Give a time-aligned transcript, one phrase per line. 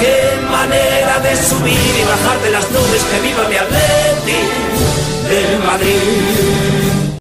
[0.00, 4.42] Qué manera de subir y bajar de las nubes que viva mi Atleti
[5.28, 7.16] del Madrid.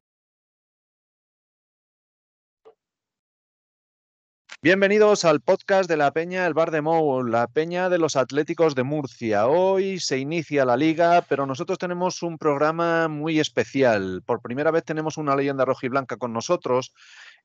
[4.62, 8.74] Bienvenidos al podcast de la Peña El Bar de Mou, la Peña de los Atléticos
[8.74, 9.46] de Murcia.
[9.48, 14.24] Hoy se inicia la liga, pero nosotros tenemos un programa muy especial.
[14.26, 16.94] Por primera vez tenemos una leyenda rojiblanca con nosotros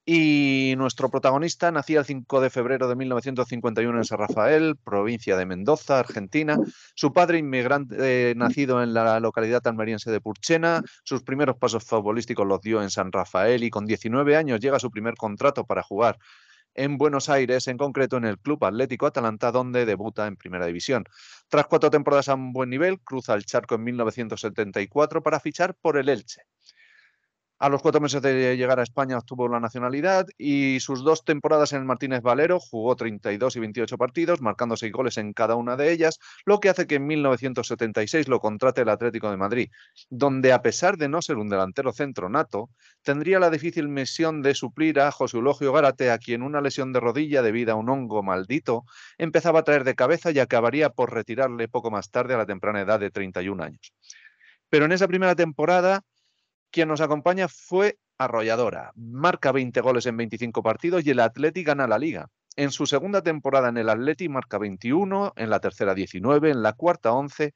[0.07, 5.47] y nuestro protagonista nacía el 5 de febrero de 1951 en San Rafael, provincia de
[5.47, 6.59] Mendoza, Argentina.
[6.95, 7.97] Su padre, inmigrante,
[8.31, 12.91] eh, nacido en la localidad almeriense de Purchena, sus primeros pasos futbolísticos los dio en
[12.91, 16.19] San Rafael y con 19 años llega a su primer contrato para jugar
[16.75, 21.05] en Buenos Aires, en concreto en el Club Atlético Atalanta, donde debuta en Primera División.
[21.49, 25.97] Tras cuatro temporadas a un buen nivel, cruza el charco en 1974 para fichar por
[25.97, 26.43] el Elche.
[27.63, 31.75] A los cuatro meses de llegar a España obtuvo la nacionalidad y sus dos temporadas
[31.75, 35.77] en el Martínez Valero jugó 32 y 28 partidos, marcando seis goles en cada una
[35.77, 39.69] de ellas, lo que hace que en 1976 lo contrate el Atlético de Madrid,
[40.09, 42.71] donde a pesar de no ser un delantero centro nato,
[43.03, 47.01] tendría la difícil misión de suplir a José Eulogio Gárate, a quien una lesión de
[47.01, 48.87] rodilla debida a un hongo maldito
[49.19, 52.81] empezaba a traer de cabeza y acabaría por retirarle poco más tarde a la temprana
[52.81, 53.93] edad de 31 años.
[54.71, 56.01] Pero en esa primera temporada
[56.71, 58.93] quien nos acompaña fue arrolladora.
[58.97, 62.29] Marca 20 goles en 25 partidos y el Atleti gana la liga.
[62.57, 66.73] En su segunda temporada en el Atleti marca 21, en la tercera 19, en la
[66.75, 67.55] cuarta 11,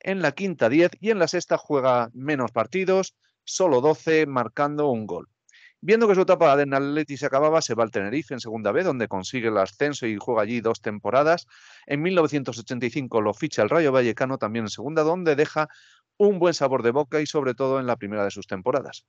[0.00, 5.06] en la quinta 10 y en la sexta juega menos partidos, solo 12, marcando un
[5.06, 5.28] gol.
[5.80, 8.82] Viendo que su etapa en Atleti se acababa, se va al Tenerife en segunda B,
[8.82, 11.46] donde consigue el ascenso y juega allí dos temporadas.
[11.86, 15.68] En 1985 lo ficha el Rayo Vallecano también en segunda, donde deja
[16.18, 19.06] un buen sabor de boca y sobre todo en la primera de sus temporadas.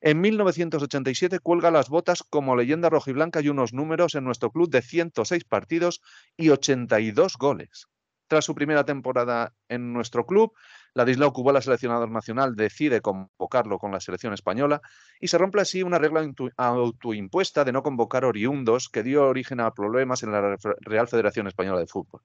[0.00, 4.82] En 1987 cuelga las botas como leyenda rojiblanca y unos números en nuestro club de
[4.82, 6.00] 106 partidos
[6.36, 7.86] y 82 goles.
[8.30, 10.52] Tras su primera temporada en nuestro club,
[10.94, 14.80] Ladislao Kubala, seleccionador nacional, decide convocarlo con la selección española
[15.20, 16.24] y se rompe así una regla
[16.56, 21.80] autoimpuesta de no convocar oriundos que dio origen a problemas en la Real Federación Española
[21.80, 22.22] de Fútbol.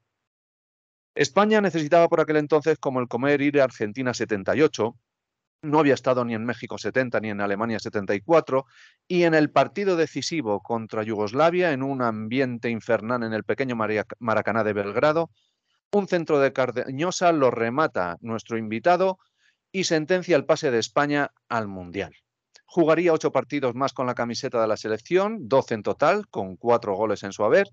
[1.16, 4.96] España necesitaba por aquel entonces, como el comer, ir a Argentina 78.
[5.62, 8.66] No había estado ni en México 70 ni en Alemania 74.
[9.08, 13.78] Y en el partido decisivo contra Yugoslavia, en un ambiente infernal en el pequeño
[14.20, 15.31] Maracaná de Belgrado,
[15.94, 19.18] un centro de Cardeñosa lo remata nuestro invitado
[19.72, 22.14] y sentencia el pase de España al Mundial.
[22.66, 26.94] Jugaría ocho partidos más con la camiseta de la selección, 12 en total, con cuatro
[26.96, 27.70] goles en su haber,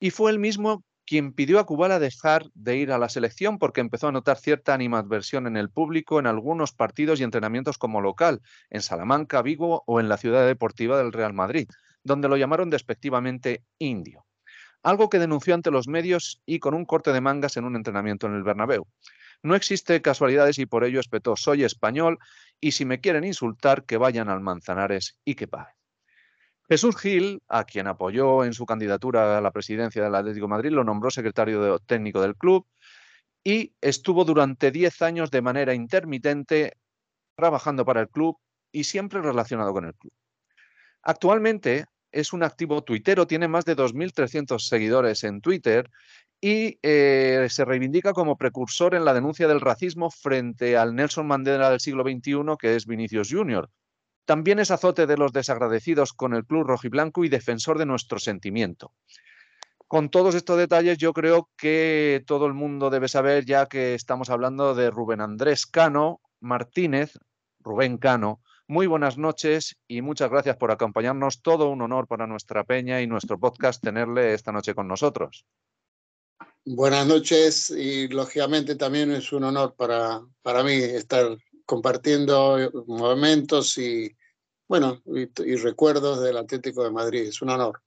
[0.00, 3.80] y fue el mismo quien pidió a Kubala dejar de ir a la selección porque
[3.80, 8.42] empezó a notar cierta animadversión en el público en algunos partidos y entrenamientos como local,
[8.70, 11.68] en Salamanca, Vigo o en la ciudad deportiva del Real Madrid,
[12.02, 14.26] donde lo llamaron despectivamente indio.
[14.82, 18.26] Algo que denunció ante los medios y con un corte de mangas en un entrenamiento
[18.26, 18.86] en el Bernabéu.
[19.42, 22.18] No existe casualidades y por ello espetó soy español
[22.60, 25.75] y si me quieren insultar que vayan al Manzanares y que paguen.
[26.68, 30.70] Jesús Gil, a quien apoyó en su candidatura a la presidencia del Atlético de Madrid,
[30.70, 32.66] lo nombró secretario técnico del club
[33.44, 36.76] y estuvo durante 10 años de manera intermitente
[37.36, 38.36] trabajando para el club
[38.72, 40.12] y siempre relacionado con el club.
[41.02, 45.88] Actualmente es un activo tuitero, tiene más de 2.300 seguidores en Twitter
[46.40, 51.70] y eh, se reivindica como precursor en la denuncia del racismo frente al Nelson Mandela
[51.70, 53.70] del siglo XXI, que es Vinicius Jr.,
[54.26, 58.92] también es azote de los desagradecidos con el club rojiblanco y defensor de nuestro sentimiento.
[59.88, 64.28] Con todos estos detalles, yo creo que todo el mundo debe saber, ya que estamos
[64.28, 67.18] hablando de Rubén Andrés Cano Martínez,
[67.60, 68.42] Rubén Cano.
[68.66, 71.40] Muy buenas noches y muchas gracias por acompañarnos.
[71.40, 75.46] Todo un honor para nuestra peña y nuestro podcast tenerle esta noche con nosotros.
[76.64, 84.16] Buenas noches y lógicamente también es un honor para, para mí estar compartiendo momentos y,
[84.68, 87.28] bueno, y, recuerdos del Atlético de Madrid.
[87.28, 87.82] Es un honor.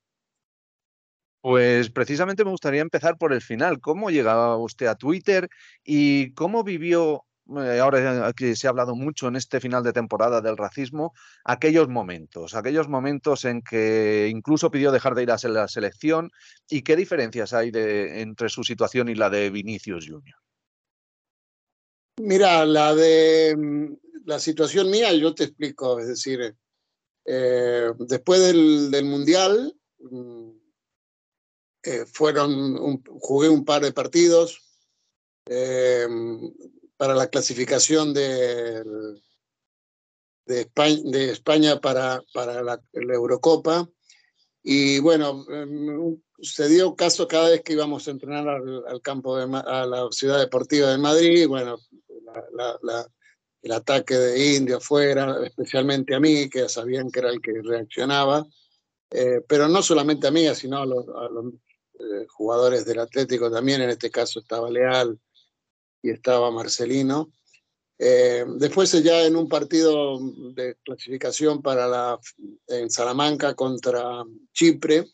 [1.42, 3.80] Pues precisamente me gustaría empezar por el final.
[3.80, 5.50] ¿Cómo llegaba usted a Twitter
[5.86, 7.24] y cómo vivió,
[7.58, 11.14] eh, ahora que se ha hablado mucho en este final de temporada del racismo,
[11.46, 16.30] aquellos momentos, aquellos momentos en que incluso pidió dejar de ir a la selección
[16.70, 20.49] y qué diferencias hay de, entre su situación y la de Vinicius Junior?
[22.20, 23.94] Mira, la de mm,
[24.26, 26.54] la situación mía, yo te explico, es decir,
[27.26, 30.50] eh, después del, del Mundial, mm,
[31.84, 34.62] eh, fueron jugué un par de partidos
[35.46, 36.08] eh,
[36.98, 38.84] para la clasificación de,
[40.46, 43.90] de España para, para la, Eurocopa.
[44.62, 49.44] Y bueno, em, se dio caso cada vez que íbamos a entrenar al, campo de,
[49.44, 51.48] a la ciudad deportiva de Madrid.
[51.48, 51.78] Bueno,
[53.62, 58.46] el ataque de India fuera, especialmente a mí, que sabían que era el que reaccionaba.
[59.12, 61.06] Eh, pero no solamente a mí, sino a los,
[62.00, 65.20] eh, jugadores del Atlético también, en este caso estaba Leal
[66.02, 67.34] y estaba Marcelino.
[67.98, 70.18] Eh, después ya en un partido
[70.54, 72.20] de clasificación para la,
[72.68, 74.24] en Salamanca contra
[74.54, 75.06] Chipre,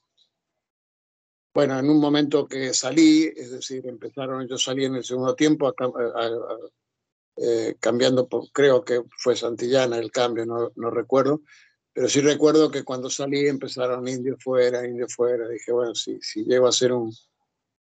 [1.56, 5.74] bueno, en un momento que salí, es decir, empezaron, yo salí en el segundo tiempo
[7.38, 11.42] eh, cambiando, creo que fue Santillana el cambio, no, no recuerdo,
[11.96, 15.48] pero sí recuerdo que cuando salí empezaron indios fuera, indios fuera.
[15.48, 17.10] Dije, bueno, si, si llego a hacer un,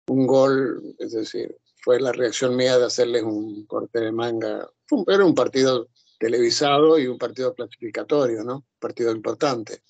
[0.07, 4.69] un gol, es decir, fue la reacción mía de hacerles un corte de manga.
[5.07, 5.89] era un partido
[6.19, 8.57] televisado y un partido clasificatorio, ¿no?
[8.57, 9.81] Un partido importante.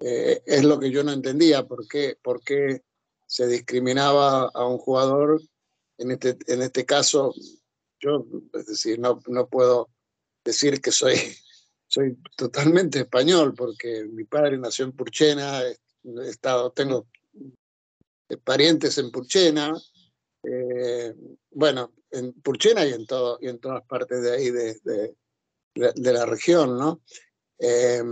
[0.00, 2.82] Eh, es lo que yo no entendía, por qué, por qué
[3.26, 5.40] se discriminaba a un jugador.
[5.96, 7.34] En este, en este caso,
[8.00, 9.90] yo, es decir, no, no puedo
[10.44, 11.14] decir que soy
[11.88, 17.08] soy totalmente español porque mi padre nació en Purchena, he estado, tengo
[18.44, 19.74] parientes en Purchena,
[20.42, 21.14] eh,
[21.50, 24.78] bueno, en Purchena y en, todo, y en todas partes de ahí de,
[25.74, 27.02] de, la región, ¿no?
[27.58, 28.02] Eh,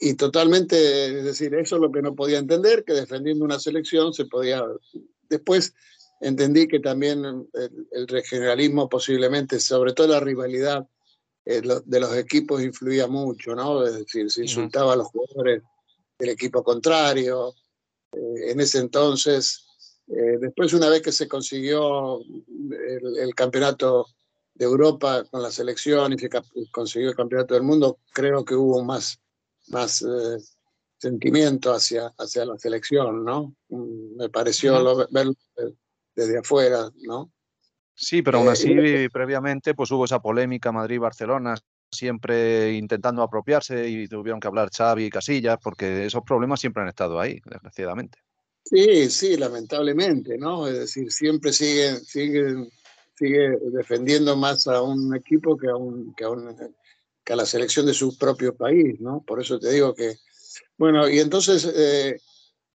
[0.00, 4.12] y totalmente, es decir, eso es lo que no podía entender, que defendiendo una selección
[4.12, 4.64] se podía...
[5.28, 5.74] Después
[6.20, 10.86] entendí que también el, el regionalismo posiblemente, sobre todo la rivalidad
[11.50, 13.82] eh, de los equipos influía mucho, ¿no?
[13.82, 15.62] Es decir, se insultaba a los jugadores
[16.18, 17.54] del equipo contrario.
[18.12, 19.64] Eh, en ese entonces,
[20.08, 24.08] eh, después una vez que se consiguió el, campeonato
[24.52, 26.28] de Europa con la selección y se
[26.70, 29.18] consiguió el campeonato del mundo, creo que hubo más,
[29.68, 30.04] más
[30.98, 33.54] sentimiento hacia, hacia la selección, ¿no?
[33.70, 35.32] Mm, me pareció verlo
[36.18, 37.32] desde afuera, ¿no?
[37.94, 41.56] Sí, pero aún eh, así, previamente, pues hubo esa polémica Madrid-Barcelona,
[41.90, 46.88] siempre intentando apropiarse y tuvieron que hablar Xavi y Casillas, porque esos problemas siempre han
[46.88, 48.18] estado ahí, desgraciadamente.
[48.64, 50.66] Sí, sí, lamentablemente, ¿no?
[50.66, 52.68] Es decir, siempre sigue, sigue,
[53.16, 56.28] sigue defendiendo más a un equipo que a, un, que, a
[57.24, 59.22] que a la selección de su propio país, ¿no?
[59.24, 60.16] Por eso te digo que,
[60.76, 62.20] bueno, y entonces eh,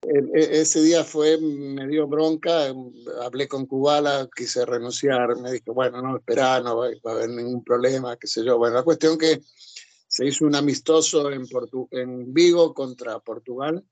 [0.01, 2.73] ese día fue, me dio bronca,
[3.21, 7.63] hablé con Kubala, quise renunciar, me dijo, bueno, no, espera, no va, a haber ningún
[7.63, 8.57] problema, qué sé yo.
[8.57, 9.41] Bueno, la cuestión que
[10.07, 11.45] se hizo un amistoso en,
[11.91, 13.83] en Vigo contra Portugal,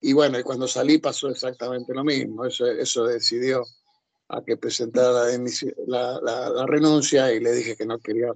[0.00, 3.64] y bueno, y cuando salí pasó exactamente lo mismo, eso, eso decidió
[4.28, 5.26] a que presentara
[5.86, 8.32] la, la, la renuncia y le dije que no quería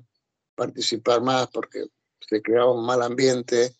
[0.55, 1.87] participar más porque
[2.21, 3.75] se creaba un mal ambiente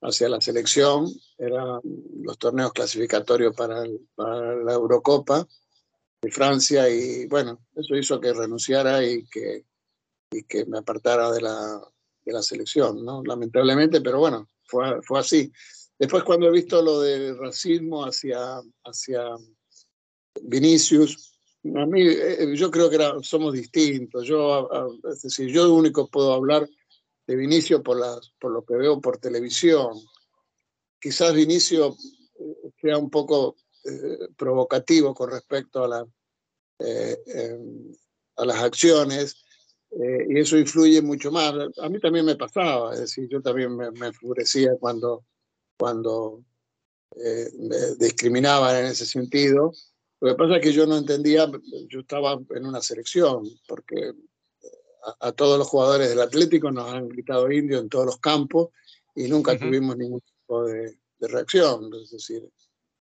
[0.00, 1.80] hacia la selección, eran
[2.22, 5.46] los torneos clasificatorios para, la Eurocopa
[6.20, 9.64] de Francia y bueno, eso hizo que renunciara y que,
[10.30, 11.80] y que me apartara de la,
[12.24, 13.22] de la selección, ¿no?
[13.24, 15.52] Lamentablemente, pero bueno, fue, fue así.
[15.98, 19.22] Después cuando he visto lo del racismo hacia, hacia
[20.42, 24.26] Vinicius, a mí eh, yo creo que era, somos distintos.
[24.26, 24.68] Yo,
[25.10, 26.68] es decir, yo único puedo hablar
[27.28, 27.98] de Vinicio por,
[28.40, 29.92] por lo que veo por televisión.
[30.98, 31.94] Quizás Vinicio
[32.40, 33.54] eh, sea un poco
[33.84, 36.06] eh, provocativo con respecto a, la,
[36.78, 37.92] eh, em,
[38.36, 39.44] a las acciones
[39.90, 41.54] y eso influye mucho más.
[41.78, 45.24] A mí también me pasaba, es decir, yo también me, enfurecía cuando,
[45.78, 46.44] cuando
[47.16, 49.72] me discriminaban en ese sentido.
[50.20, 51.50] Lo que pasa es que yo no entendía,
[51.88, 54.12] yo estaba en una selección, porque
[55.20, 58.70] a, todos los jugadores del Atlético nos han gritado indio en todos los campos
[59.14, 61.90] y nunca tuvimos ningún tipo de, reacción.
[62.00, 62.48] Es decir,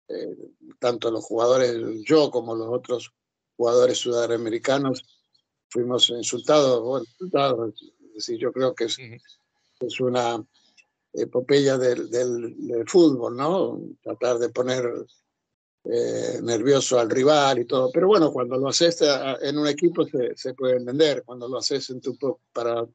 [0.08, 0.38] eh,
[0.80, 3.12] tanto los jugadores, yo como los otros
[3.58, 5.04] jugadores sudamericanos,
[5.70, 7.74] fuimos insultados, bueno, insultados.
[7.82, 8.98] Es decir, yo creo que es,
[9.80, 10.46] es una
[11.14, 13.82] epopeya del, del, fútbol, ¿no?
[14.02, 15.06] Tratar de poner
[15.86, 17.92] eh, nervioso al rival y todo.
[17.92, 19.08] Pero bueno, cuando lo haces eh,
[19.42, 21.24] en un equipo se, se puede entender.
[21.26, 22.18] Cuando lo haces en tu,
[22.52, 22.86] para,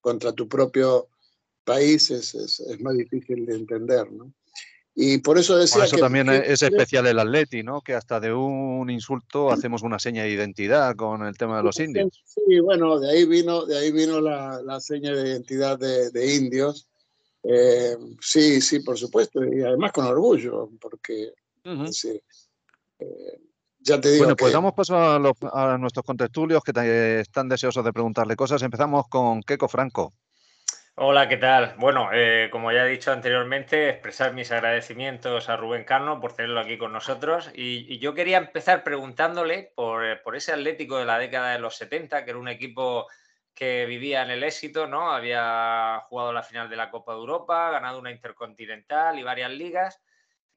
[0.00, 1.08] contra tu propio
[1.64, 4.32] país es, es, es más difícil de entender, ¿no?
[4.94, 7.80] Y por eso decía eso también es especial el Atleti, ¿no?
[7.80, 11.78] Que hasta de un insulto hacemos una seña de identidad con el tema de los
[11.78, 12.22] indios.
[12.26, 16.34] Sí, bueno, de ahí vino, de ahí vino la, la seña de identidad de, de
[16.34, 16.88] indios.
[17.42, 21.32] Eh, sí, sí, por supuesto, y además con orgullo, porque
[21.64, 22.20] uh -huh.
[22.98, 23.40] eh,
[23.80, 24.24] ya te digo.
[24.24, 28.36] Bueno, pues damos paso a, los, a nuestros contestulios que te, están deseosos de preguntarle
[28.36, 28.62] cosas.
[28.62, 30.12] Empezamos con Keco Franco.
[30.96, 31.74] Hola, ¿qué tal?
[31.78, 36.60] Bueno, eh, como ya he dicho anteriormente, expresar mis agradecimientos a Rubén Carno por tenerlo
[36.60, 37.50] aquí con nosotros.
[37.54, 41.76] Y, y yo quería empezar preguntándole por, por, ese Atlético de la década de los
[41.76, 43.06] 70, que era un equipo
[43.54, 45.10] que vivía en el éxito, ¿no?
[45.10, 50.02] Había jugado la final de la Copa de Europa, ganado una Intercontinental y varias ligas.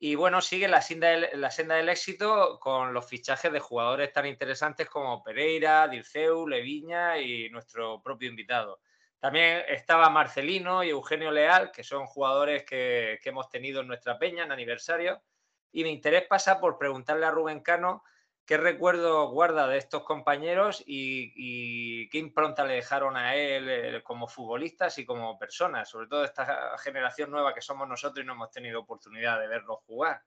[0.06, 5.24] Y bueno, sigue la senda, del, éxito con los fichajes de jugadores tan interesantes como
[5.24, 8.82] Pereira, Dirceu, Leviña y nuestro propio invitado.
[9.18, 14.20] También estaba Marcelino y Eugenio Leal, que son jugadores que, que, hemos tenido en nuestra
[14.20, 15.24] peña en aniversario.
[15.72, 18.04] Y mi interés pasa por preguntarle a Rubén Cano
[18.46, 24.04] qué recuerdo guarda de estos compañeros y, y, qué impronta le dejaron a él eh,
[24.04, 28.34] como futbolistas y como personas, sobre todo esta generación nueva que somos nosotros y no
[28.34, 30.22] hemos tenido oportunidad de verlos jugar.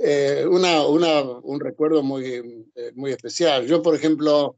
[0.00, 3.66] Eh, una, una, un recuerdo muy, eh, muy especial.
[3.66, 4.56] Yo, por ejemplo,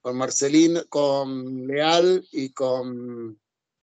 [0.00, 3.38] con Marcelín, con Leal y con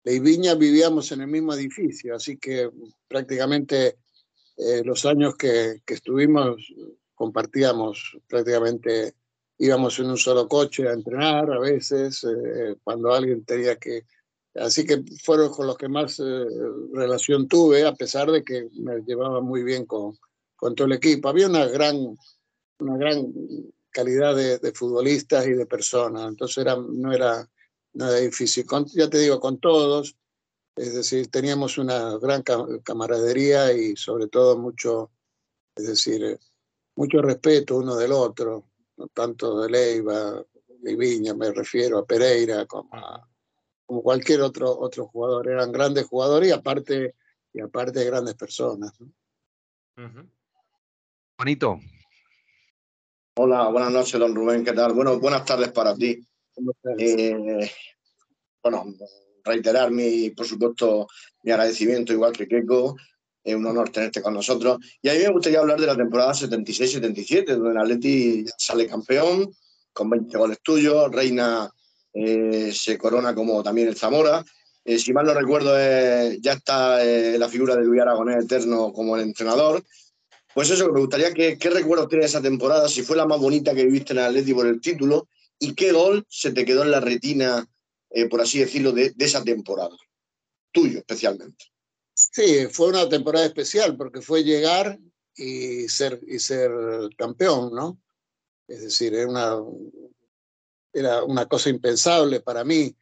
[0.03, 2.69] Leiviña vivíamos en el mismo edificio, así que
[3.07, 3.97] prácticamente
[4.57, 6.57] eh, los años que, que, estuvimos
[7.15, 9.15] compartíamos prácticamente,
[9.57, 14.05] íbamos en un solo coche a entrenar a veces, eh, cuando alguien tenía que...
[14.53, 16.45] Así que fueron con los que más eh,
[16.93, 20.17] relación tuve, a pesar de que me llevaba muy bien con,
[20.55, 21.27] con todo el equipo.
[21.27, 22.17] Había una gran,
[22.79, 23.33] una gran
[23.89, 26.29] calidad de, de, futbolistas y de personas.
[26.29, 27.49] Entonces era, no, era,
[27.93, 28.65] era difícil.
[28.65, 30.15] Con, ya te digo, con todos,
[30.75, 32.43] es decir, teníamos una gran
[32.83, 35.11] camaradería y sobre todo mucho,
[35.75, 36.39] es decir,
[36.95, 38.65] mucho respeto uno del otro,
[39.13, 43.27] tanto de Leiva, de Viña, me refiero a Pereira, como, a,
[43.85, 45.49] como cualquier otro, otro jugador.
[45.49, 47.15] Eran grandes jugadores y aparte,
[47.53, 48.93] y aparte grandes personas.
[48.99, 49.07] ¿no?
[49.97, 50.29] Uh -huh.
[51.37, 51.79] Juanito,
[53.37, 54.93] Hola, buenas noches, don Rubén, ¿qué tal?
[54.93, 56.25] Bueno, buenas tardes para ti.
[56.97, 57.69] Eh,
[58.63, 58.85] bueno,
[59.43, 61.05] reiterar mi, por supuesto,
[61.43, 62.95] mi agradecimiento, igual que Keiko,
[63.45, 64.79] es un honor tenerte con nosotros.
[65.01, 69.55] Y a mí me gustaría hablar de la temporada 76-77, donde el Atleti sale campeón,
[69.93, 71.71] con 20 goles tuyos, Reina
[72.11, 74.43] eh, se corona como también el Zamora.
[74.83, 79.15] Eh, si mal no recuerdo, eh, ya está la figura de Luis Aragonés Eterno como
[79.15, 79.83] el entrenador.
[80.53, 83.39] Pues eso, me gustaría que, qué recuerdos tienes de esa temporada, si fue la más
[83.39, 85.27] bonita que viviste en el Atleti por el título
[85.59, 87.67] y qué gol se te quedó en la retina,
[88.29, 89.95] por así decirlo, de, de, esa temporada,
[90.71, 91.65] tuyo especialmente.
[92.31, 94.99] Sí, fue una temporada especial porque fue llegar
[95.35, 96.71] y ser, y ser
[97.17, 97.99] campeón, ¿no?
[98.67, 99.57] Es decir, era una,
[100.91, 102.95] era una cosa impensable para mí.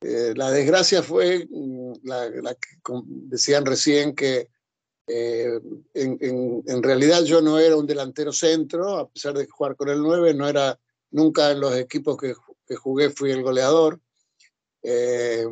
[0.00, 2.68] Eh, la desgracia fue mm, la, que
[3.06, 4.48] decían recién que
[5.06, 5.60] eh,
[5.92, 9.88] en, en, en, realidad yo no era un delantero centro, a pesar de jugar con
[9.90, 10.78] el 9, no era
[11.10, 12.34] nunca en los equipos que,
[12.66, 14.00] que jugué fui el goleador.
[14.82, 15.46] Eh,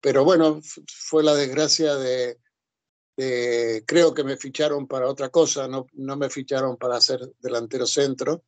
[0.00, 2.38] pero bueno, fue la desgracia de,
[3.86, 8.44] creo que me ficharon para otra cosa, no, no me ficharon para ser delantero centro,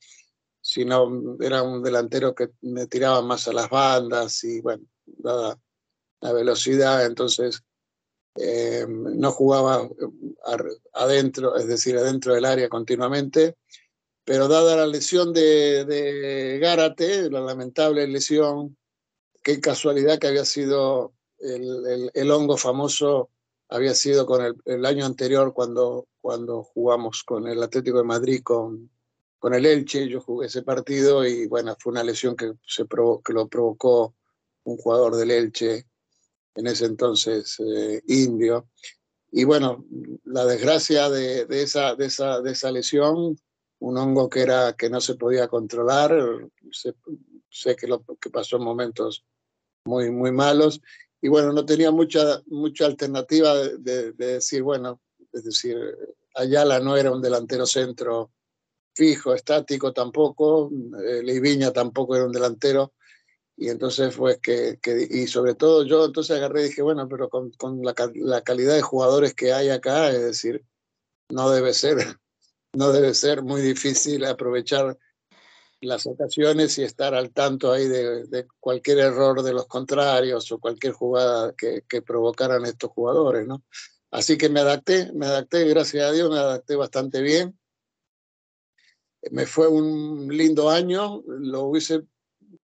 [0.61, 5.59] sino era un delantero que me tiraba más a las bandas y bueno, dada
[6.21, 7.63] la velocidad, entonces
[8.37, 9.89] eh, no jugaba
[10.95, 13.57] adentro, es decir, adentro del área continuamente,
[14.25, 18.77] pero dada la lesión de, de Gárate, la lamentable lesión,
[19.43, 23.31] qué casualidad que había sido el, el, hongo famoso,
[23.69, 28.91] había sido con el, año anterior cuando, cuando jugamos con el Atlético de Madrid, con,
[29.39, 33.23] con el Elche, yo jugué ese partido y bueno, fue una lesión que, se provo
[33.23, 34.15] que lo provocó
[34.65, 35.87] un jugador del Elche
[36.55, 38.69] en ese entonces eh, indio.
[39.33, 39.87] Y bueno,
[40.25, 43.39] la desgracia de, de, esa, de, esa, de esa lesión,
[43.79, 46.13] un hongo que, era, que no se podía controlar,
[47.51, 49.25] sé que, lo, que pasó en momentos
[49.85, 50.83] muy, muy malos.
[51.23, 55.01] Y bueno, no tenía mucha, mucha alternativa de, de, de decir, bueno,
[55.33, 55.77] es decir,
[56.35, 58.31] Ayala no era un delantero centro
[58.95, 60.71] fijo, estático tampoco,
[61.05, 62.93] eh, Leiviña tampoco era un delantero,
[63.57, 67.51] y entonces que, que, y sobre todo yo entonces agarré y dije, bueno, pero con,
[67.53, 70.65] con la, la, calidad de jugadores que hay acá, es decir,
[71.29, 71.97] no debe ser,
[72.73, 74.99] no debe ser muy difícil aprovechar
[75.81, 80.93] las ocasiones y estar al tanto ahí de, cualquier error de los contrarios o cualquier
[80.93, 83.63] jugada que, que provocaran estos jugadores, ¿no?
[84.11, 87.59] Así que me adapté, me adapté, gracias a Dios, me adapté bastante bien.
[89.31, 92.03] Me fue un lindo año, lo hubiese,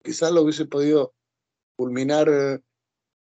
[0.03, 1.15] quizás lo hubiese podido
[1.77, 2.63] culminar.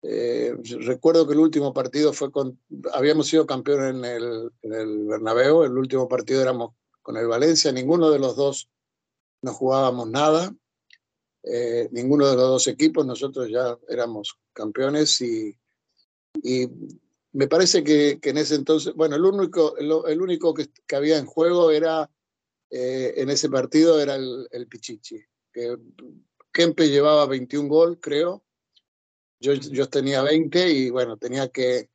[0.02, 2.60] Eh, recuerdo que el último partido fue con,
[2.94, 7.72] habíamos sido campeones en el, en el Bernabéu, el último partido éramos con el Valencia,
[7.72, 8.70] ninguno de los dos
[9.46, 10.54] no jugábamos nada,
[11.44, 15.56] eh, ninguno de los dos equipos, nosotros ya éramos campeones y,
[16.42, 16.68] y
[17.32, 20.96] me parece que, que, en ese entonces, bueno, el único, el, el único que, que,
[20.96, 22.10] había en juego era,
[22.72, 25.24] eh, en ese partido era el, el Pichichi,
[25.54, 25.78] que
[26.52, 28.44] Kempe llevaba 21 gol, creo,
[29.40, 31.92] yo, yo tenía 20 y bueno, tenía que,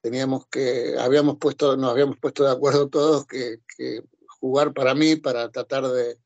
[0.00, 4.02] teníamos que, habíamos puesto, nos habíamos puesto de acuerdo todos que, que
[4.40, 6.18] jugar para mí, para tratar de,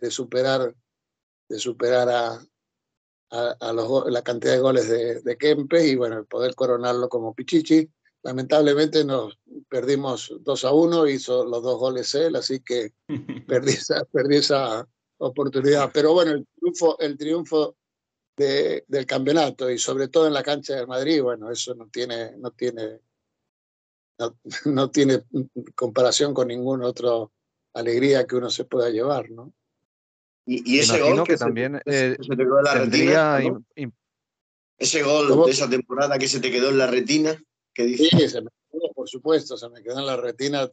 [0.00, 0.74] de superar,
[1.48, 2.46] de superar a,
[3.30, 7.34] a, a los, la cantidad de goles de, de Kempe y bueno, poder coronarlo como
[7.34, 7.88] Pichichi.
[8.22, 9.38] Lamentablemente nos
[9.68, 12.92] perdimos 2 a 1, hizo los dos goles él, así que
[13.46, 14.86] perdí esa, perdí esa
[15.18, 15.90] oportunidad.
[15.92, 17.76] Pero bueno, el triunfo, el triunfo
[18.36, 22.36] de, del campeonato y sobre todo en la cancha del Madrid, bueno, eso no tiene,
[22.36, 23.00] no tiene,
[24.18, 25.24] no, no tiene
[25.74, 27.10] comparación con ninguna otra
[27.74, 29.52] alegría que uno se pueda llevar, ¿no?
[30.46, 33.40] Y, y ese gol que, que también se, eh, se te quedó en la retina,
[33.40, 33.64] ¿no?
[34.78, 37.40] Ese gol de esa temporada que se te quedó en la retina,
[37.74, 38.08] ¿qué dices?
[38.10, 40.68] Sí, se me quedó, por supuesto, se me quedó en la retina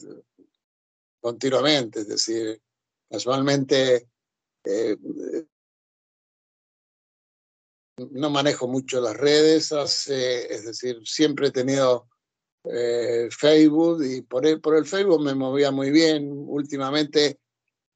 [1.20, 2.62] continuamente, es decir,
[3.10, 4.08] casualmente
[4.64, 4.96] eh,
[7.98, 12.08] no manejo mucho las redes, hace, es decir, siempre he tenido
[12.64, 16.30] eh, Facebook y por el, por el Facebook me movía muy bien.
[16.32, 17.40] Últimamente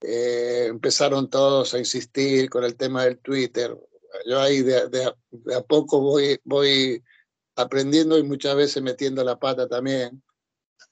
[0.01, 3.77] eh, empezaron todos a insistir con el tema del Twitter.
[4.25, 5.13] Yo ahí de,
[5.55, 7.03] a poco voy, voy
[7.55, 10.21] aprendiendo y muchas veces metiendo la pata también,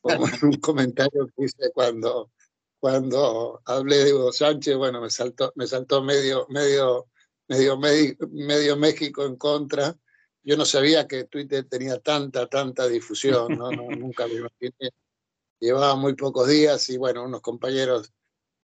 [0.01, 2.31] como en un comentario que hice cuando,
[2.79, 7.07] cuando hablé de Hugo Sánchez, bueno, me saltó, me saltó medio, medio,
[7.47, 9.97] medio, medio, México en contra.
[10.43, 13.57] Yo no sabía que Twitter tenía tanta, tanta difusión,
[13.97, 14.91] nunca me imaginé.
[15.59, 18.13] Llevaba muy pocos días y bueno, unos compañeros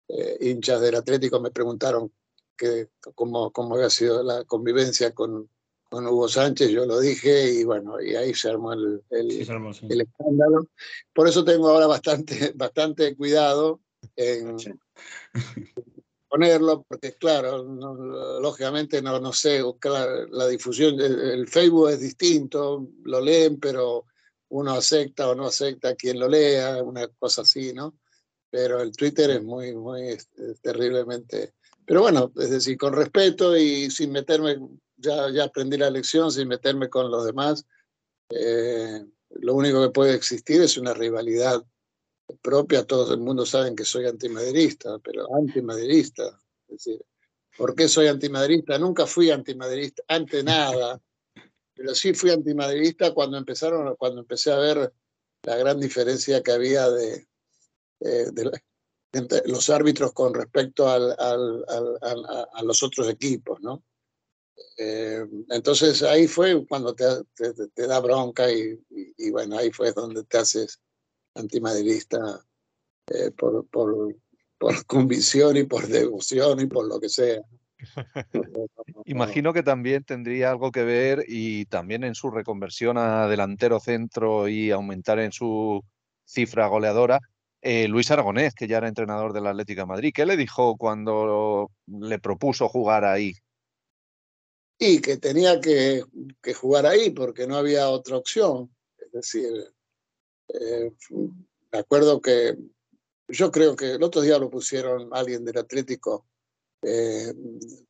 [0.07, 2.11] eh, hinchas del Atlético me preguntaron
[2.55, 5.49] que, cómo, cómo había sido la convivencia con,
[5.89, 9.45] con Hugo Sánchez, yo lo dije y bueno, y ahí se armó el, el, sí,
[9.45, 9.87] se armó, sí.
[9.89, 10.67] el escándalo.
[11.13, 13.81] Por eso tengo ahora bastante, bastante cuidado
[14.15, 14.71] en sí.
[16.27, 21.99] ponerlo, porque claro, no, lógicamente no, no sé, la, la difusión, el, el, Facebook es
[21.99, 24.05] distinto, lo leen, pero
[24.49, 27.95] uno acepta o no acepta a quien lo lea, una cosa así, ¿no?
[28.49, 31.53] Pero el Twitter es muy, muy es, es terriblemente...
[31.85, 34.57] Pero bueno, es decir, con respeto y sin meterme,
[34.97, 37.65] ya, ya aprendí la lección, sin meterme con los demás,
[38.29, 41.63] eh, lo único que puede existir es una rivalidad
[42.41, 47.05] propia, todo el mundo sabe que soy antimaderista, pero antimaderista, es decir,
[47.57, 48.79] ¿por qué soy antimaderista?
[48.79, 50.99] Nunca fui antimaderista, ante nada,
[51.75, 54.91] pero sí fui antimaderista cuando empezaron, cuando empecé a ver
[55.43, 57.27] la gran diferencia que había de,
[57.99, 58.51] eh, de,
[59.11, 63.83] de, los árbitros con respecto al, al, al, a los otros equipos, ¿no?
[64.77, 67.05] Eh, entonces ahí fue cuando te,
[67.35, 70.81] te, te da bronca y, y, y, bueno, ahí fue donde te haces
[71.35, 72.45] antimaderista
[73.07, 74.15] eh, por, por,
[74.57, 77.41] por convicción y por devoción y por lo que sea.
[79.05, 84.47] Imagino que también tendría algo que ver y también en su reconversión a delantero centro
[84.47, 85.83] y aumentar en su
[86.25, 87.19] cifra goleadora,
[87.67, 90.13] eh, Luis Aragonés, que ya era entrenador del Atlético de Madrid.
[90.13, 93.33] ¿Qué le dijo cuando le propuso jugar ahí?
[94.77, 96.03] Y que tenía que,
[96.53, 98.69] jugar ahí porque no había otra opción.
[98.99, 99.51] Es decir,
[100.53, 100.91] eh,
[101.71, 102.55] me acuerdo que
[103.29, 106.27] yo creo que el otro día lo pusieron alguien del Atlético.
[106.83, 107.33] Eh,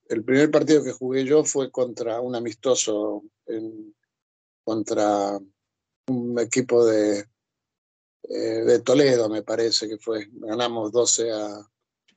[0.08, 3.24] el primer partido que jugué yo fue contra un amistoso,
[4.64, 5.38] contra
[6.08, 7.26] un equipo de,
[8.30, 10.28] eh, de Toledo, me parece que fue.
[10.32, 11.70] Ganamos 12 a,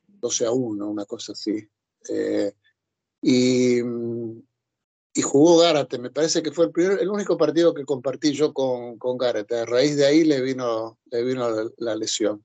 [0.07, 1.67] 12 a 1, una cosa así.
[2.09, 2.53] Eh,
[3.21, 5.99] y, y jugó Gárate.
[5.99, 9.57] Me parece que fue el, primer, el único partido que compartí yo con, con Gárate.
[9.59, 12.43] A raíz de ahí le vino, le vino la, lesión.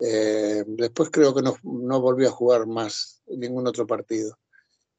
[0.00, 4.38] Eh, después creo que no, no volví a jugar más ningún otro partido.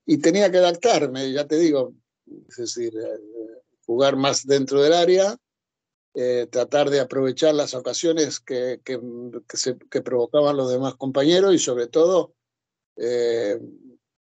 [0.06, 1.94] Y tenía que adaptarme, ya te digo,
[2.50, 3.20] es decir, eh,
[3.86, 5.38] jugar más dentro del área,
[6.15, 9.00] eh, tratar de aprovechar las ocasiones que, que,
[9.89, 12.34] que, provocaban los demás compañeros y sobre todo
[12.95, 13.60] eh,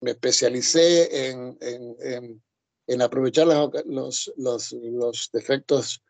[0.00, 2.42] me especialicé en, en,
[2.88, 6.02] en, aprovechar los, los, los, defectos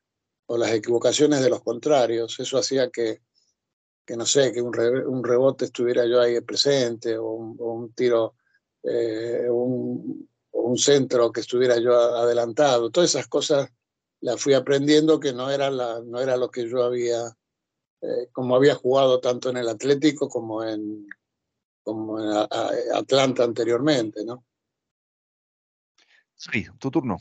[0.47, 2.41] o las equivocaciones de los contrarios.
[2.41, 3.21] Eso hacía que,
[4.07, 8.35] que no sé, que un, un rebote estuviera yo ahí presente o un, o tiro,
[8.83, 12.91] eh, un, un centro que estuviera yo adelantado.
[12.91, 13.71] Todas esas cosas
[14.21, 17.21] las fui aprendiendo que no era, la, no era lo que yo había,
[18.03, 21.07] eh, como había jugado tanto en el Atlético como en,
[21.83, 24.45] como en a, a Atlanta anteriormente, ¿no?
[26.35, 27.19] Sí, tu turno.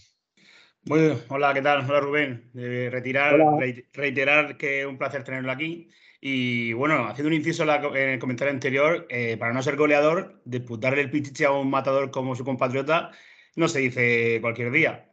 [0.84, 1.84] Bueno, hola, ¿qué tal?
[1.90, 2.52] Hola Rubén.
[2.56, 3.74] Eh, retirar, hola.
[3.92, 5.90] reiterar que es un placer tenerlo aquí.
[6.22, 11.02] Y bueno, haciendo un inciso en el comentario anterior, eh, para no ser goleador, disputarle
[11.02, 13.12] el pichichi a un matador como su compatriota
[13.56, 15.09] no se dice cualquier día.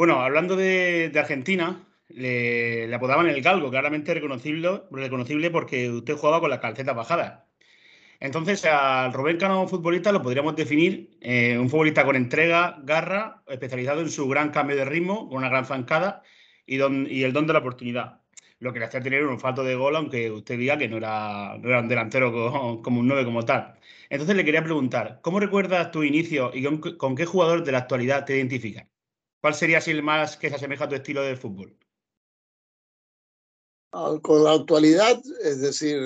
[0.00, 6.48] Bueno, hablando de, Argentina, le, apodaban el galgo, claramente reconocible, reconocible porque usted jugaba con
[6.48, 7.44] las calcetas bajadas.
[8.20, 14.00] Entonces, al Rubén Cano futbolista lo podríamos definir eh, un futbolista con entrega, garra, especializado
[14.00, 16.22] en su gran cambio de ritmo, con una gran zancada
[16.64, 18.22] y, don, el don de la oportunidad.
[18.58, 21.56] Lo que le hacía tener un olfato de gol, aunque usted diga que no era,
[21.56, 23.74] un delantero como, como un 9 como tal.
[24.08, 27.78] Entonces le quería preguntar, ¿cómo recuerdas tu inicio y con, con qué jugador de la
[27.78, 28.89] actualidad te identificas?
[29.40, 31.76] ¿Cuál sería así el más que se asemeja a tu estilo de fútbol?
[33.90, 36.00] Con la actualidad, es decir,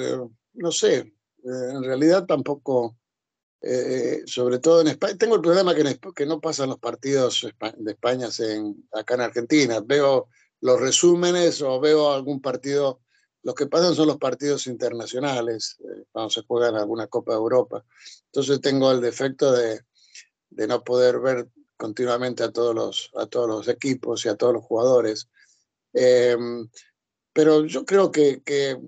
[0.55, 2.97] no sé, en realidad tampoco,
[3.61, 7.47] eh, sobre todo en España, tengo el problema que, en, que no pasan los partidos
[7.77, 9.81] de España en, acá en Argentina.
[9.85, 10.29] Veo
[10.61, 13.03] los resúmenes o veo algún partido,
[13.43, 17.39] los que pasan son los partidos internacionales, eh, cuando se juega en alguna Copa de
[17.39, 17.85] Europa.
[18.27, 19.83] Entonces tengo el defecto de,
[20.49, 24.55] de no poder ver continuamente a todos los, a todos los equipos y a todos
[24.55, 25.29] los jugadores.
[25.93, 26.37] Eh,
[27.33, 28.79] pero yo creo que, que,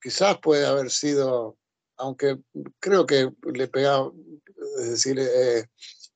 [0.00, 1.56] quizás puede haber sido,
[1.96, 2.38] aunque
[2.80, 4.12] creo que le pegaba,
[4.80, 5.66] es decir, eh,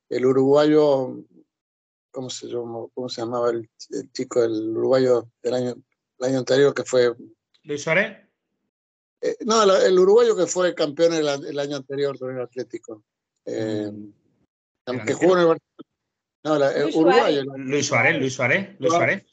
[0.09, 1.25] el uruguayo,
[2.11, 5.75] ¿cómo se, llamó, cómo se llamaba el, el, chico, el uruguayo del año,
[6.19, 7.15] el año anterior que fue...
[7.63, 8.19] ¿Luis Suárez?
[9.21, 13.05] Eh, no, el, el, uruguayo que fue campeón el, el año anterior con el Atlético.
[13.47, 14.11] Mm.
[14.87, 15.59] Aunque jugó en el
[16.45, 17.43] no, la, Luis uruguayo.
[17.43, 17.67] Suárez.
[17.67, 19.25] Luis Suárez, Luis Suárez, Luis Suárez.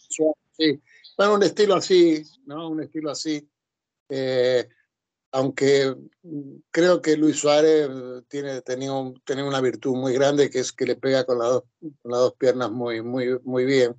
[0.58, 0.82] Sí,
[1.16, 2.70] bueno, un estilo así, ¿no?
[2.70, 3.48] Un estilo así.
[4.10, 4.68] Eh,
[5.32, 5.96] aunque
[6.72, 7.90] creo que Luis Suárez
[8.28, 11.46] tiene, tenía, un, tenía, una virtud muy grande que es que le pega con, la
[11.46, 13.96] dos, con las dos piernas muy, muy, muy bien.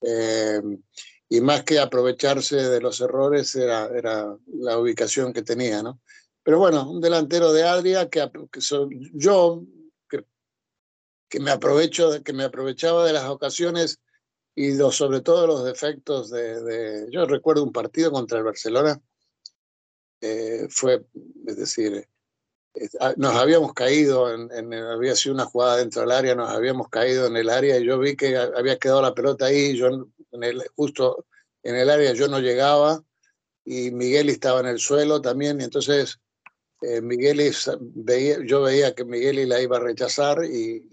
[0.00, 0.60] Eh,
[1.28, 6.00] y más que aprovecharse de los errores era, era la ubicación que tenía, ¿no?
[6.42, 9.62] Pero bueno, un delantero de Adria que, que so, yo
[11.32, 14.00] que me aprovecho, que me aprovechaba de las ocasiones
[14.54, 19.00] y sobre todo los defectos de, de, Yo recuerdo un partido contra el Barcelona,
[20.20, 21.06] eh, fue,
[21.46, 22.06] es decir,
[22.74, 26.90] eh, nos habíamos caído, en, en, había sido una jugada dentro del área, nos habíamos
[26.90, 29.86] caído en el área y yo vi que había quedado la pelota ahí, yo
[30.32, 31.24] en el, justo
[31.62, 33.02] en el área yo no llegaba
[33.64, 36.20] y Miguel estaba en el suelo también, y entonces
[36.82, 37.52] eh, Miguel
[38.46, 40.84] yo veía que Miguel la iba a rechazar y,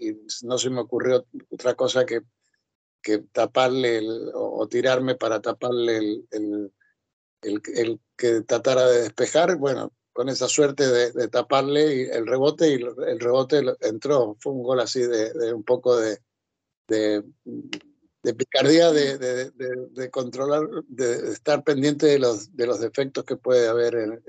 [0.42, 2.22] no se me ocurrió otra cosa que,
[3.32, 4.00] taparle
[4.34, 6.72] o, tirarme para taparle el,
[8.16, 9.56] que tratara de despejar.
[9.56, 14.36] Bueno, con esa suerte de, taparle el rebote y el rebote entró.
[14.38, 16.20] Fue un gol así de, un poco de,
[18.36, 24.22] picardía, de, controlar, de estar pendiente de los, de defectos que puede haber en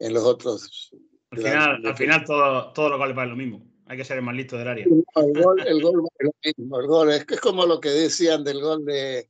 [0.00, 0.90] en los otros.
[1.30, 3.64] Al final, al final todo, todo lo vale para lo mismo.
[3.86, 4.86] Hay que ser el más listo del área.
[4.86, 6.80] No, el, gol, el gol es lo mismo.
[6.80, 9.28] El gol es, es como lo que decían del gol de,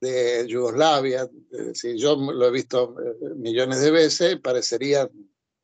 [0.00, 1.28] de Yugoslavia.
[1.74, 5.08] Si yo lo he visto eh, millones de veces, parecería,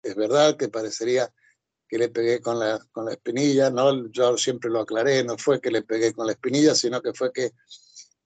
[0.03, 1.33] es verdad que parecería
[1.89, 4.09] que le pegué con la, con la espinilla, ¿no?
[4.11, 7.33] Yo siempre lo aclaré, no fue que le pegué con la espinilla, sino que fue
[7.33, 7.53] que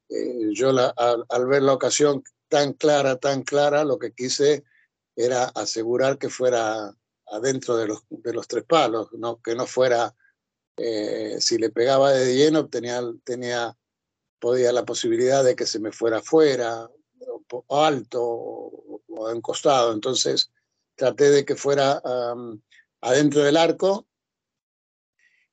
[0.09, 4.63] eh, yo la, al, al, ver la ocasión tan clara, tan clara, lo que quise
[5.17, 6.95] era asegurar que fuera
[7.27, 9.41] adentro de los, de los tres palos, ¿no?
[9.43, 10.15] que no fuera,
[10.77, 13.77] eh, si le pegaba de lleno, tenía, tenía,
[14.39, 16.89] podía la posibilidad de que se me fuera afuera,
[17.49, 19.93] o alto, o, o encostado.
[19.93, 20.51] Entonces
[20.95, 22.03] traté de que fuera
[23.01, 24.07] adentro del arco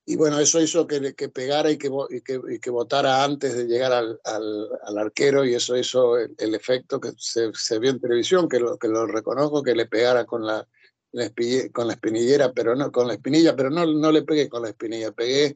[0.06, 3.56] y bueno, eso hizo que, que pegara y que, y que, y que votara antes
[3.56, 7.80] de llegar al, al, al arquero y eso hizo el, el efecto que se, se,
[7.80, 10.68] vio en televisión, que lo, que lo reconozco, que le pegara con la,
[11.14, 11.32] la
[11.72, 14.70] con la espinillera, pero no con la espinilla, pero no, no le pegué con la
[14.70, 15.56] espinilla, pegué,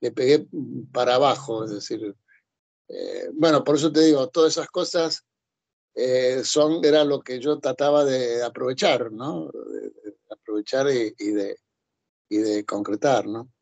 [0.00, 0.46] le pegué
[0.92, 2.16] para abajo, es decir,
[2.88, 5.24] eh, bueno, por eso te digo, todas esas cosas
[5.94, 9.50] eh, son, era lo que yo trataba de aprovechar, ¿no?
[9.52, 11.56] De, de aprovechar y, y, de,
[12.28, 13.53] y de concretar, ¿no?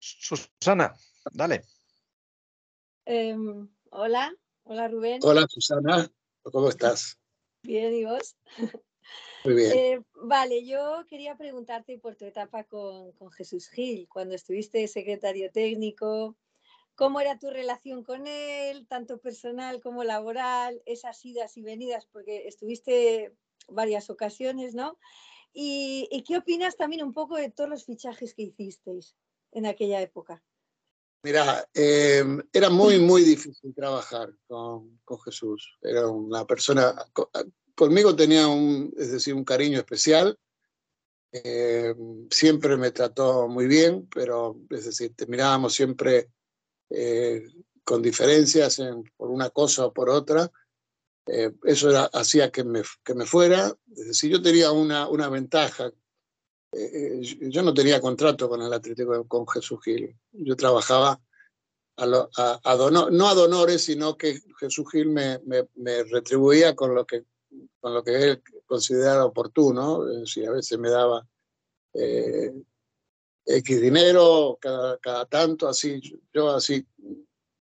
[0.00, 0.96] Susana,
[1.32, 1.62] dale.
[3.04, 3.36] Eh,
[3.90, 4.34] hola,
[4.64, 5.20] hola Rubén.
[5.22, 6.10] Hola Susana,
[6.42, 7.18] ¿cómo estás?
[7.62, 8.34] Bien, ¿y vos?
[9.44, 9.72] Muy bien.
[9.74, 15.50] Eh, vale, yo quería preguntarte por tu etapa con, con, Jesús Gil, cuando estuviste secretario
[15.50, 16.36] técnico,
[16.94, 22.48] ¿cómo era tu relación con él, tanto personal como laboral, esas idas y venidas, porque
[22.48, 23.34] estuviste
[23.68, 24.98] varias ocasiones, ¿no?
[25.52, 29.14] Y, y qué opinas también un poco de todos los fichajes que hicisteis?
[29.52, 30.42] En aquella época?
[31.22, 35.76] Mira, eh, era muy, muy difícil trabajar con, con, Jesús.
[35.82, 36.94] Era una persona,
[37.74, 40.38] conmigo tenía un, es decir, un cariño especial.
[41.32, 41.94] Eh,
[42.30, 46.30] siempre me trató muy bien, pero es decir, terminábamos siempre
[46.88, 47.44] eh,
[47.84, 50.50] con diferencias en, por una cosa o por otra.
[51.26, 53.76] Eh, eso era, hacía que me, que me fuera.
[53.96, 55.92] Es decir, yo tenía una, una ventaja
[56.72, 60.16] eh, yo no tenía contrato con el Atlético con Jesús Gil.
[60.32, 61.20] Yo trabajaba
[61.96, 66.04] a, lo, a, a donor, no a donores, sino que Jesús Gil me, me, me,
[66.04, 67.24] retribuía con lo que
[67.80, 70.08] con lo que él consideraba oportuno.
[70.08, 71.26] Es decir, a veces me daba
[71.94, 72.52] eh,
[73.44, 76.00] X dinero cada, cada tanto, así.
[76.32, 76.86] Yo así,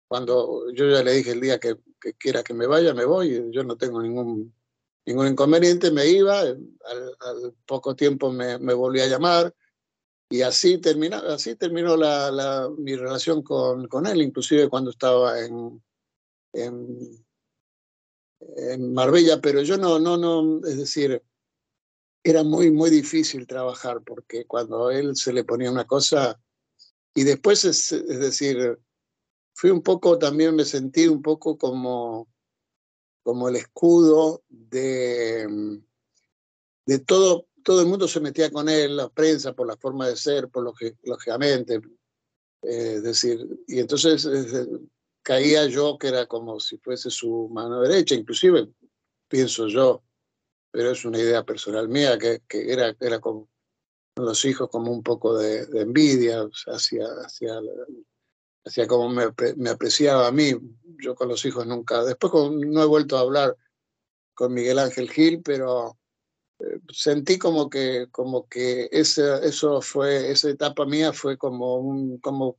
[0.08, 3.50] cuando yo ya le dije el día que, que quiera que me vaya, me voy.
[3.52, 4.54] Yo no tengo ningún
[5.06, 6.60] ningún inconveniente, me iba, al,
[7.20, 9.54] al poco tiempo me, me, volví a llamar
[10.30, 15.40] y así, termina, así terminó la, la, mi relación con, con, él, inclusive cuando estaba
[15.42, 15.84] en,
[16.54, 17.26] en,
[18.58, 21.22] en, Marbella, pero yo no, no, no, es decir,
[22.24, 26.40] era muy, muy difícil trabajar porque cuando él se le ponía una cosa
[27.14, 28.80] y después, es, es decir,
[29.54, 32.30] fui un poco, también me sentí un poco como
[33.24, 35.82] como el escudo de,
[36.86, 40.16] de todo, todo el mundo se metía con él, la prensa, por la forma de
[40.16, 41.76] ser, por lo que, lógicamente,
[42.64, 44.68] eh, es decir, y entonces eh,
[45.24, 48.70] caía yo que era como si fuese su mano derecha, inclusive
[49.28, 50.04] pienso yo,
[50.72, 53.50] pero es una idea personal mía, que, que era, era como
[54.16, 57.60] los hijos como un poco de, de envidia hacia, hacia
[58.66, 59.26] hacia cómo me,
[59.58, 60.54] me, apreciaba a mí.
[61.00, 62.04] Yo con los hijos nunca.
[62.04, 63.56] Después con, no he vuelto a hablar
[64.34, 65.98] con Miguel Ángel Gil, pero
[66.60, 72.18] eh, sentí como que, como que ese, eso fue, esa etapa mía fue como un,
[72.20, 72.58] como,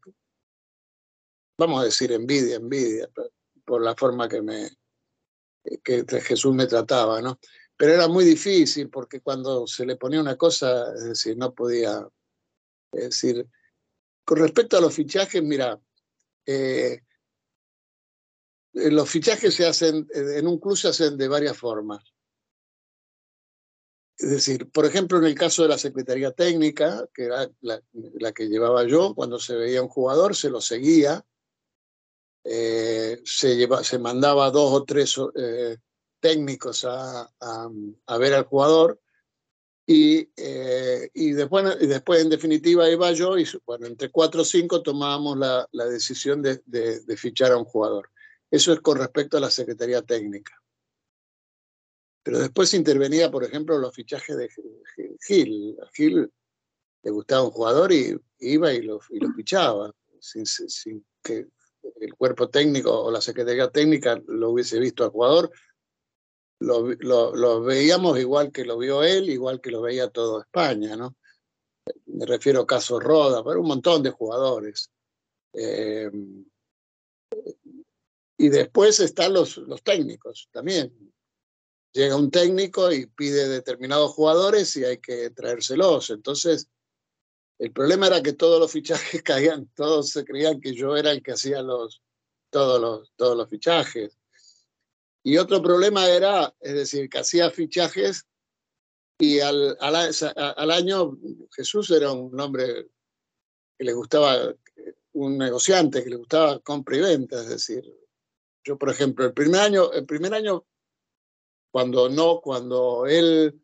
[1.59, 3.09] vamos a decir, envidia, envidia,
[3.65, 4.71] por la forma que me,
[5.83, 7.39] que Jesús me trataba, ¿no?
[7.77, 12.07] Pero era muy difícil porque cuando se le ponía una cosa, es decir, no podía,
[12.93, 13.49] es decir,
[14.25, 15.81] con respecto a los fichajes, mira,
[16.47, 17.01] eh,
[18.73, 22.13] los fichajes se hacen, en un club se hacen de varias formas.
[24.19, 28.49] Es decir, por ejemplo, en el caso de la Secretaría Técnica, que era la, que
[28.49, 31.25] llevaba yo, cuando se veía un jugador, se lo seguía,
[32.45, 35.77] eh, se, lleva, se mandaba dos o tres eh,
[36.21, 39.01] técnicos a, a, ver al jugador
[39.87, 44.45] y, eh, y, después, y después, en definitiva, iba yo y, bueno, entre cuatro o
[44.45, 48.11] cinco tomábamos la, la decisión de, de, de, fichar a un jugador.
[48.51, 50.53] Eso es con respecto a la Secretaría Técnica.
[52.23, 54.49] Pero después intervenía, por ejemplo, los fichajes de
[55.27, 55.77] Gil.
[55.83, 56.31] A Gil
[57.03, 61.49] le gustaba un jugador y iba y lo, y lo fichaba, sin, sin que
[62.01, 65.51] el cuerpo técnico o la Secretaría Técnica lo hubiese visto al jugador
[66.63, 71.17] lo, veíamos igual que lo vio él, igual que lo veía todo España, ¿no?
[72.07, 74.91] Me refiero a Caso Roda, pero un montón de jugadores.
[75.53, 76.11] Eh,
[78.39, 81.13] y después están los, los técnicos también.
[81.93, 86.11] Llega un técnico y pide determinados jugadores y hay que traérselos.
[86.11, 86.69] Entonces,
[87.59, 91.23] el problema era que todos los fichajes caían, todos se creían que yo era el
[91.23, 92.03] que hacía los,
[92.51, 94.19] todos, los, todos los fichajes.
[95.25, 98.27] Y otro problema era, es decir, que hacía fichajes
[99.19, 101.17] y al, al, año
[101.55, 102.89] Jesús era un hombre
[103.79, 104.53] que le gustaba,
[105.13, 107.85] un negociante que le gustaba compra y venta, es decir,
[108.65, 110.67] yo por ejemplo, el primer año, el primer año
[111.71, 113.63] cuando no, cuando él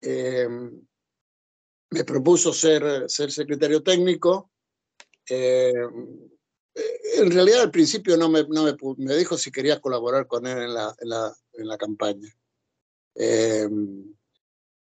[0.00, 0.48] eh,
[1.90, 4.50] me propuso ser, ser secretario técnico.
[5.28, 5.74] Eh,
[6.74, 10.58] en realidad al principio no me, no me, me, dijo si quería colaborar con él
[10.58, 12.28] en la, en la, en la campaña.
[13.14, 13.68] Eh,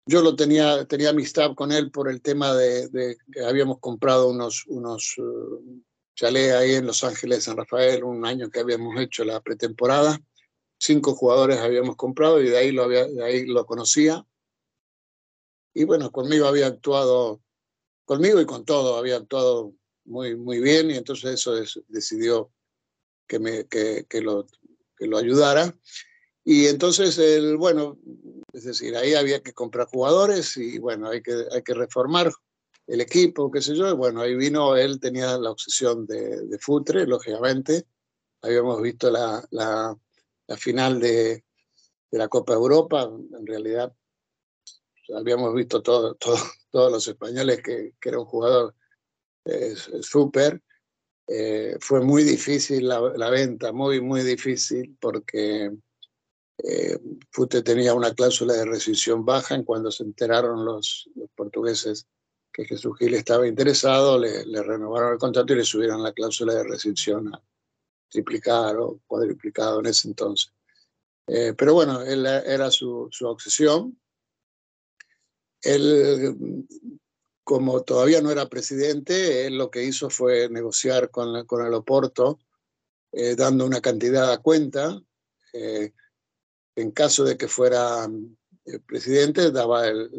[0.06, 4.30] yo lo tenía, tenía amistad con él por el tema de, de que habíamos comprado
[4.30, 5.82] unos, unos uh,
[6.14, 10.20] chalés ahí en Los Ángeles, San Rafael, un año que habíamos hecho la pretemporada.
[10.78, 14.24] Cinco jugadores habíamos comprado y de ahí lo, había, de ahí lo conocía
[15.76, 17.42] y bueno, conmigo había actuado,
[18.06, 19.74] conmigo y con todo, había actuado
[20.06, 21.54] muy, muy bien y entonces eso
[21.88, 22.52] decidió
[23.26, 24.46] que, me, que, que, lo,
[24.96, 25.76] que lo ayudara.
[26.44, 27.98] Y entonces, el, bueno,
[28.52, 32.32] es decir, ahí había que comprar jugadores y bueno, hay que, hay que reformar
[32.86, 33.88] el equipo, qué sé yo.
[33.90, 37.86] Y bueno, ahí vino, él tenía la obsesión de, de Futre, lógicamente.
[38.42, 39.96] Habíamos visto la, la,
[40.46, 41.44] la final de,
[42.10, 43.92] de la Copa Europa, en realidad
[45.14, 46.36] habíamos visto todo, todo,
[46.70, 48.74] todos los españoles que, que era un jugador
[49.46, 50.62] eh, súper.
[51.80, 55.72] Fue muy difícil la, venta, muy, muy difícil, porque
[56.58, 56.98] eh,
[57.30, 62.06] Fute tenía una cláusula de rescisión baja en cuando se enteraron los, portugueses
[62.52, 66.54] que Jesús Gil estaba interesado, le, le, renovaron el contrato y le subieron la cláusula
[66.54, 67.42] de rescisión a
[68.08, 70.52] triplicar o cuadriplicado en ese entonces.
[71.26, 73.98] Eh, pero bueno, él, era su, su obsesión
[75.62, 76.36] él,
[77.46, 82.40] como todavía no era presidente, él lo que hizo fue negociar con, con el Oporto,
[83.12, 85.00] eh, dando una cantidad a cuenta.
[85.52, 85.92] Eh,
[86.74, 88.10] en caso de que fuera
[88.64, 90.10] eh, presidente, daba el,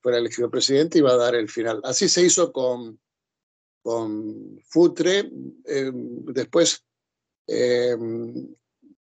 [0.00, 1.80] fuera elegido presidente, iba a dar el final.
[1.84, 2.98] Así se hizo con,
[3.80, 5.30] con Futre.
[5.30, 6.84] después,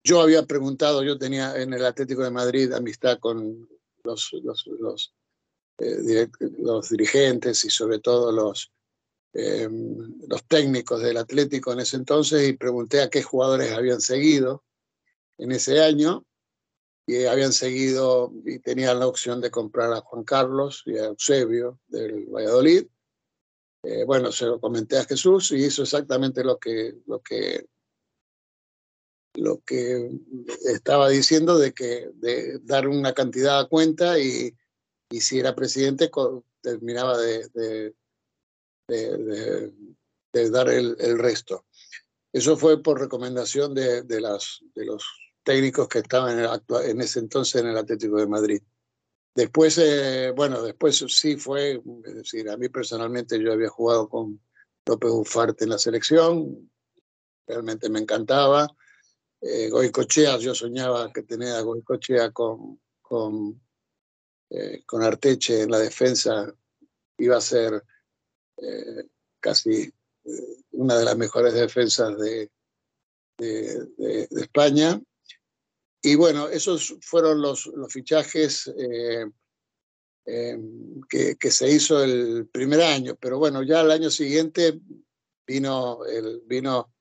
[0.03, 3.69] yo había preguntado, yo tenía en el Atlético de Madrid amistad con
[4.05, 5.16] los, los, los
[5.79, 8.73] eh, los dirigentes y sobre todo los,
[9.35, 9.69] eh,
[10.27, 14.65] los técnicos del Atlético en ese entonces y pregunté a qué jugadores habían seguido
[15.37, 16.25] en ese año
[17.07, 21.79] y habían seguido y tenían la opción de comprar a Juan Carlos y a Eusebio
[21.89, 22.87] del Valladolid.
[23.83, 27.67] Eh, bueno, se lo comenté a Jesús y hizo exactamente lo que, lo que,
[29.35, 30.11] lo que
[30.65, 34.57] estaba diciendo de que de dar una cantidad a cuenta y,
[35.11, 36.11] y si era presidente
[36.61, 37.95] terminaba de, de,
[38.89, 39.73] de,
[40.33, 41.65] de dar el, el, resto.
[42.33, 45.05] Eso fue por recomendación de, las, de los
[45.43, 48.63] técnicos que estaban en, el, en, ese entonces en el Atlético de Madrid.
[49.35, 54.41] Después, eh, bueno, después sí fue, es decir, a mí personalmente yo había jugado con
[54.87, 56.71] López Ufarte en la selección,
[57.47, 58.67] realmente me encantaba.
[59.41, 63.61] Eh, Goicochea, yo soñaba que tenía a Goicochea con, con
[64.51, 66.53] eh, con Arteche en la defensa
[67.19, 67.83] iba a ser
[68.59, 69.09] eh,
[69.41, 69.93] casi
[70.25, 72.51] eh, una de las mejores defensas de,
[74.31, 74.99] España.
[76.03, 78.73] Y bueno, esos fueron los, fichajes
[80.29, 80.59] eh,
[81.09, 84.81] que, se hizo el primer año, pero bueno, ya el año siguiente
[85.47, 86.93] vino, el, vino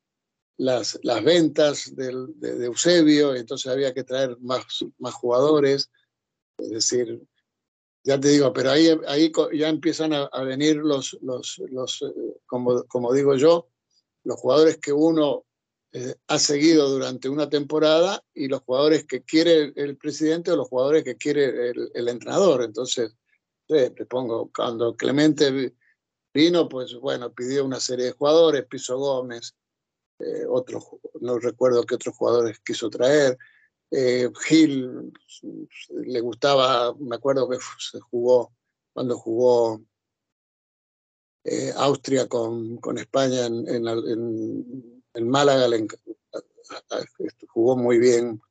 [0.58, 4.64] las, las ventas de, Eusebio, entonces había que traer más,
[5.00, 5.90] más jugadores,
[6.58, 7.22] es decir,
[8.06, 12.84] ya te digo, pero ahí, ahí ya empiezan a, venir los, los, los eh, como,
[12.84, 13.68] como, digo yo,
[14.24, 15.44] los jugadores que uno
[15.92, 20.70] eh, ha seguido durante una temporada y los jugadores que quiere el, presidente o los
[20.70, 22.62] jugadores que quiere el, entrenador.
[22.62, 23.16] Entonces,
[23.70, 25.74] eh, te pongo, cuando Clemente
[26.32, 29.56] vino, pues bueno, pidió una serie de jugadores, Piso Gómez,
[30.48, 30.86] otros,
[31.22, 33.36] no recuerdo qué otros jugadores quiso traer.
[33.98, 35.14] Eh, Gil
[35.90, 38.54] le gustaba, me acuerdo que se jugó
[38.92, 39.82] cuando jugó
[41.46, 43.66] eh, Austria con, con, España en,
[45.14, 45.88] en, Málaga, le,
[47.48, 48.42] jugó muy bien.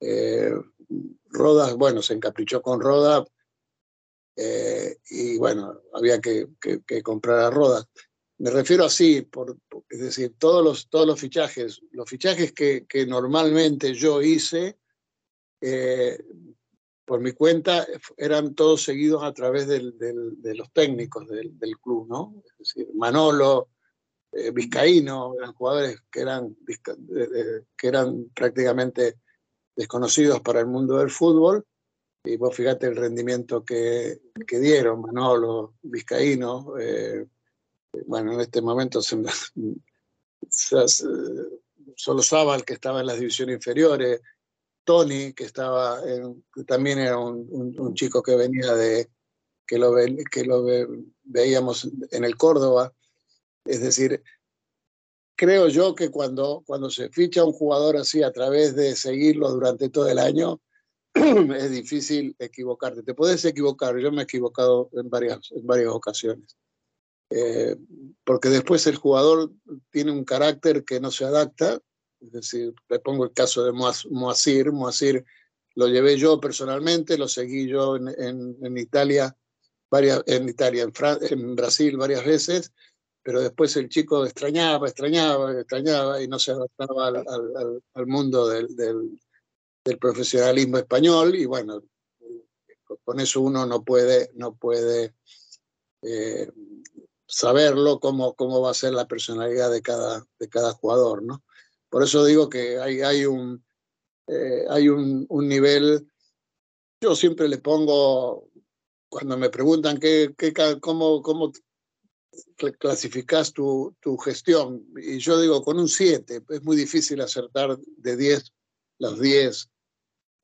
[0.00, 0.52] Eh,
[1.30, 3.24] Rodas, bueno, se encaprichó con Roda
[4.36, 7.88] eh, y bueno, había que, que, que, comprar a Rodas.
[8.38, 9.56] Me refiero así, por,
[9.88, 14.78] es decir, todos los, fichajes, los fichajes que, normalmente yo hice,
[15.60, 16.18] eh,
[17.04, 22.42] por mi cuenta, eran todos seguidos a través de los técnicos del, del, club, ¿no?
[22.44, 23.68] Es decir, Manolo,
[24.32, 26.56] eh, Vizcaíno, eran jugadores que eran,
[27.76, 29.20] que eran prácticamente
[29.76, 31.64] desconocidos para el mundo del fútbol.
[32.24, 37.26] Y vos fíjate el rendimiento que, que dieron Manolo, Vizcaíno, eh,
[38.06, 39.16] bueno, en este momento se,
[40.48, 40.76] se,
[41.96, 44.20] solo Zabal, que estaba en las divisiones inferiores,
[44.84, 49.08] Tony, que estaba en, también era un, un, un, chico que venía de,
[49.66, 49.94] que lo,
[50.30, 50.64] que lo
[51.22, 52.92] veíamos en el Córdoba.
[53.64, 54.22] Es decir,
[55.36, 59.88] creo yo que cuando, cuando se ficha un jugador así a través de seguirlo durante
[59.88, 60.60] todo el año,
[61.14, 63.02] es difícil equivocarte.
[63.02, 66.56] Te puedes equivocar, yo me he equivocado en varias, en varias ocasiones.
[67.36, 67.76] Eh,
[68.22, 69.50] porque después el jugador
[69.90, 71.80] tiene un carácter que no se adapta.
[72.20, 74.70] Es decir, le pongo el caso de Moacir.
[74.70, 75.24] Moacir
[75.74, 78.08] lo llevé yo personalmente, lo seguí yo en,
[78.62, 79.36] en, Italia,
[79.90, 80.92] varias, en Italia, en,
[81.28, 82.72] en Brasil varias veces,
[83.20, 88.48] pero después el chico extrañaba, extrañaba, extrañaba y no se adaptaba al, al, al mundo
[88.48, 89.20] del, del,
[89.84, 91.82] del, profesionalismo español y bueno,
[93.02, 95.14] con eso uno no puede, no puede
[96.02, 96.48] eh,
[97.34, 101.42] saberlo cómo, cómo va a ser la personalidad de cada, de cada jugador, ¿no?
[101.88, 103.64] Por eso digo que hay, hay, un,
[104.28, 106.06] eh, hay un, un, nivel,
[107.00, 108.48] yo siempre le pongo,
[109.08, 111.52] cuando me preguntan qué, qué, cómo, cómo
[112.78, 118.16] clasificas tu, tu gestión, y yo digo con un 7, es muy difícil acertar de
[118.16, 118.52] 10
[119.00, 119.70] los 10.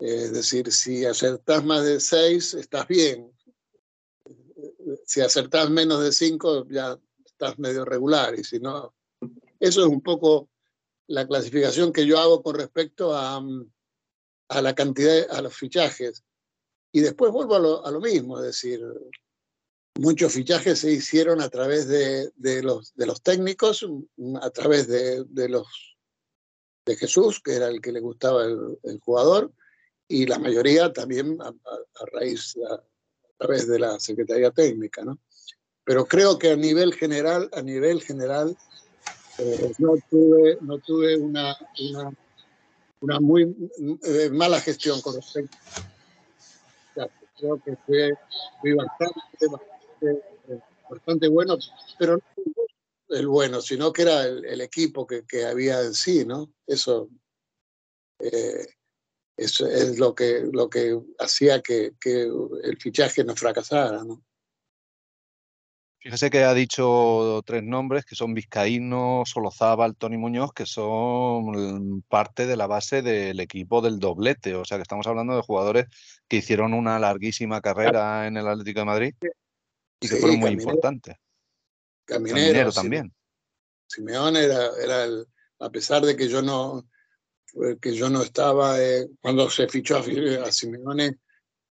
[0.00, 3.30] Es decir, si acertás más de 6, estás bien
[5.10, 8.94] si acertás menos de 5 ya estás medio regular y si no,
[9.58, 10.48] eso es un poco
[11.08, 13.42] la clasificación que yo hago con respecto a,
[14.48, 16.22] a la cantidad, a los fichajes.
[16.92, 18.80] Y después vuelvo a lo, a lo, mismo, es decir,
[19.98, 23.84] muchos fichajes se hicieron a través de, de, los, de los técnicos,
[24.40, 25.96] a través de, de, los
[26.86, 29.52] de Jesús, que era el que le gustaba el, el jugador,
[30.06, 32.56] y la mayoría también a, a raíz,
[33.40, 35.18] través de la Secretaría Técnica, ¿no?
[35.84, 38.56] Pero creo que a nivel general, a nivel general,
[39.38, 41.56] eh, no tuve, no tuve una,
[43.00, 43.56] una, muy
[44.04, 45.56] eh, mala gestión con respecto.
[46.94, 48.12] Sea, creo que fue,
[48.60, 48.74] fue
[50.90, 51.56] bastante, bueno,
[51.98, 52.22] pero no
[53.16, 56.52] el bueno, sino que era el, el equipo que, que, había en sí, ¿no?
[56.66, 57.08] Eso
[58.20, 58.66] eh,
[59.40, 62.28] eso es lo que, lo que hacía que, que
[62.62, 64.04] el fichaje no fracasara.
[64.04, 64.22] ¿no?
[65.98, 72.46] Fíjese que ha dicho tres nombres que son Vizcaíno, Solozábal, Tony Muñoz, que son parte
[72.46, 74.54] de la base del equipo del doblete.
[74.56, 75.86] O sea que estamos hablando de jugadores
[76.28, 79.14] que hicieron una larguísima carrera en el Atlético de Madrid
[80.00, 81.16] y que fueron muy Caminero, importantes.
[82.04, 83.14] Caminero, Caminero también.
[83.86, 85.26] Simeón era, era el,
[85.60, 86.89] a pesar de que yo no,
[87.80, 90.04] que yo no estaba, eh, cuando se fichó a,
[90.44, 91.18] a Simeone,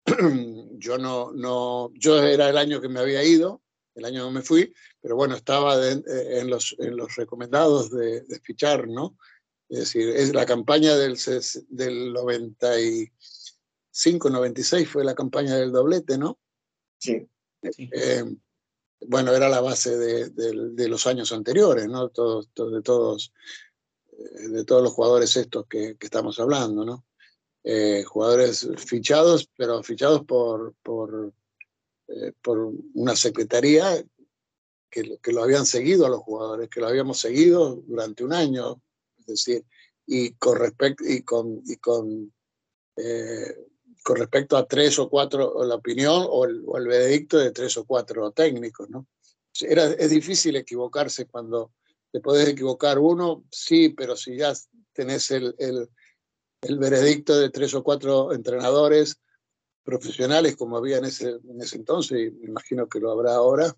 [0.77, 3.61] yo no, no, yo era el año que me había ido,
[3.95, 7.91] el año que me fui, pero bueno, estaba de, eh, en, los, en los recomendados
[7.91, 9.17] de, de, fichar, ¿no?
[9.69, 11.17] Es decir, es la campaña del,
[11.69, 16.39] del 95, 96 fue la campaña del doblete, ¿no?
[16.97, 17.27] Sí.
[17.63, 18.25] Eh,
[19.07, 22.09] bueno, era la base de, de, los años anteriores, ¿no?
[22.09, 23.33] Todos, todos, de todos
[24.49, 27.05] de todos los jugadores estos que, que estamos hablando, ¿no?
[27.63, 31.31] Eh, jugadores fichados, pero fichados por, por,
[32.07, 34.03] eh, por una secretaría
[34.89, 38.81] que, que, lo habían seguido a los jugadores, que lo habíamos seguido durante un año,
[39.19, 39.63] es decir,
[40.07, 42.33] y con, respecto, y con, y con,
[42.97, 43.55] eh,
[44.03, 47.77] con respecto a tres o cuatro, la opinión o el, o el veredicto de tres
[47.77, 49.07] o cuatro técnicos, ¿no?
[49.59, 51.73] Era, es difícil equivocarse cuando,
[52.11, 54.53] te puedes equivocar uno, sí, pero si ya
[54.93, 55.89] tenés el, el,
[56.61, 59.19] el, veredicto de tres o cuatro entrenadores
[59.83, 63.75] profesionales como había en ese, en ese entonces, y me imagino que lo habrá ahora,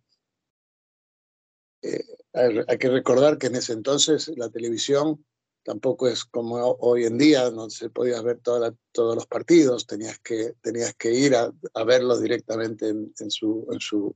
[1.84, 2.04] eh,
[2.34, 5.24] hay que recordar que en ese entonces la televisión
[5.64, 9.86] tampoco es como hoy en día, no se podía ver toda la, todos los partidos,
[9.86, 14.16] tenías que, tenías que ir a, a verlos directamente en, en, su, en, su,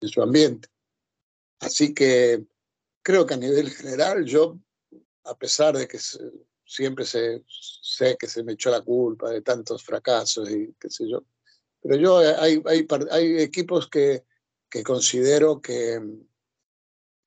[0.00, 0.68] en su ambiente.
[1.60, 2.44] Así que
[3.08, 4.58] creo que a nivel general yo,
[5.24, 5.98] a pesar de que
[6.66, 11.08] siempre se, sé que se me echó la culpa de tantos fracasos y qué sé
[11.08, 11.24] yo,
[11.80, 14.26] pero yo hay, hay, hay equipos que,
[14.68, 15.94] que considero que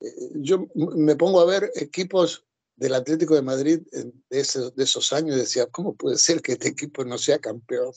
[0.01, 5.11] eh, yo me pongo a ver equipos del Atlético de Madrid de esos, de esos
[5.13, 7.91] años decía, ¿cómo puede ser que este equipo no sea campeón?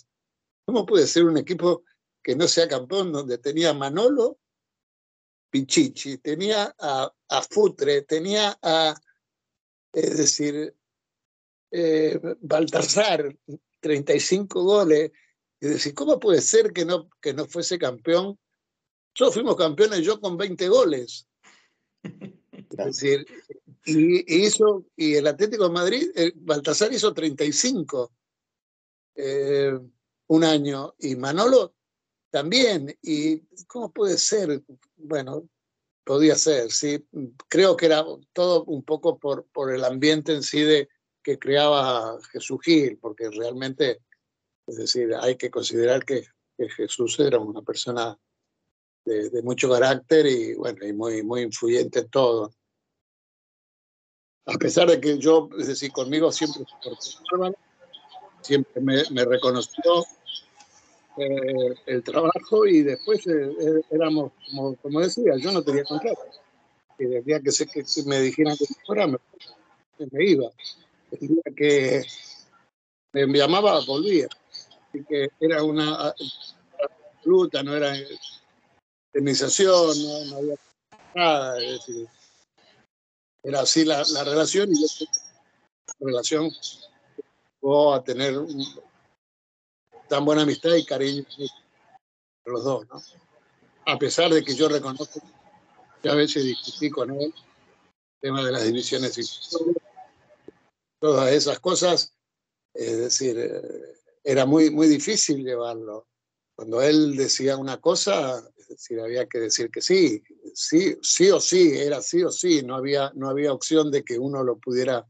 [0.65, 1.85] ¿Cómo puede ser un equipo
[2.23, 4.39] que no sea campeón donde tenía Manolo,
[5.55, 8.93] Pichichi, tenía a, a Futre, tenía a,
[9.93, 10.75] es decir,
[11.71, 13.39] eh, Baltasar,
[13.79, 15.13] 35 goles.
[15.61, 18.37] Es decir, ¿cómo puede ser que no, que no fuese campeón?
[19.15, 21.29] Yo fuimos campeones yo con 20 goles.
[22.03, 23.25] Es decir,
[23.85, 28.13] y, y hizo, y el Atlético de Madrid, el Baltasar hizo 35
[29.15, 29.79] eh,
[30.27, 31.77] un año y Manolo
[32.35, 32.93] también.
[33.01, 33.39] ¿Y
[33.69, 34.61] cómo puede ser?
[35.07, 35.47] Bueno,
[36.03, 37.07] podía ser, sí.
[37.49, 38.03] Creo que era
[38.33, 40.89] todo un poco por, por el ambiente en sí de,
[41.23, 44.01] que creaba Jesús Gil, porque realmente,
[44.67, 46.25] es decir, hay que considerar que,
[46.77, 48.17] Jesús era una persona
[49.05, 52.55] de, mucho carácter y, bueno, y muy, muy influyente en todo.
[54.47, 56.65] A pesar de que yo, es decir, conmigo siempre
[58.41, 60.07] siempre me, me reconoció
[61.17, 64.33] eh, el trabajo y después eh, eh, éramos,
[64.83, 66.23] como, decía, yo no tenía contrato.
[66.99, 69.19] Y el día que, sé que me dijeran que fuera, me,
[70.11, 70.51] me, iba.
[71.13, 72.03] El día que
[73.13, 74.29] me llamaba, volvía.
[74.89, 76.13] Así que era una
[77.23, 77.97] fruta, no era
[79.13, 80.55] indemnización, no, había
[81.15, 81.63] nada.
[81.63, 82.09] Es decir,
[83.45, 85.07] era así la, la relación y la
[86.01, 86.51] relación
[87.63, 88.35] llegó a tener
[90.15, 91.25] tan buena amistad y cariño
[92.45, 93.03] los dos, ¿no?
[93.93, 95.21] A pesar de que yo reconozco
[96.01, 99.25] que a veces discutí con él el tema de las divisiones y
[101.01, 102.15] todas esas cosas,
[102.75, 106.07] es decir, eh, era muy, muy difícil llevarlo.
[106.55, 110.23] Cuando él decía una cosa, es decir, había que decir que sí,
[110.55, 114.17] sí, sí o sí, era sí o sí, no había, no había opción de que
[114.17, 115.05] uno lo pudiera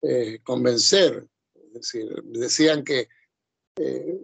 [0.00, 1.28] eh, convencer.
[1.54, 3.10] Es decir, decían que
[3.76, 4.20] eh,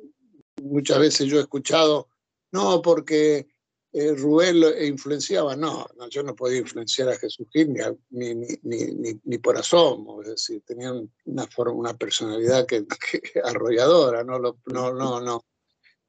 [0.62, 2.08] muchas veces yo he escuchado,
[2.52, 3.48] no, porque
[3.92, 5.56] eh, Rubén lo influenciaba.
[5.56, 7.74] No, no, yo no podía influenciar a Jesús Gil
[8.10, 10.22] ni, ni, ni, por asomo.
[10.22, 10.92] Es decir, tenía
[11.24, 12.84] una, forma, una personalidad que,
[13.42, 15.44] arrolladora, no lo, no, no, no,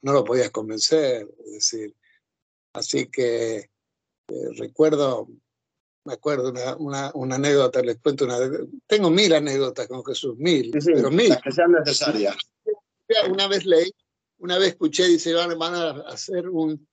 [0.02, 1.28] no lo podías convencer.
[1.46, 1.96] Es decir,
[2.74, 5.30] así que eh, recuerdo,
[6.06, 8.38] me acuerdo una, una, una, anécdota, les cuento una.
[8.88, 11.30] Tengo mil anécdotas con Jesús, mil, pero mil.
[11.30, 12.36] Las que sean necesarias
[13.30, 13.92] una vez leí,
[14.38, 16.88] una vez escuché, dice, van, van a hacer un,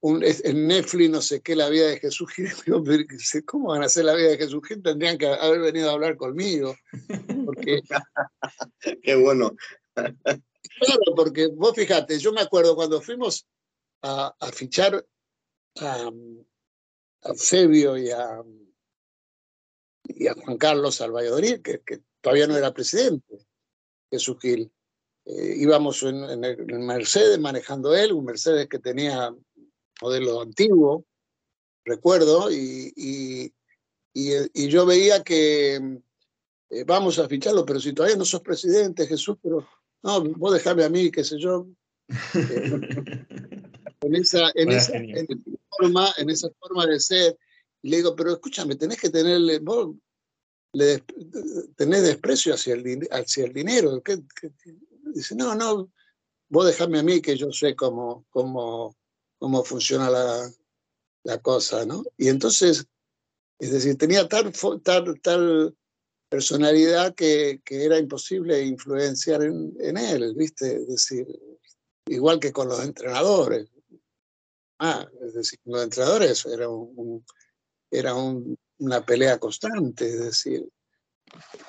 [0.00, 2.50] un, en Netflix, no sé qué, la vida de Jesús Gil.
[3.44, 4.82] ¿Cómo van a hacer la vida de Jesús Gil?
[4.82, 6.76] Tendrían que haber venido a hablar conmigo.
[7.44, 7.80] Porque,
[9.02, 9.54] qué bueno.
[9.94, 13.46] Claro, porque vos fíjate, yo me acuerdo cuando fuimos
[14.02, 15.04] a, a fichar
[15.80, 16.10] a,
[17.22, 18.42] a Febio y a,
[20.04, 23.46] y a Juan Carlos al Valladolid, que, que todavía no era presidente,
[24.10, 24.72] Jesús Gil.
[25.32, 29.32] Eh, íbamos en, el Mercedes manejando él, un Mercedes que tenía
[30.02, 31.04] modelo antiguo,
[31.84, 33.52] recuerdo, y, y,
[34.12, 35.76] y, yo veía que
[36.70, 39.68] eh, vamos a ficharlo, pero si todavía no sos presidente, Jesús, pero
[40.02, 41.68] no, vos dejame a mí, qué sé yo.
[42.08, 42.14] Eh,
[44.00, 45.26] en, esa, en, esa, en,
[45.68, 47.38] forma, en esa forma de ser.
[47.82, 49.94] Y le digo, pero escúchame, tenés que tenerle, vos
[50.72, 51.04] le,
[51.76, 54.02] tenés desprecio hacia el, hacia el dinero.
[54.02, 54.50] ¿Qué, qué,
[55.12, 55.90] Dice, no, no,
[56.48, 58.96] vos dejame a mí que yo sé cómo, cómo,
[59.38, 60.50] cómo funciona la,
[61.24, 62.02] la cosa, ¿no?
[62.16, 62.86] Y entonces,
[63.58, 64.52] es decir, tenía tal,
[64.82, 65.76] tal, tal
[66.28, 70.76] personalidad que, que, era imposible influenciar en, él, ¿viste?
[70.76, 71.26] Es decir,
[72.06, 73.68] igual que con los entrenadores.
[74.78, 77.24] Ah, es decir, con los entrenadores era, un,
[77.90, 80.68] era un, una pelea constante, es decir,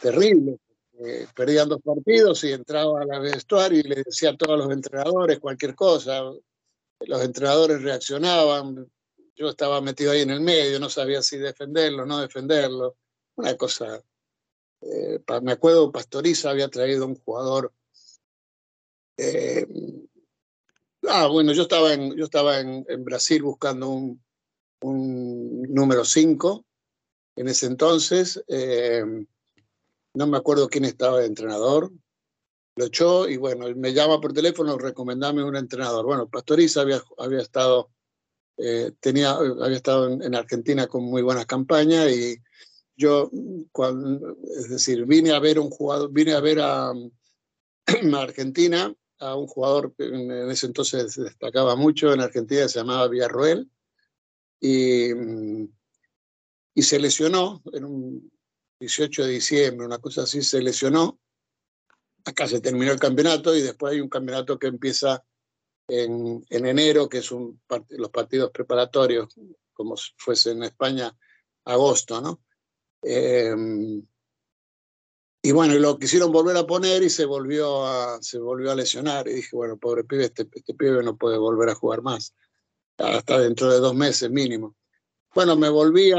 [0.02, 0.60] terrible.
[1.04, 5.40] Eh, perdían dos partidos y entraba al vestuario y le decía a todos los entrenadores
[5.40, 6.22] cualquier cosa.
[7.00, 8.88] Los entrenadores reaccionaban.
[9.36, 12.98] Yo estaba metido ahí en el medio, no sabía si defenderlo o no defenderlo.
[13.36, 14.00] Una cosa.
[14.82, 17.74] Eh, me acuerdo, Pastoriza había traído un jugador.
[19.18, 19.66] Eh,
[21.08, 24.24] ah, bueno, yo estaba en, yo estaba en, Brasil buscando un,
[24.82, 26.64] un número 5
[27.38, 28.44] en ese entonces.
[30.14, 31.92] No me acuerdo quién estaba de entrenador,
[32.76, 36.06] lo echó y bueno, me llama por teléfono, recomendame un entrenador.
[36.06, 37.92] Bueno, Pastoriza había, había estado,
[38.58, 42.38] eh, tenía, había estado en, Argentina con muy buenas campañas y
[42.96, 43.32] yo,
[43.72, 46.94] cuando, es decir, vine a ver un jugador, vine a ver a,
[48.18, 53.70] Argentina, a un jugador que en ese entonces destacaba mucho en Argentina, se llamaba Villarroel,
[54.60, 55.12] y,
[56.76, 58.32] y se lesionó en un
[58.82, 61.20] 18 de diciembre, una cosa así, se lesionó.
[62.26, 65.24] Acá se terminó el campeonato y después hay un campeonato que empieza
[65.88, 69.36] en, en enero, que es un, los partidos preparatorios,
[69.72, 71.16] como fuese en España,
[71.66, 72.42] agosto, ¿no?
[73.04, 74.04] Em,
[75.44, 79.28] y bueno, lo quisieron volver a poner y se volvió a, se volvió a lesionar.
[79.28, 82.34] Y dije, bueno, pobre pibe, este, este pibe no puede volver a jugar más.
[82.98, 84.76] Hasta dentro de dos meses mínimo.
[85.36, 86.12] Bueno, me volví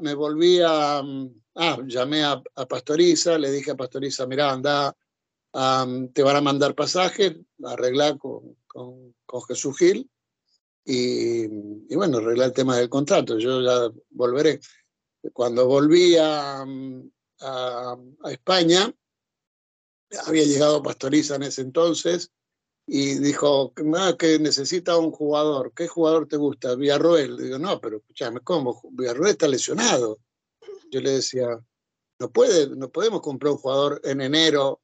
[0.00, 1.02] me volví a,
[1.54, 4.96] Ah, llamé a, Pastoriza, le dije a Pastoriza, mira, anda,
[6.12, 9.12] te van a mandar pasaje, arreglar con, con,
[9.48, 10.10] Jesús Gil
[10.84, 11.46] y,
[11.94, 13.38] bueno, arreglar el tema del contrato.
[13.38, 14.60] Yo ya volveré.
[15.32, 16.64] Cuando volví a,
[17.40, 17.96] a,
[18.30, 18.92] España,
[20.26, 22.32] había llegado Pastoriza en ese entonces
[22.86, 25.72] y dijo ah, que necesita un jugador.
[25.74, 26.74] ¿Qué jugador te gusta?
[26.74, 27.36] Villarroel.
[27.36, 28.80] Digo, no, pero escúchame, ¿cómo?
[28.92, 30.18] Villarroel está lesionado.
[30.90, 31.48] Yo le decía,
[32.18, 34.80] no, puede, no podemos comprar un jugador en enero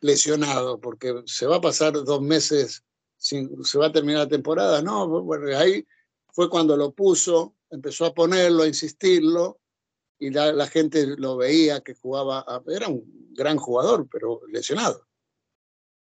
[0.00, 2.84] lesionado porque se va a pasar dos meses,
[3.16, 4.82] sin, se va a terminar la temporada.
[4.82, 5.86] No, bueno, ahí
[6.32, 9.60] fue cuando lo puso, empezó a ponerlo, a insistirlo
[10.18, 13.02] y la, gente lo veía que jugaba, era un
[13.32, 15.06] gran jugador, pero lesionado.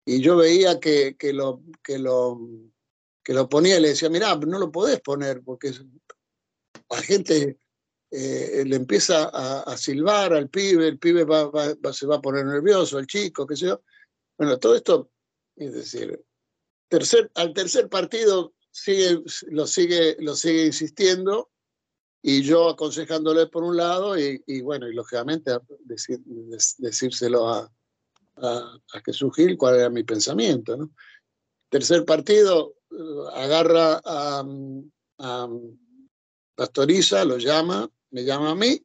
[0.05, 2.39] Y yo veía que, que, lo, que, lo,
[3.23, 5.71] que lo ponía y le decía, mira, no lo podés poner porque
[6.89, 7.57] la gente
[8.15, 9.31] eh, le empieza
[9.63, 11.49] a, silbar al pibe, el pibe va,
[11.91, 13.81] se va a poner nervioso, el chico, qué sé yo.
[14.37, 15.09] Bueno, todo esto,
[15.55, 16.23] es decir,
[16.87, 21.49] tercer, al tercer partido sigue, lo, sigue, lo sigue insistiendo
[22.21, 25.51] y yo aconsejándole por un lado y, bueno, y lógicamente
[26.77, 27.71] decírselo a,
[28.37, 30.77] a, Jesús Gil cuál era mi pensamiento.
[30.77, 30.91] ¿no?
[31.67, 32.95] Tercer partido, eh,
[33.33, 34.45] agarra a,
[36.55, 38.79] Pastoriza, lo llama, me llama a mí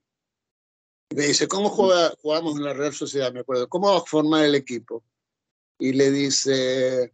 [1.11, 3.33] y me dice, ¿cómo jugamos en la Real Sociedad?
[3.33, 5.05] Me acuerdo, ¿cómo va a formar el equipo?
[5.79, 7.12] Y le dice,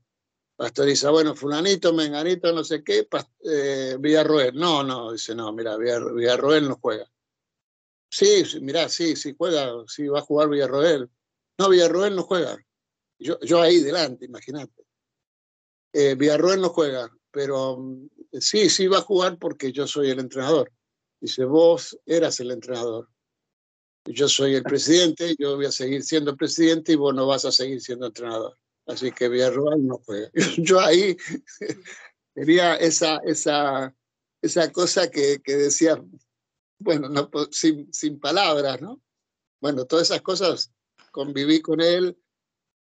[0.56, 3.08] Pastoriza, bueno, fulanito, menganito, no sé qué,
[3.44, 4.54] eh, Villarroel.
[4.54, 7.10] No, no, dice, no, mira, Villarroel no juega.
[8.08, 11.10] Sí, sí, mira, sí, sí juega, sí va a jugar Villarroel.
[11.58, 12.56] No, Villarroel no juega.
[13.18, 14.84] Yo, yo ahí delante, imagínate.
[15.92, 18.08] Eh, Villarroel no juega, pero mm,
[18.40, 20.72] sí, sí va a jugar porque yo soy el entrenador.
[21.24, 23.08] Dice, vos eras el entrenador.
[24.04, 27.50] Yo soy el presidente, yo voy a seguir siendo presidente y vos no vas a
[27.50, 28.58] seguir siendo entrenador.
[28.84, 30.30] Así que Villarroel no juega.
[30.58, 31.16] Yo ahí
[32.34, 33.96] quería esa, esa,
[34.42, 35.98] esa cosa que, que decía,
[36.78, 39.00] bueno, no, sin, sin palabras, ¿no?
[39.62, 40.74] Bueno, todas esas cosas
[41.10, 42.18] conviví con él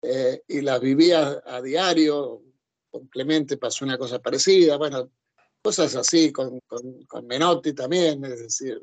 [0.03, 2.43] eh, y las vivía a, diario.
[2.91, 5.09] Con Clemente pasó una cosa parecida, bueno,
[5.61, 8.81] cosas así, con, con, Menotti también, es decir,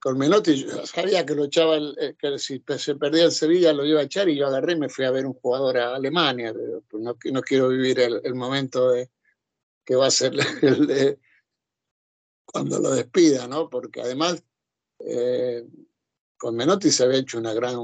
[0.00, 3.84] con Menotti yo sabía que lo echaba, eh, que si se perdía en Sevilla lo
[3.84, 6.54] iba a echar y yo agarré me fui a ver un jugador a Alemania,
[6.88, 9.10] pues no, no quiero vivir el, momento de
[9.84, 10.32] que va a ser
[10.62, 11.18] el
[12.44, 13.70] cuando lo despida, ¿no?
[13.70, 14.42] Porque además
[14.98, 15.64] eh,
[16.36, 17.76] con Menotti se había hecho una gran,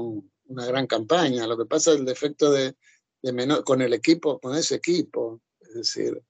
[0.45, 2.75] una gran campaña, lo que pasa es el defecto de,
[3.21, 6.21] de Menotti, con el equipo, con ese equipo, es decir,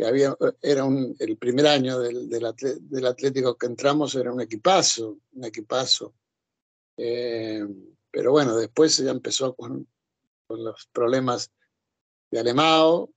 [0.00, 5.18] que había, era un, el primer año del, del, Atlético que entramos, era un equipazo,
[5.32, 6.14] un equipazo.
[6.96, 7.66] Eh,
[8.10, 9.86] pero bueno, después ya empezó con,
[10.46, 11.50] con los problemas
[12.30, 13.12] de Alemao,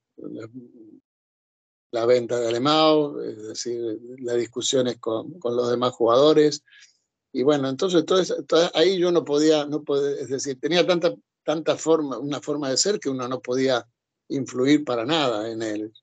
[1.92, 6.66] la, venta de Alemao, es decir, las discusiones con, con los demás jugadores.
[7.32, 8.22] Y bueno, entonces todo
[8.74, 11.16] ahí yo no podía, no podía, es decir, tenía tanta,
[11.46, 13.88] tanta forma, una forma de ser que uno no podía
[14.28, 15.94] influir para nada en él.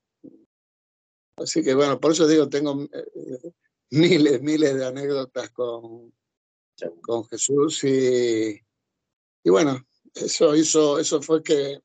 [1.41, 3.53] Así que bueno, por eso digo, tengo eh,
[3.91, 6.12] miles, miles de anécdotas con,
[7.01, 8.61] con Jesús y,
[9.43, 11.80] y bueno, eso hizo, eso fue que,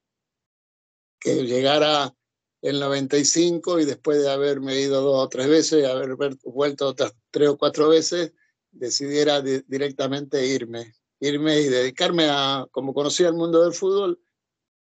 [1.20, 2.14] que llegara
[2.62, 7.14] el 95 y después de haberme ido dos o tres veces, y haber vuelto otras
[7.32, 8.34] tres o cuatro veces,
[8.72, 14.20] decidiera directamente irme, irme y dedicarme a, como conocía el mundo del fútbol,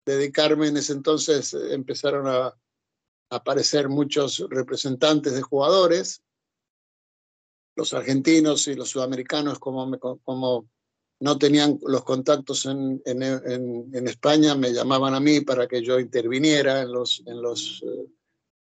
[0.05, 2.55] dedicarme en ese entonces, eh, empezaron a,
[3.31, 6.21] aparecer muchos representantes de jugadores,
[7.75, 10.69] los argentinos y los sudamericanos como, como
[11.21, 16.81] no tenían los contactos en, en, España, me llamaban a mí para que yo interviniera
[16.81, 18.07] en los, en los eh,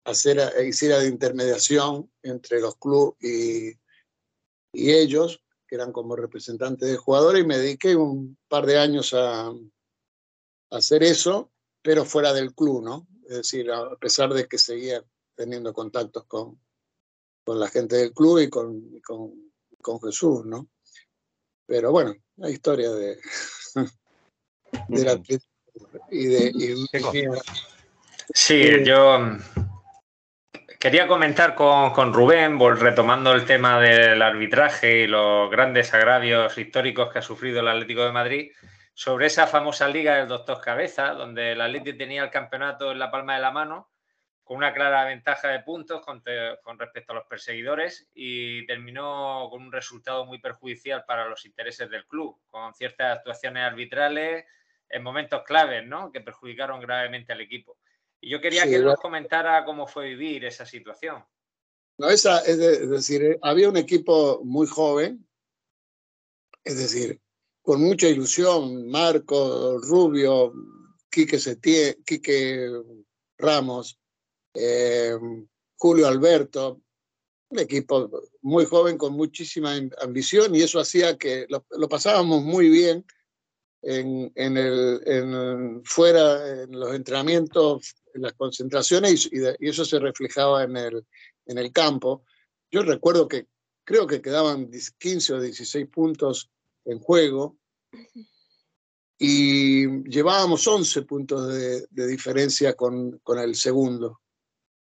[0.05, 3.69] hacer, hiciera de intermediación entre los clubes y,
[4.71, 9.15] y, ellos, que eran como representantes de jugadores, y me dediqué un par de años
[9.15, 9.51] a
[10.69, 11.51] hacer eso,
[11.81, 13.07] pero fuera del club, ¿no?
[13.29, 15.03] Es decir, a pesar de que seguía
[15.35, 16.59] teniendo contactos con,
[17.45, 19.51] con la gente del club y con, con,
[19.81, 20.67] con Jesús, ¿no?
[21.67, 23.19] Pero bueno, la historia de,
[24.87, 25.21] de la
[26.09, 26.51] y de...
[26.55, 26.87] Y,
[28.33, 29.39] sí, yo mm,
[30.79, 37.13] quería comentar con, con, Rubén, retomando el tema del arbitraje y los grandes agravios históricos
[37.13, 38.51] que ha sufrido el Atlético de Madrid
[38.99, 43.09] sobre esa famosa liga del doctor Cabeza, donde el Atlético tenía el campeonato en la
[43.09, 43.89] palma de la mano,
[44.43, 46.21] con una clara ventaja de puntos con,
[46.77, 52.07] respecto a los perseguidores y terminó con un resultado muy perjudicial para los intereses del
[52.07, 54.43] club, con ciertas actuaciones arbitrales
[54.89, 56.11] en momentos claves, ¿no?
[56.11, 57.77] que perjudicaron gravemente al equipo.
[58.19, 61.23] Y yo quería que nos comentara cómo fue vivir esa situación.
[61.97, 65.25] No, esa, es, decir, eh, había un equipo muy joven,
[66.65, 67.21] es decir,
[67.69, 70.51] con mucha ilusión, Marco, Rubio,
[71.07, 71.37] Quique,
[72.03, 72.67] Quique
[73.37, 73.99] Ramos,
[74.55, 75.15] eh,
[75.77, 76.81] Julio Alberto,
[77.49, 78.09] un equipo
[78.41, 83.05] muy joven con muchísima ambición y eso hacía que lo, pasábamos muy bien
[83.83, 90.63] en, en, el, fuera, en los entrenamientos, en las concentraciones y, y, eso se reflejaba
[90.63, 91.05] en el,
[91.45, 92.23] en el campo.
[92.71, 93.45] Yo recuerdo que
[93.83, 96.49] creo que quedaban 15 o 16 puntos
[96.85, 97.58] en juego
[99.21, 104.21] y llevábamos 11 puntos de, diferencia con, con, el segundo.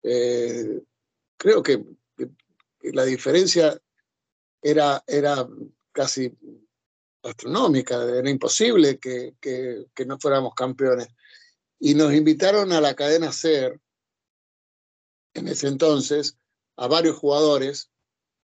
[0.01, 0.81] Eh,
[1.37, 1.85] creo que
[2.81, 3.79] la diferencia
[4.61, 5.47] era, era
[5.91, 6.35] casi
[7.21, 11.07] astronómica, era imposible que, que, no fuéramos campeones.
[11.79, 13.79] Y nos invitaron a la cadena SER,
[15.35, 16.35] en ese entonces,
[16.77, 17.91] a varios jugadores,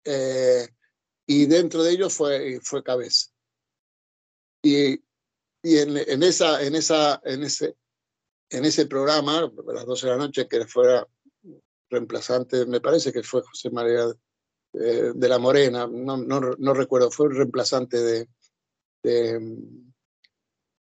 [0.04, 0.68] eh,
[1.26, 3.31] y dentro de ellos fue, fue Cabeza.
[4.62, 4.94] Y,
[5.62, 7.76] y en, en, esa, en, esa, en, ese,
[8.50, 11.06] en ese programa, a las 12 de la noche, que fuera
[11.90, 14.06] reemplazante, me parece que fue José María
[14.74, 18.28] eh, de la Morena, no, no, no, recuerdo, fue el reemplazante de,
[19.02, 19.58] de,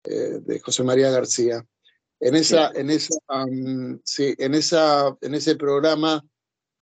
[0.04, 1.66] eh, de, José María García.
[2.20, 3.18] En, esa, en, esa,
[4.04, 6.24] sí, en, esa, en ese programa,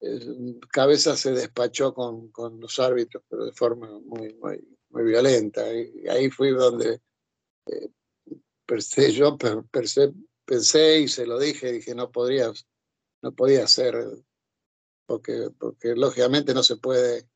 [0.02, 5.72] eh, Cabeza se despachó con, con, los árbitros, pero de forma muy, muy, muy violenta.
[5.74, 7.02] Y ahí fui donde
[8.66, 9.38] pensé, yo
[9.72, 10.14] pensé,
[10.46, 12.52] pensé y se lo dije, dije, no podría
[13.22, 13.96] no podía ser,
[15.06, 17.28] porque, porque lógicamente no se puede,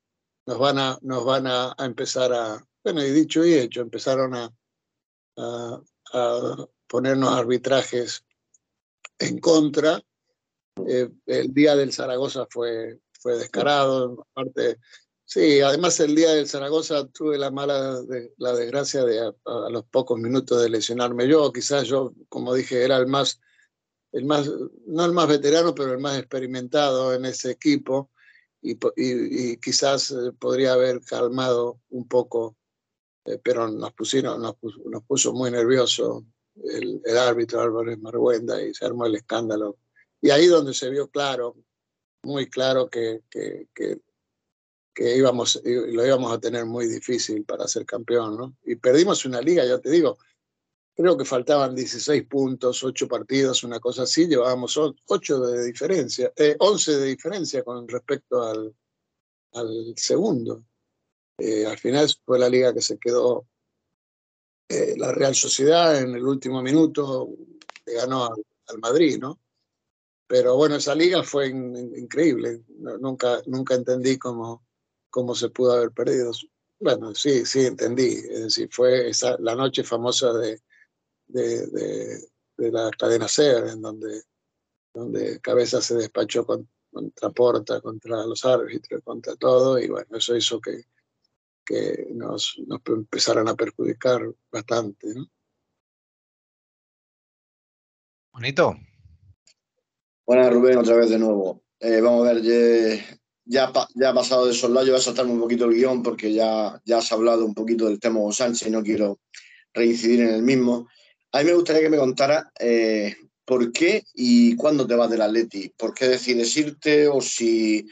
[0.46, 4.54] nos van a, nos van a, empezar a, bueno, y dicho y hecho, empezaron a,
[5.38, 8.26] a, ponernos arbitrajes
[9.20, 10.02] en contra.
[10.88, 14.78] Eh, el día del Zaragoza fue, fue descarado, aparte,
[15.26, 19.86] sí, además el día del Zaragoza tuve la mala, de, la desgracia de a, los
[19.86, 23.40] pocos minutos de lesionarme yo, quizás yo, como dije, era el más
[24.16, 24.50] el más,
[24.88, 28.12] no el más veterano, pero el más experimentado en ese equipo
[28.62, 32.56] y, y, quizás eh, podría haber calmado un poco,
[33.26, 36.26] eh, pero nos, pusieron, nos, puso, nos puso muy nervioso
[36.64, 39.78] el, árbitro Álvarez Marguenda y se armó el escándalo.
[40.22, 41.58] Y ahí donde se vio claro,
[42.24, 43.68] muy claro que, que,
[44.96, 48.56] que íbamos, lo íbamos a tener muy difícil para ser campeón, ¿no?
[48.64, 50.18] Y perdimos una liga, ya te digo,
[50.96, 56.56] creo que faltaban 16 puntos, 8 partidos, una cosa así, llevábamos 8 de diferencia, eh,
[56.58, 58.74] 11 de diferencia con respecto al,
[59.52, 60.64] al segundo.
[61.38, 63.46] Eh, al final fue la liga que se quedó
[64.70, 67.30] eh, la Real Sociedad en el último minuto,
[67.86, 69.40] que ganó al, Madrid, ¿no?
[70.28, 72.64] Pero bueno, esa liga fue in, in, increíble,
[73.00, 74.65] nunca, nunca entendí cómo,
[75.16, 76.34] cómo se pudo haber perdido.
[76.78, 78.16] Bueno, sí, sí, entendí.
[78.30, 80.62] Es decir, fue esa, la noche famosa de,
[81.28, 82.20] de, de,
[82.58, 84.24] de la cadena SER, en donde,
[84.94, 90.36] donde Cabeza se despachó con, contra Porta, contra los árbitros, contra todo, y bueno, eso
[90.36, 90.84] hizo que,
[91.64, 95.16] que nos, nos empezaran a perjudicar bastante.
[95.16, 95.32] ¿no?
[98.34, 98.76] Bonito.
[100.26, 101.64] Bueno, Rubén, otra vez de nuevo.
[101.80, 102.42] Eh, vamos a ver,
[103.46, 106.34] ya, ya, ya, ha pasado de soslayo, voy a saltarme un poquito el guion porque
[106.34, 109.20] ya, ya has hablado un poquito del tema Sánchez y no quiero
[109.74, 110.88] reincidir en el mismo.
[111.32, 113.16] A mí me gustaría que me contara eh,
[113.46, 117.88] por qué y cuándo te vas del Atleti, por qué decides irte o si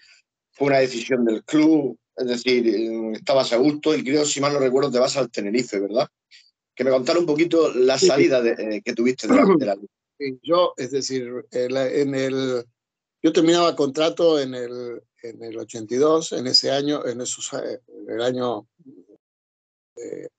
[0.52, 4.54] fue una decisión del club, es decir, eh, estabas a gusto y creo, si mal
[4.54, 6.08] no recuerdo, te vas al Tenerife, ¿verdad?
[6.76, 9.88] Que me contara un poquito la salida de, eh, que tuviste del Atleti.
[10.42, 12.64] Yo, es decir, en el,
[13.22, 18.22] yo terminaba contrato en el, en el 82, en ese año, en, esos, en el
[18.22, 18.68] año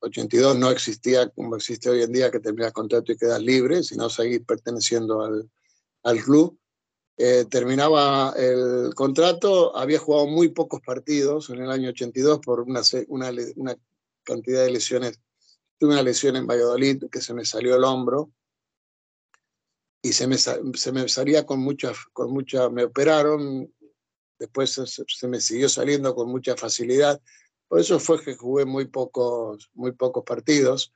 [0.01, 4.11] 82 no existía como existe hoy en día, que terminas contrato y quedas libre, sino
[4.11, 5.51] seguir perteneciendo al,
[6.03, 6.59] al club.
[7.17, 12.83] Eh, terminaba el contrato, había jugado muy pocos partidos en el año 82 por una,
[13.09, 13.77] una, una
[14.25, 15.21] cantidad de lesiones.
[15.79, 18.33] Tuve una lesión en Valladolid que se me salió el hombro
[20.03, 23.73] y se me, se me salía con mucha, con mucha, me operaron,
[24.39, 27.21] después se, me siguió saliendo con mucha facilidad
[27.69, 30.93] por eso fue que jugué muy pocos, muy pocos partidos.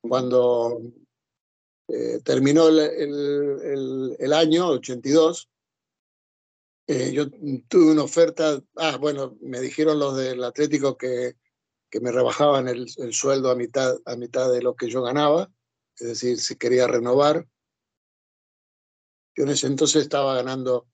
[0.00, 0.80] Cuando
[1.88, 5.50] eh, terminó el, el, año 82,
[6.86, 7.28] eh, yo
[7.68, 11.36] tuve una oferta, ah, bueno, me dijeron los del Atlético que,
[11.90, 15.50] que me rebajaban el, el, sueldo a mitad, a mitad de lo que yo ganaba,
[15.98, 17.46] es decir, si quería renovar.
[19.36, 20.86] Yo en ese entonces estaba ganando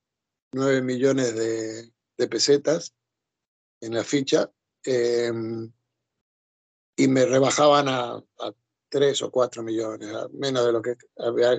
[0.56, 1.92] 9 millones de,
[2.28, 2.94] pesetas
[3.80, 4.50] en la ficha
[4.84, 5.70] em,
[6.96, 8.54] y me rebajaban a, a
[8.88, 10.96] 3 o 4 millones, menos de lo que,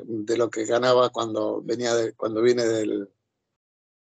[0.03, 3.09] de lo que ganaba cuando, venía cuando vine del,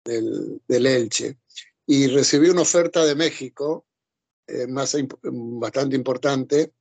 [0.04, 1.38] del, del Elche.
[1.86, 3.86] Y recibí una oferta de México
[4.46, 6.72] eh, más, bastante importante.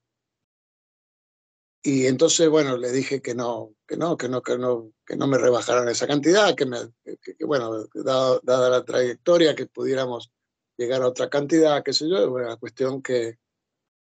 [1.88, 5.28] Y entonces, bueno, le dije que no, que no, que no, que no, que no
[5.28, 10.32] me rebajaran esa cantidad, que, me, que, bueno, dada, la trayectoria, que pudiéramos
[10.78, 13.38] llegar a otra cantidad, qué sé yo, bueno, la cuestión que,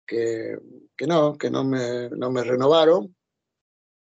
[0.06, 0.58] que,
[0.96, 3.14] que no, que no me, no me renovaron.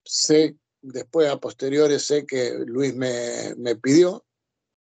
[0.06, 4.26] Sé, después a posteriores, sé que Luis me, me pidió,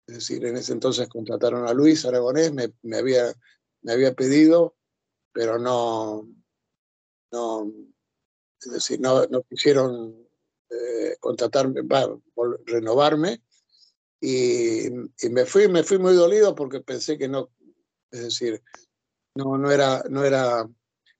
[0.06, 3.32] es decir, en ese entonces contrataron a Luis Aragonés, me, me había
[3.80, 4.76] me había pedido,
[5.32, 6.28] pero no,
[7.30, 7.72] no,
[8.66, 10.26] es decir, no, no quisieron
[10.70, 11.82] eh, contratarme,
[12.66, 13.42] renovarme.
[14.20, 17.50] Y, y, me fui, me fui muy dolido porque pensé que no,
[18.10, 18.62] es decir,
[19.34, 20.68] no, no, era, no era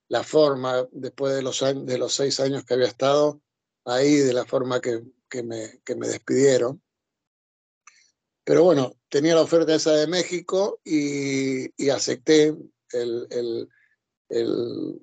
[0.08, 3.40] la forma, después de los, años, de los seis años que había estado
[3.84, 6.82] ahí, de la forma que, que, me, que me despidieron.
[8.44, 12.56] Pero bueno, tenía la oferta esa de México y, y acepté
[12.92, 13.68] el, el,
[14.28, 15.00] el,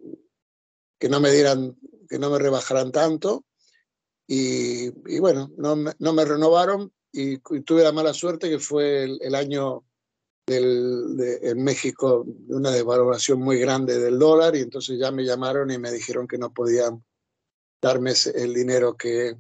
[0.98, 1.78] que no me dieran,
[2.14, 3.44] que no me rebajaran tanto.
[4.28, 9.84] Y, bueno, no, no, me renovaron y, tuve la mala suerte que fue el, año
[10.46, 15.80] de, en México una desvaloración muy grande del dólar y entonces ya me llamaron y
[15.80, 17.04] me dijeron que no podían
[17.82, 19.36] darme el dinero que,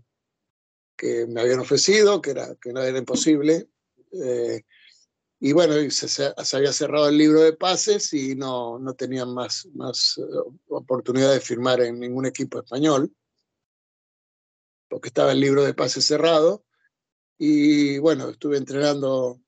[0.97, 3.69] que me habían ofrecido, que, era, que no era imposible
[4.13, 4.63] eh,
[5.46, 9.68] y bueno, se, se, había cerrado el libro de pases y no, no tenían más,
[9.74, 13.14] más uh, oportunidad de firmar en ningún equipo español,
[14.88, 16.64] porque estaba el libro de pases cerrado.
[17.38, 19.41] Y bueno, estuve entrenando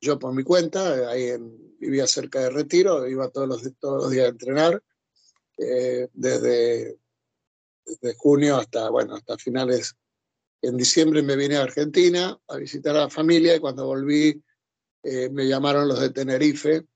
[0.00, 4.10] yo por mi cuenta, ahí en, vivía cerca de Retiro, iba todos los, todos los
[4.10, 4.82] días a entrenar,
[5.58, 6.96] eh, desde,
[7.84, 9.96] desde junio hasta, bueno, hasta finales
[10.62, 14.42] en diciembre me vine a Argentina a visitar a la familia y cuando volví
[15.02, 16.86] eh, me llamaron los de Tenerife.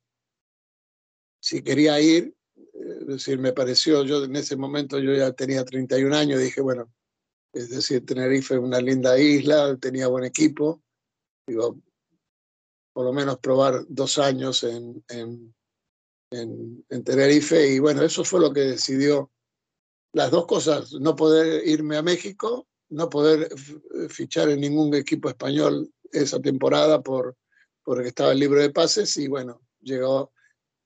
[1.41, 2.35] Si quería ir.
[2.57, 6.61] Eh, es decir, me pareció, yo en ese momento yo ya tenía 31 años, dije,
[6.61, 6.93] bueno,
[7.53, 10.83] es decir, Tenerife es una linda isla, tenía buen equipo,
[11.47, 11.81] digo,
[12.93, 15.55] por lo menos probar dos años en, en,
[16.31, 19.31] en, en Tenerife y bueno, eso fue lo que decidió.
[20.13, 25.29] Las dos cosas, no poder irme a México no poder eh, fichar en ningún equipo
[25.29, 27.37] español esa temporada por
[27.87, 30.32] porque estaba el libro de pases y bueno, llegó,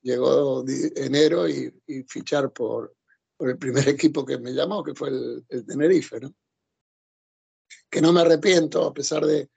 [0.02, 0.62] llegó
[0.96, 1.72] enero y,
[2.06, 2.94] fichar por,
[3.38, 6.34] por el primer equipo que me llamó, que fue el, el Tenerife, ¿no?
[7.88, 9.48] Que no me arrepiento, a pesar de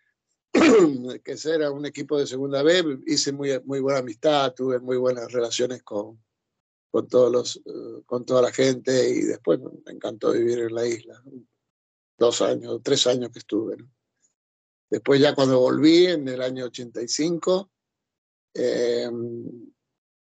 [0.53, 5.29] que era un equipo de segunda B, hice muy, muy buena amistad, tuve muy buenas
[5.29, 6.23] relaciones con,
[6.91, 10.87] con, todos los, eh, con toda la gente y después me encantó vivir en la
[10.87, 11.21] isla
[12.17, 13.75] dos años, tres años que estuve.
[14.93, 17.71] Después ya cuando volví en el año 85,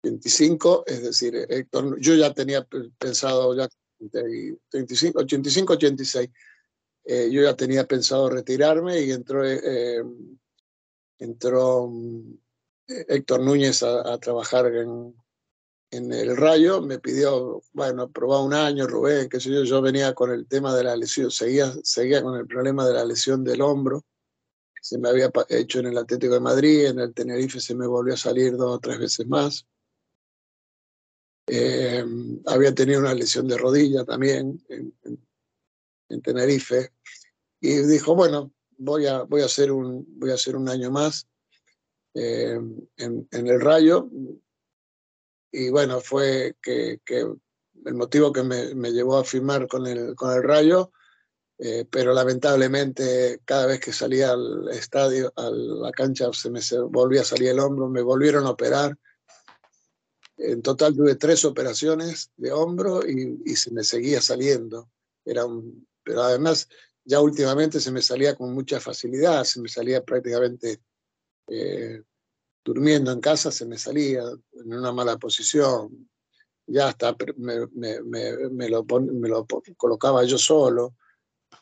[0.05, 2.65] 25, es decir, Héctor, yo ya tenía
[2.97, 3.69] pensado, ya
[4.69, 6.31] 35, 85, 86,
[7.33, 10.05] yo ya tenía pensado retirarme y entró, eh,
[11.19, 12.39] entró mm,
[12.87, 15.13] Héctor Núñez a, trabajar en,
[15.91, 20.15] en el Rayo, me pidió, bueno, probar un año, Rubén, qué sé yo, yo venía
[20.15, 23.61] con el tema de la lesión, seguía, seguía con el problema de la lesión del
[23.61, 24.05] hombro,
[24.83, 28.15] se me había hecho en el Atlético de Madrid, en el Tenerife se me volvió
[28.15, 29.65] a salir dos o tres veces más.
[31.47, 32.05] Eh,
[32.47, 34.93] había tenido una lesión de rodilla también en,
[36.09, 36.93] en, Tenerife
[37.61, 41.29] y dijo, bueno, voy a, voy a, hacer, un, voy a hacer un año más
[42.15, 42.59] eh,
[42.97, 44.11] en, el Rayo,
[45.53, 50.17] y bueno, fue que, que el motivo que me, me, llevó a firmar con el,
[50.17, 50.91] con el Rayo,
[51.59, 57.23] eh, pero lamentablemente cada vez que salía al estadio, a la cancha, se me volvía
[57.23, 58.97] a salir el hombro, me volvieron a operar.
[60.37, 64.91] En total tuve tres operaciones de hombro y, y se me seguía saliendo.
[65.25, 66.69] Era un, pero además
[67.05, 70.81] ya últimamente se me salía con mucha facilidad, se me salía prácticamente
[71.49, 72.03] eh,
[72.65, 74.23] durmiendo en casa se me salía
[74.53, 76.09] en una mala posición,
[76.67, 79.47] ya hasta me, me, me, me lo, lo
[79.77, 80.95] colocaba yo solo.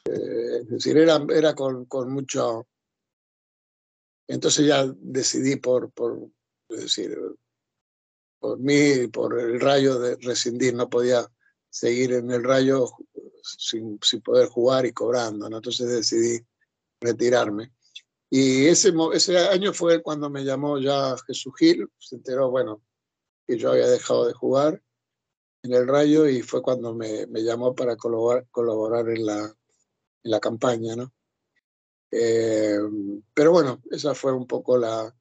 [0.05, 2.66] Eh, es decir, era, era con, con, mucho...
[4.28, 6.30] Entonces ya decidí por, por
[6.68, 7.16] decir,
[8.38, 11.26] por mí, por el rayo de rescindir, no podía
[11.68, 12.86] seguir en el rayo
[13.42, 15.57] sin, sin poder jugar y cobrando, ¿no?
[15.57, 16.44] entonces decidí
[17.01, 17.72] retirarme.
[18.30, 22.82] Y ese, ese año fue cuando me llamó ya Jesús Gil, se enteró, bueno,
[23.46, 24.80] que yo había dejado de jugar
[25.62, 29.57] en el Rayo y fue cuando me, me llamó para colaborar, colaborar en, la,
[30.23, 31.12] en la campaña, ¿no?
[32.11, 32.79] Eh,
[33.33, 35.14] pero bueno, esa fue un poco la,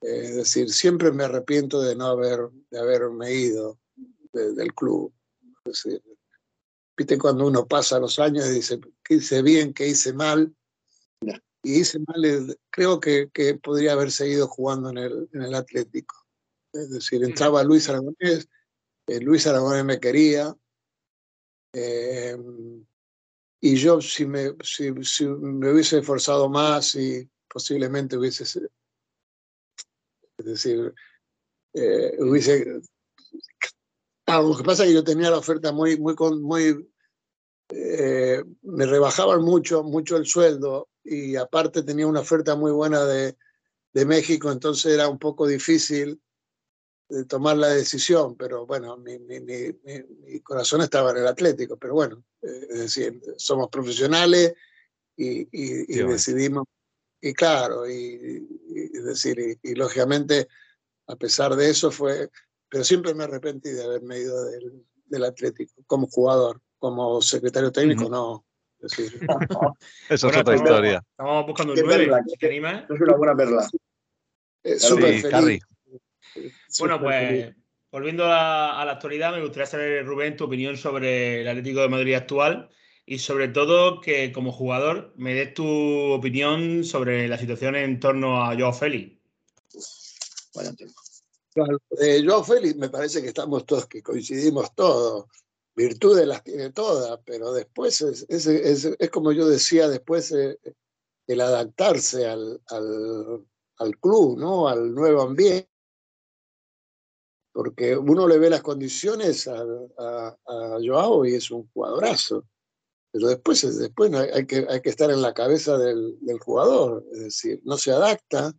[0.00, 3.78] eh, es decir, siempre me arrepiento de no haber, de haberme ido
[4.32, 5.12] del club.
[5.64, 6.02] Es decir,
[6.96, 10.54] viste cuando uno pasa los años y dice, ¿qué hice bien, qué hice mal?
[11.64, 15.54] Y hice mal, eh, creo que, que podría haber seguido jugando en el, en el
[15.54, 16.16] Atlético.
[16.72, 18.48] Es decir, entraba Luis Aragonés,
[19.06, 20.56] Luis Aragonés me quería,
[21.74, 22.36] eh,
[23.64, 30.92] y yo si me, si, me hubiese esforzado más y posiblemente hubiese, es decir,
[31.72, 32.80] eh, hubiese...
[34.26, 36.90] Lo que pasa es que yo tenía la oferta muy, muy, muy,
[37.68, 43.36] eh, me rebajaban mucho, mucho el sueldo y aparte tenía una oferta muy buena de,
[43.92, 46.20] de México, entonces era un poco difícil
[47.12, 51.92] de tomar la decisión, pero bueno, mi, mi, mi, corazón estaba en el Atlético, pero
[51.92, 54.54] bueno, eh, es decir, somos profesionales
[55.14, 56.64] y, y, decidimos,
[57.20, 58.48] y claro, y,
[58.94, 60.48] es decir, y, lógicamente,
[61.06, 62.30] a pesar de eso fue,
[62.70, 68.08] pero siempre me arrepentí de haberme ido del, del Atlético como jugador, como secretario técnico,
[68.08, 68.46] no.
[68.80, 69.20] Es decir,
[70.08, 71.04] Eso es otra historia.
[71.10, 72.10] Estamos buscando un 9,
[72.40, 72.84] ¿te animas?
[72.88, 73.68] Es una buena perla.
[74.64, 75.62] Eh, súper feliz.
[76.78, 77.54] Bueno, pues
[77.92, 82.14] volviendo a, la actualidad, me gustaría saber, Rubén, tu opinión sobre el Atlético de Madrid
[82.14, 82.70] actual
[83.04, 85.66] y sobre todo que como jugador me des tu
[86.12, 89.20] opinión sobre la situación en torno a Joao Félix.
[90.54, 90.70] Bueno,
[91.52, 95.26] claro, eh, Joao Félix me parece que estamos todos, que coincidimos todos.
[95.74, 100.58] Virtudes las tiene todas, pero después es, es, como yo decía, después eh,
[101.26, 103.46] el adaptarse al, al,
[103.78, 104.68] al club, ¿no?
[104.68, 105.71] al nuevo ambiente
[107.52, 110.36] porque uno le ve las condiciones a,
[110.84, 112.46] Joao y es un jugadorazo.
[113.12, 117.20] Pero después, después hay, que, hay que estar en la cabeza del, del, jugador, es
[117.20, 118.54] decir, no se adapta,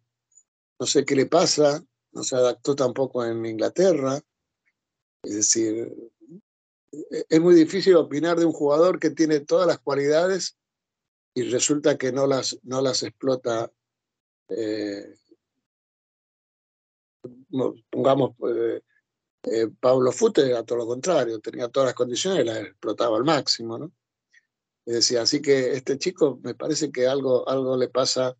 [0.79, 4.21] no sé qué le pasa, no se adaptó tampoco en Inglaterra.
[5.23, 5.91] Es decir,
[6.91, 10.57] e, es muy difícil opinar de un jugador que tiene todas las cualidades
[11.33, 13.71] y resulta que no las, no las explota
[14.49, 15.15] eh,
[17.89, 18.81] pongamos, eh,
[19.43, 23.23] eh, Pablo Fute era todo lo contrario, tenía todas las condiciones y las explotaba al
[23.23, 23.91] máximo, ¿no?
[24.85, 28.35] Es decir, así que este chico me parece que algo, algo le pasa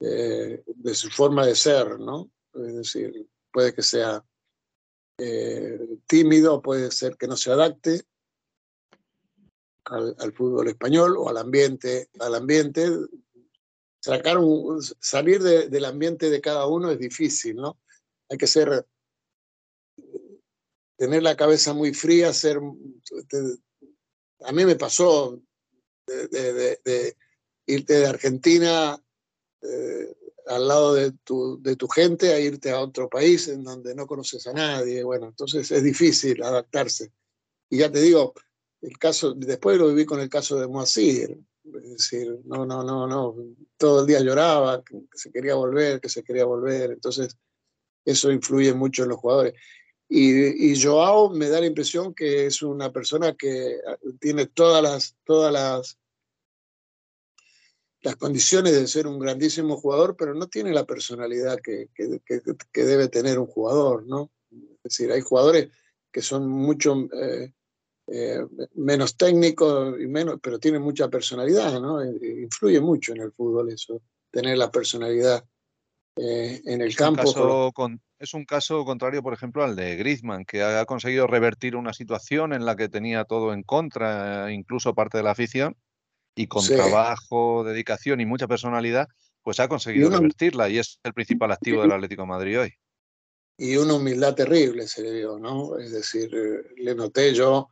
[0.00, 2.30] eh, de su forma de ser, ¿no?
[2.52, 4.24] Es decir, puede que sea
[6.08, 8.04] tímido, puede ser que no se adapte
[9.84, 12.88] al, fútbol español o al ambiente, al ambiente.
[14.00, 14.38] Sacar
[15.00, 17.78] salir de, del ambiente de cada uno es difícil, ¿no?
[18.28, 18.86] Hay que ser,
[20.96, 22.58] tener la cabeza muy fría, ser,
[24.40, 25.40] a mí me pasó
[26.06, 27.16] de,
[27.66, 29.00] irte de Argentina
[29.62, 30.16] eh,
[30.46, 34.06] al lado de tu, de tu gente a irte a otro país en donde no
[34.06, 35.02] conoces a nadie.
[35.02, 37.12] Bueno, entonces es difícil adaptarse.
[37.70, 38.34] Y ya te digo,
[38.82, 41.38] el caso, después lo viví con el caso de Moacir.
[41.64, 43.34] Es decir, no, no, no, no,
[43.78, 46.90] todo el día lloraba, que se quería volver, que se quería volver.
[46.90, 47.38] Entonces,
[48.04, 49.54] eso influye mucho en los jugadores.
[50.08, 55.16] Y, Joao me da la impresión que es una persona que ah, tiene todas las,
[55.24, 55.98] todas las,
[58.02, 62.20] las condiciones de ser un grandísimo jugador, pero no tiene la personalidad que, que,
[62.72, 64.30] que, debe tener un jugador, ¿no?
[64.52, 65.70] Es decir, hay jugadores
[66.12, 67.52] que son mucho eh,
[68.06, 72.02] eh, menos técnicos, y menos, pero tienen mucha personalidad, ¿no?
[72.02, 75.42] E, e influye mucho en el fútbol eso, tener la personalidad
[76.16, 77.22] eh, en el campo.
[78.18, 82.52] es un caso contrario, por ejemplo, al de Griezmann, que ha conseguido revertir una situación
[82.52, 85.76] en la que tenía todo en contra, incluso parte de la afición,
[86.36, 89.08] y con trabajo, dedicación y mucha personalidad,
[89.42, 92.74] pues ha conseguido revertirla y es el principal activo del Atlético de Madrid hoy.
[93.56, 95.78] Y una humildad terrible se le dio, ¿no?
[95.78, 97.70] Es decir, eh, le noté yo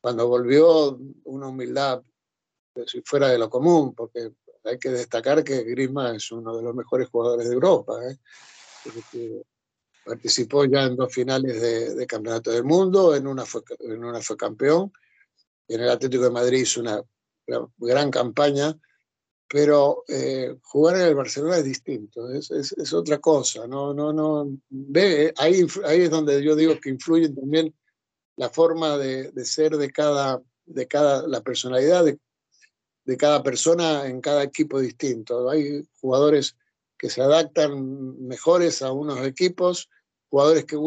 [0.00, 2.02] cuando volvió una humildad
[3.04, 4.32] fuera de lo común, porque
[4.64, 7.94] hay que destacar que Griezmann es uno de los mejores jugadores de Europa.
[8.08, 8.18] ¿eh?
[10.04, 11.60] Participó ya en dos finales
[11.96, 14.92] de, Campeonato del Mundo, en una, fue, en una fue campeón,
[15.68, 17.02] en el Atlético de Madrid hizo una,
[17.78, 18.76] gran campaña,
[19.48, 23.66] pero eh, jugar en el Barcelona es distinto, es, es, es, otra cosa.
[23.66, 27.74] No, no, no, ve, ahí, ahí es donde yo digo que influye también
[28.36, 32.18] la forma de, de ser de cada, de cada, la personalidad de,
[33.04, 35.50] de cada persona en cada equipo distinto.
[35.50, 36.56] Hay jugadores
[36.98, 39.90] que se adaptan mejores a unos equipos,
[40.30, 40.78] jugadores que,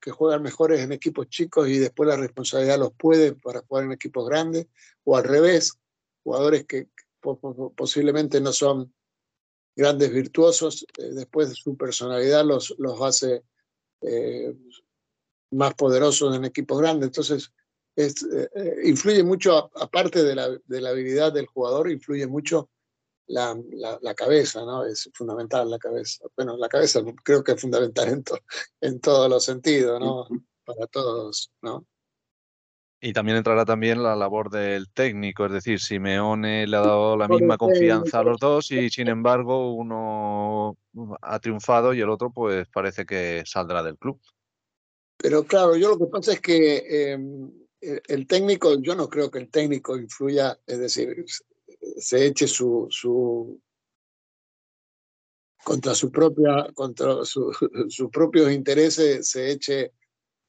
[0.00, 3.92] que, juegan mejores en equipos chicos y después la responsabilidad los puede para jugar en
[3.92, 4.66] equipos grandes,
[5.04, 5.72] o al revés,
[6.22, 6.88] jugadores que
[7.74, 8.92] posiblemente no son
[9.74, 13.42] grandes virtuosos, eh, después su personalidad los, los hace
[14.02, 14.54] eh,
[15.50, 17.08] más poderosos en equipos grandes.
[17.08, 17.52] Entonces,
[17.96, 18.48] es, eh,
[18.84, 22.70] influye mucho, aparte de la, de la, habilidad del jugador, influye mucho
[23.26, 23.56] la,
[24.00, 24.84] la, cabeza, ¿no?
[24.84, 26.24] Es fundamental la cabeza.
[26.36, 28.24] Bueno, la cabeza creo que es fundamental en,
[28.80, 30.26] en todos los sentidos, ¿no?
[30.64, 31.86] Para todos, ¿no?
[33.00, 37.28] Y también entrará también la labor del técnico, es decir, Simeone le ha dado la
[37.28, 40.78] misma confianza a los dos y sin embargo uno
[41.20, 44.18] ha triunfado y el otro pues parece que saldrá del club.
[45.18, 47.52] Pero claro, yo lo que pasa es que em,
[48.08, 51.24] el técnico, yo no creo que el técnico influya, es decir,
[51.98, 53.60] se eche su, su
[55.64, 59.92] contra su propia, contra sus propios intereses, se eche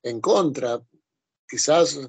[0.04, 0.82] en contra.
[1.48, 2.00] Quizás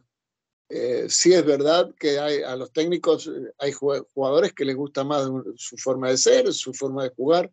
[0.68, 5.04] eh, sí es verdad que hay, a los técnicos eh, hay jugadores que les gusta
[5.04, 7.52] más su forma de ser, su forma de jugar.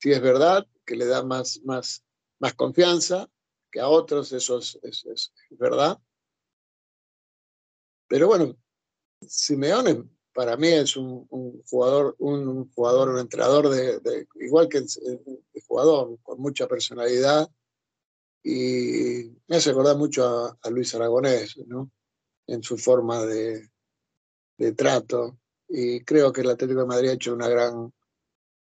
[0.00, 2.04] Sí es verdad que le da más, más,
[2.38, 3.28] más confianza
[3.70, 5.98] que a otros, eso es, es, verdad.
[8.08, 8.56] Pero bueno,
[9.26, 11.26] Simeone para mí es un,
[11.66, 14.86] jugador, un jugador, un entrenador de, igual que el,
[15.66, 17.48] jugador, con mucha personalidad.
[18.42, 21.90] Y me hace acordar mucho a, a Luis Aragonés, ¿no?
[22.46, 23.70] en su forma de,
[24.58, 25.38] de trato.
[25.68, 27.92] Y creo que el Atlético de Madrid ha hecho una gran,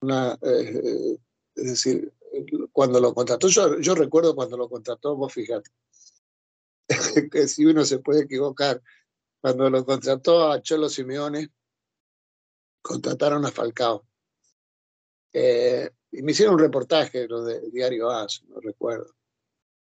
[0.01, 1.17] una, eh,
[1.55, 2.13] es decir,
[2.71, 5.71] cuando lo contrató, yo, yo recuerdo cuando lo contrató, vos fíjate,
[7.32, 8.82] que si uno se puede equivocar,
[9.45, 11.51] cuando lo contrató a Cholo Simeone,
[12.81, 14.03] contrataron a Falcao.
[15.31, 19.13] Eh, y me hicieron un reportaje, lo de Diario As, no recuerdo.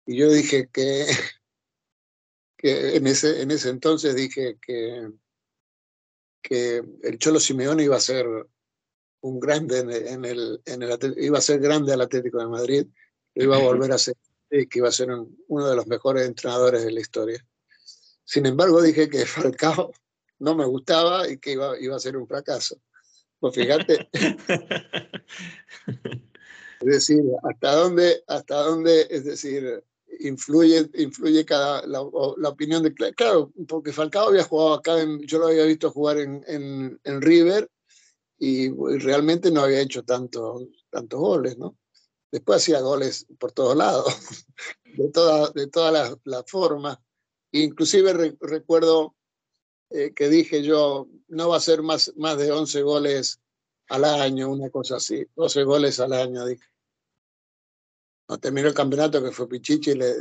[0.05, 1.07] Y yo dije que
[2.59, 5.09] en ese, en ese entonces dije que,
[6.43, 8.27] que el Cholo Simeone iba a ser
[9.21, 12.85] un grande en el, en el, iba a ser grande al Atlético de Madrid,
[13.33, 14.15] iba a volver a ser,
[14.47, 17.43] que iba a ser uno de los mejores entrenadores de la historia.
[18.25, 19.91] Sin embargo, dije que Falcao
[20.39, 22.81] no me gustaba y que iba, iba a ser un fracaso.
[23.39, 24.09] Pues fíjate.
[26.81, 29.83] es decir, hasta dónde, hasta dónde, es decir,
[30.19, 32.93] influye, influye cada, la, opinión de...
[32.93, 37.21] Claro, porque Falcao había jugado acá, en, yo lo había visto jugar en, en, en
[37.21, 37.69] River
[38.37, 38.69] y,
[38.99, 41.77] realmente no había hecho tanto, tantos goles, ¿no?
[42.31, 44.05] Después hacía goles por todos lados,
[44.97, 46.97] de, toda, de todas las la formas.
[47.63, 49.15] Inclusive recuerdo
[49.89, 53.39] eh, que dije yo, no va a ser más, más de 11 goles
[53.89, 56.65] al año, una cosa así, 12 goles al año, dije
[58.27, 60.13] no terminó el campeonato que fue Pichichi, le,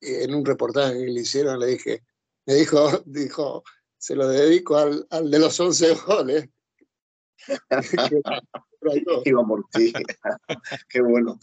[0.00, 2.02] en un reportaje que le hicieron le dije,
[2.46, 3.62] me dijo, dijo,
[3.98, 6.48] se lo dedico al, al de los 11 goles.
[10.88, 11.38] Qué bueno.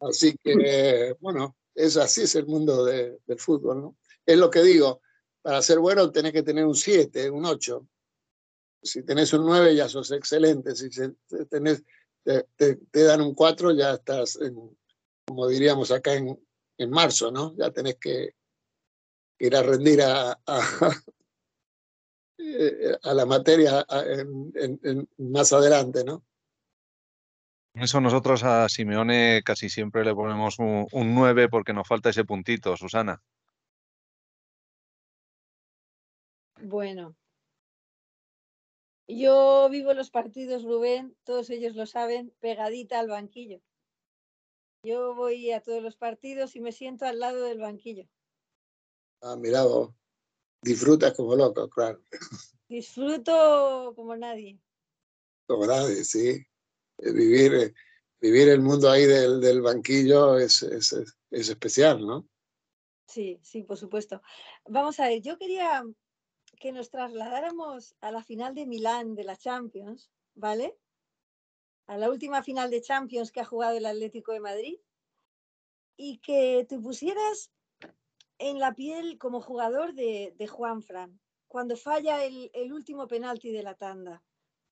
[0.00, 3.96] Así que, bueno, es así es el mundo de, del fútbol, ¿no?
[4.26, 5.02] Es lo que digo,
[5.42, 7.86] para ser bueno tenés que tener un 7, un 8.
[8.82, 11.14] Si tenés un 9 ya sos excelente, si te,
[12.92, 14.76] dan un 4 ya estás en,
[15.26, 16.38] como diríamos acá en,
[16.78, 17.54] en marzo, ¿no?
[17.56, 18.34] Ya tenés que
[19.38, 20.92] ir a rendir a, a,
[23.14, 23.86] la materia
[25.18, 26.24] más adelante, ¿no?
[27.74, 32.24] Eso nosotros a Simeone casi siempre le ponemos un, un 9 porque nos falta ese
[32.24, 33.20] puntito, Susana.
[36.64, 37.14] Bueno,
[39.06, 43.60] yo vivo los partidos, Rubén, todos ellos lo saben, pegadita al banquillo.
[44.82, 48.08] Yo voy a todos los partidos y me siento al lado del banquillo.
[49.20, 49.94] Ah, mira vos.
[50.62, 52.02] Disfrutas como loco, claro.
[52.66, 54.58] Disfruto como nadie.
[55.46, 56.46] Como nadie, sí.
[56.98, 57.74] Eh, vivir, eh,
[58.20, 60.94] vivir el mundo ahí del, del banquillo es, es,
[61.30, 62.26] es, especial, ¿no?
[63.06, 64.22] Sí, sí, por supuesto.
[64.66, 65.84] Vamos a ver, yo quería
[66.56, 70.76] que nos trasladáramos a la final de Milán de la Champions, ¿vale?
[71.86, 74.78] a la última final de Champions que ha jugado el Atlético de Madrid
[75.96, 77.50] y que te pusieras
[78.38, 83.74] en la piel como jugador de, Juan Fran cuando falla el, último penalti de la
[83.74, 84.22] tanda.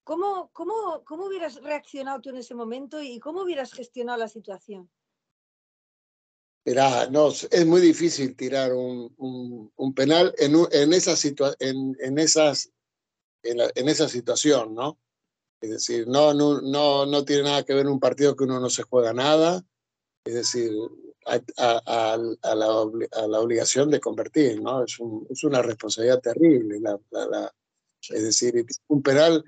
[0.02, 4.90] ¿Cómo, cómo, ¿Cómo hubieras reaccionado tú en ese momento y cómo hubieras gestionado la situación?
[6.64, 9.12] Mira, no, es muy difícil tirar un,
[9.76, 11.14] un, penal en, en, esa
[11.58, 12.70] en, en, esas
[13.42, 14.98] en, esa situación, ¿no?
[15.60, 18.70] Es decir, no, no, no, no tiene nada que ver un partido que uno no
[18.70, 19.64] se juega nada,
[20.24, 20.72] es decir,
[21.26, 22.16] a,
[22.54, 24.84] la, obligación de convertir, ¿no?
[24.84, 24.98] Es,
[25.30, 26.80] es una responsabilidad terrible.
[28.10, 29.44] es decir, un penal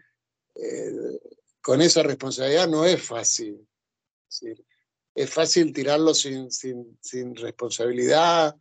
[0.55, 1.20] eh,
[1.61, 3.66] con esa responsabilidad no es fácil.
[4.28, 4.65] Es, decir,
[5.15, 8.57] es fácil tirarlo sin, sin, sin responsabilidad,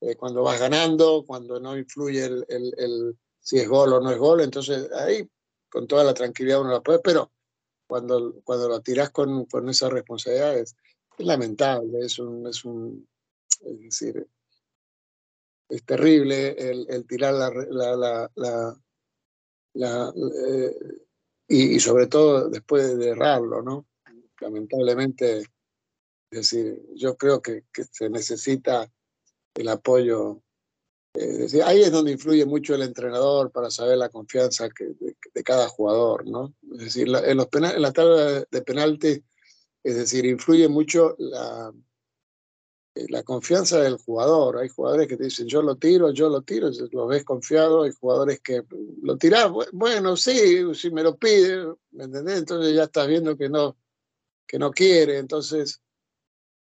[0.00, 4.18] eh, cuando vas ganando, cuando no influye el, el, si es gol o no es
[4.18, 5.28] gol, entonces ahí
[5.70, 7.32] con toda la tranquilidad uno lo puede, pero
[7.86, 10.76] cuando, cuando lo tiras con, con esa responsabilidad es,
[11.18, 13.08] lamentable, es un, es un,
[13.62, 14.28] es decir,
[15.70, 18.80] es terrible el, el tirar la, la, la,
[19.72, 20.12] la
[20.46, 20.76] eh,
[21.48, 23.86] y, y, sobre todo después de errarlo, ¿no?
[24.40, 25.46] Lamentablemente,
[26.30, 28.90] es decir, yo creo que, que se necesita
[29.54, 30.42] el apoyo.
[31.14, 35.42] Es decir, ahí es donde influye mucho el entrenador para saber la confianza que, de,
[35.42, 36.54] cada jugador, ¿no?
[36.72, 39.22] Es decir, en, los penal, en la tabla de penaltis
[39.86, 41.72] es decir, influye mucho la,
[42.96, 44.58] eh, la confianza del jugador.
[44.58, 47.84] Hay jugadores que te dicen, yo lo tiro, yo lo tiro, lo ves confiado.
[47.84, 48.64] Hay jugadores que
[49.02, 52.38] lo tiras, bueno, sí, si me lo pide, ¿me entendés?
[52.38, 53.76] Entonces ya estás viendo que no,
[54.44, 55.18] que no quiere.
[55.18, 55.80] Entonces,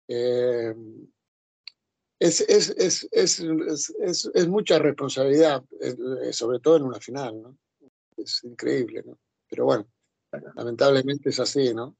[0.07, 0.75] eh,
[2.19, 7.57] es, es, es, es, es, mucha responsabilidad, eh, sobre todo en una final, ¿no?
[8.17, 9.19] Es increíble, ¿no?
[9.49, 9.87] Pero bueno,
[10.55, 11.95] lamentablemente es así, ¿no?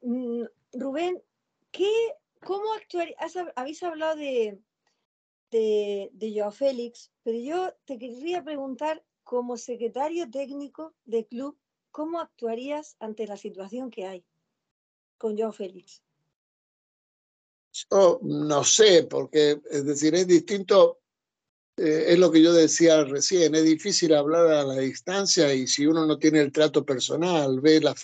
[0.00, 0.44] Mm,
[0.74, 1.22] Rubén,
[1.70, 1.90] ¿qué,
[2.40, 3.14] ¿cómo actuar?
[3.56, 4.60] habéis hablado de,
[5.50, 11.58] de, de Joao Félix, pero yo te quería preguntar, como secretario técnico de club,
[11.90, 14.24] ¿cómo actuarías ante la situación que hay
[15.18, 16.02] con Joao Félix?
[18.22, 21.00] No sé, porque es decir, es distinto,
[21.76, 25.86] eh, es lo que yo decía recién, es difícil hablar a la distancia y si
[25.86, 27.94] uno no tiene el trato personal, ve la,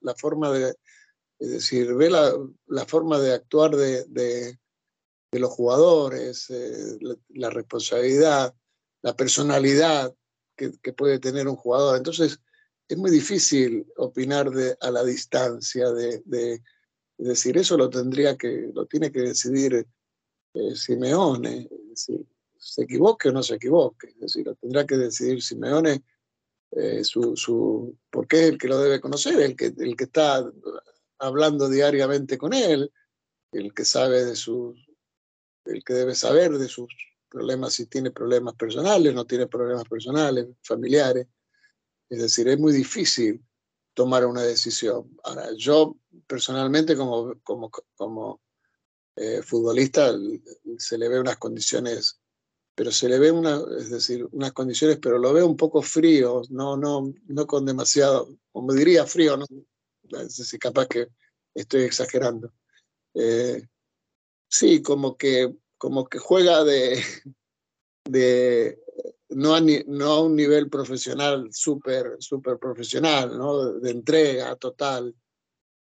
[0.00, 0.74] la forma de,
[1.40, 2.32] es decir, ve la,
[2.66, 4.58] la forma de actuar de, de,
[5.32, 6.98] los jugadores, eh,
[7.30, 8.54] la, responsabilidad,
[9.00, 10.14] la personalidad
[10.54, 11.96] que, que, puede tener un jugador.
[11.96, 12.40] Entonces,
[12.88, 16.62] es muy difícil opinar de, a la distancia, de,
[17.20, 19.86] de, decir, eso lo tendría que, lo tiene que decidir
[20.54, 22.26] eh, Simeone, si
[22.58, 26.02] se equivoque o no se equivoque, es decir, lo tendrá que decidir Simeone.
[26.72, 30.48] Eh, su, su, porque es el que lo debe conocer, el que, el que está
[31.18, 32.92] hablando diariamente con él,
[33.52, 34.76] el que sabe de sus,
[35.64, 36.88] el que debe saber de sus
[37.28, 41.26] problemas, si tiene problemas personales, no tiene problemas personales, familiares.
[42.08, 43.42] Es decir, es muy difícil
[43.94, 45.16] tomar una decisión.
[45.24, 45.96] Ahora, yo
[46.26, 48.40] personalmente como, como, como
[49.16, 50.12] eh, futbolista
[50.78, 52.20] se le ve unas condiciones,
[52.74, 56.42] pero se le ve una, es decir, unas condiciones, pero lo veo un poco frío,
[56.50, 59.46] no, no, no con demasiado, como diría frío, no,
[60.28, 61.08] si capaz que
[61.54, 62.52] estoy exagerando.
[63.14, 63.66] Eh,
[64.48, 67.02] sí, como que, como que juega de,
[68.04, 68.78] de
[69.30, 73.72] no, a, un nivel profesional súper super profesional, ¿no?
[73.74, 75.14] de entrega total.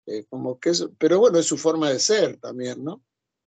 [0.06, 3.04] Eh, como que pero bueno, es su forma de ser también, ¿no?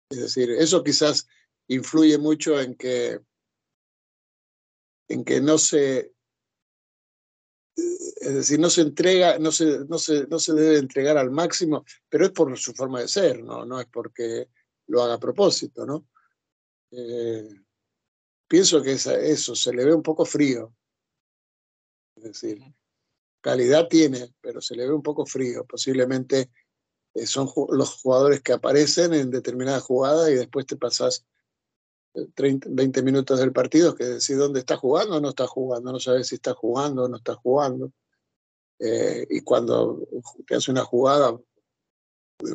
[0.10, 1.28] Es decir, eso quizás
[1.68, 3.20] influye mucho en que,
[5.08, 6.14] en que no se,
[7.76, 11.84] es decir, no se entrega, no se, no, se, no se debe entregar al máximo,
[12.08, 14.50] pero es por su forma de ser, no, no es porque
[14.88, 16.08] lo haga a propósito, ¿no?
[16.92, 17.50] Eh,
[18.54, 20.72] pienso que eso se le ve un poco frío.
[22.18, 22.62] Es decir,
[23.42, 25.66] calidad tiene, pero se le ve un poco frío.
[25.66, 26.52] Posiblemente
[27.16, 31.26] eh, son los jugadores que aparecen en determinada jugada y después te pasas
[32.36, 36.00] 30, 20 minutos del partido que decís dónde está jugando o no está jugando, no
[36.00, 37.92] sabes si está jugando o no está jugando.
[38.78, 40.08] Eh, y cuando
[40.46, 41.36] te hace una jugada,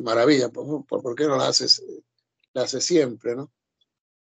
[0.01, 1.83] maravilla, ¿por, ¿por qué no la haces,
[2.53, 3.35] la haces siempre?
[3.35, 3.51] ¿no?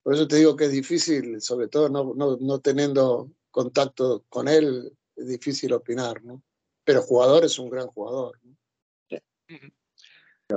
[0.04, 4.48] Por eso te digo que es difícil, sobre todo no, no, no teniendo contacto con
[4.48, 6.42] él, es difícil opinar, ¿no?
[6.84, 8.40] Pero jugador es un gran jugador.
[8.44, 8.58] ¿no?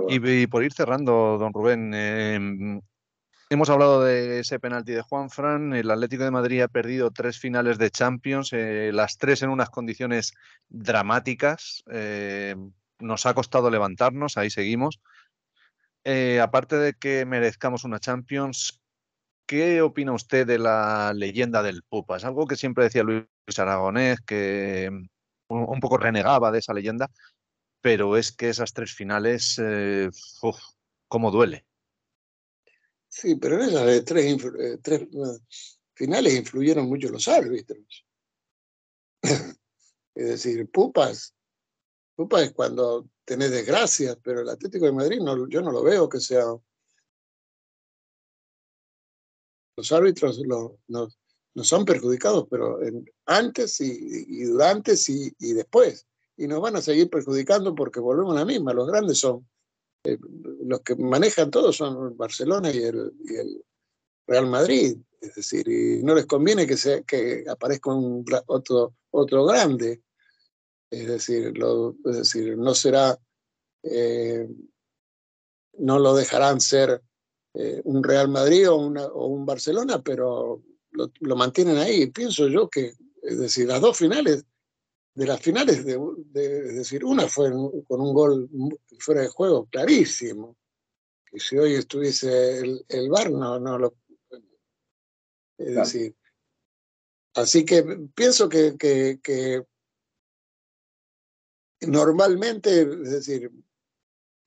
[0.08, 2.80] Y, y, por ir cerrando, don Rubén, eh,
[3.50, 5.74] Hemos hablado de ese penalti de Juan Fran.
[5.74, 9.68] El Atlético de Madrid ha perdido tres finales de Champions, eh, las tres en unas
[9.70, 10.32] condiciones
[10.68, 11.84] dramáticas.
[11.92, 12.56] Eh,
[12.98, 15.00] nos ha costado levantarnos, ahí seguimos.
[16.04, 18.80] Eh, aparte de que merezcamos una Champions,
[19.46, 22.16] ¿qué opina usted de la leyenda del Pupa?
[22.16, 23.26] Es algo que siempre decía Luis
[23.58, 25.08] Aragonés, que un,
[25.68, 27.10] un poco renegaba de esa leyenda,
[27.80, 29.60] pero es que esas tres finales,
[30.40, 30.58] uf,
[31.08, 31.66] cómo duele.
[33.14, 35.38] Sí, pero en esas tres, eh, tres eh,
[35.94, 38.04] finales influyeron mucho los árbitros.
[40.16, 41.34] Es decir, pupas,
[42.14, 46.08] pupas es cuando tenés desgracias, pero el Atlético de Madrid no, yo no lo veo
[46.08, 46.44] que sea...
[49.76, 50.78] Los árbitros no,
[51.54, 52.78] no son perjudicados, pero
[53.26, 56.06] antes y, durante y, y, después.
[56.36, 58.72] Y nos van a seguir perjudicando porque volvemos a la misma.
[58.72, 59.48] Los grandes son,
[60.04, 60.18] eh,
[60.64, 63.12] los que manejan todo son Barcelona y el,
[64.26, 64.96] Real Madrid.
[65.20, 70.02] Es decir, y no les conviene que, sea, que aparezca un, otro, otro grande.
[70.90, 73.18] Es decir, lo, es decir no será,
[73.84, 74.48] eh,
[75.78, 77.00] no lo dejarán ser
[77.54, 82.06] eh, un Real Madrid o, una, o, un Barcelona, pero lo, lo, mantienen ahí.
[82.08, 84.44] Pienso yo que, es decir, las dos finales,
[85.14, 85.98] de las finales, de,
[86.32, 87.50] de es decir, una fue
[87.86, 88.48] con un gol
[88.98, 90.56] fuera de juego clarísimo.
[91.32, 93.94] Y si hoy estuviese el, el VAR, no, no lo
[95.58, 96.16] es decir,
[97.34, 97.82] así que
[98.14, 99.64] pienso que, que, que,
[101.82, 103.50] normalmente, es decir,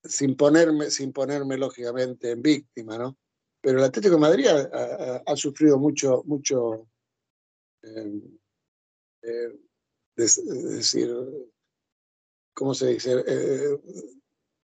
[0.07, 3.17] sin ponerme, sin ponerme lógicamente en víctima, ¿no?
[3.61, 6.87] Pero el Atlético de Madrid ha, ha, ha sufrido mucho, mucho,
[7.83, 8.21] eh,
[9.23, 9.59] eh,
[10.15, 11.13] decir,
[12.53, 13.23] ¿cómo se dice?
[13.27, 13.77] Eh,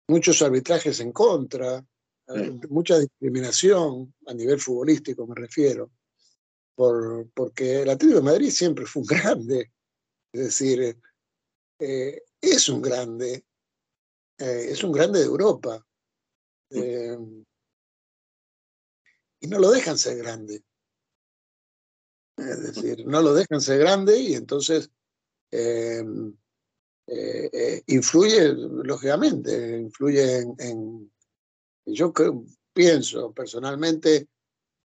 [0.08, 1.84] muchos arbitrajes en contra,
[2.68, 5.90] mucha discriminación a nivel futbolístico, me refiero
[6.74, 9.72] por, porque el Atlético de Madrid siempre fue un grande,
[10.32, 10.96] es decir,
[11.78, 13.44] eh, es un grande,
[14.42, 15.84] eh, es un grande de Europa.
[16.70, 17.16] Eh,
[19.40, 20.64] y no lo dejan ser grande.
[22.36, 24.90] Es decir, no lo dejan ser grande y entonces
[27.86, 31.12] influye, lógicamente, influye en, en
[31.84, 34.28] yo creo, pienso personalmente,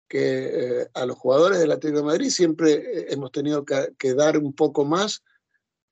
[0.07, 4.13] que eh, a los jugadores del Atlético de Madrid siempre eh, hemos tenido que, que,
[4.13, 5.23] dar un poco más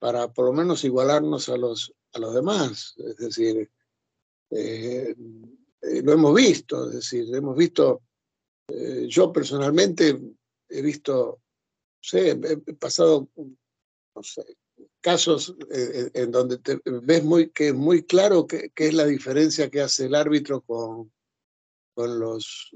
[0.02, 2.96] para por lo menos igualarnos a los, a los demás.
[2.98, 3.70] Es decir,
[4.50, 5.16] eh,
[5.82, 8.02] eh lo hemos visto, es decir, hemos visto,
[8.68, 10.20] eh, yo personalmente
[10.70, 11.40] he visto,
[12.02, 14.58] sé, he pasado, no sé,
[15.02, 19.82] casos en donde te ves muy, que es muy claro qué es la diferencia que
[19.82, 21.12] hace el árbitro con,
[21.94, 22.72] con los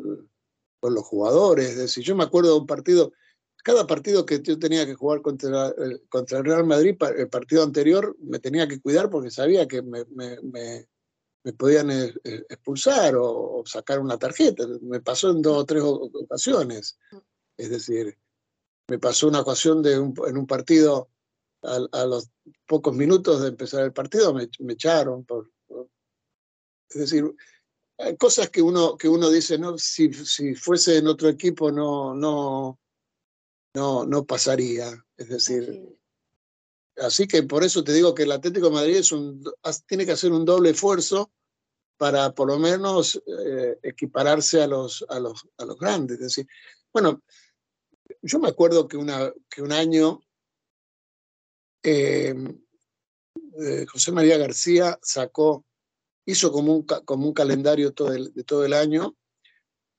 [0.80, 1.70] con los jugadores.
[1.70, 3.12] Es decir, yo me acuerdo de un partido,
[3.66, 5.74] cada partido que yo tenía que jugar contra,
[6.08, 10.06] contra el Real Madrid, el partido anterior, me tenía que cuidar porque sabía que me,
[10.06, 10.88] me, me,
[11.44, 14.68] me podían eh, eh, expulsar o, o, sacar una tarjeta.
[14.84, 17.00] Me pasó en dos o tres ocasiones.
[17.58, 18.16] Es decir,
[18.88, 21.10] me pasó una ocasión de un, en un partido,
[21.64, 22.30] a, a, los
[22.68, 25.26] pocos minutos de empezar el partido, me, me echaron.
[25.26, 25.90] Por, por,
[26.92, 27.34] es decir,
[27.98, 32.14] hay cosas que uno, que uno dice, no, si, si fuese en otro equipo no,
[32.14, 32.80] no,
[33.76, 35.06] no, no pasaría.
[35.18, 36.00] Es decir,
[36.98, 39.44] así que por eso te digo que el Atlético de Madrid es un,
[39.86, 41.32] tiene que hacer un doble esfuerzo
[41.98, 46.16] para por lo menos eh, equipararse a los, a, los, a los grandes.
[46.18, 46.48] Es decir,
[46.92, 47.22] bueno,
[48.22, 50.22] yo me acuerdo que, una, que un año
[51.84, 52.34] eh,
[53.62, 55.66] eh, José María García sacó
[56.26, 59.16] hizo como un, como un calendario todo el, de todo el año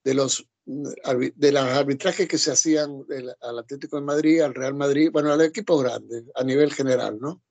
[0.03, 3.05] de los de los arbitrajes que se hacían
[3.41, 7.43] al Atlético de Madrid, al Real Madrid, bueno, al equipo grande, a nivel general, ¿no?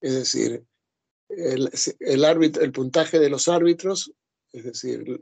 [0.00, 0.64] Es decir,
[1.28, 1.70] el,
[2.00, 4.12] el, árbitro, el puntaje de los árbitros,
[4.52, 5.20] es decir,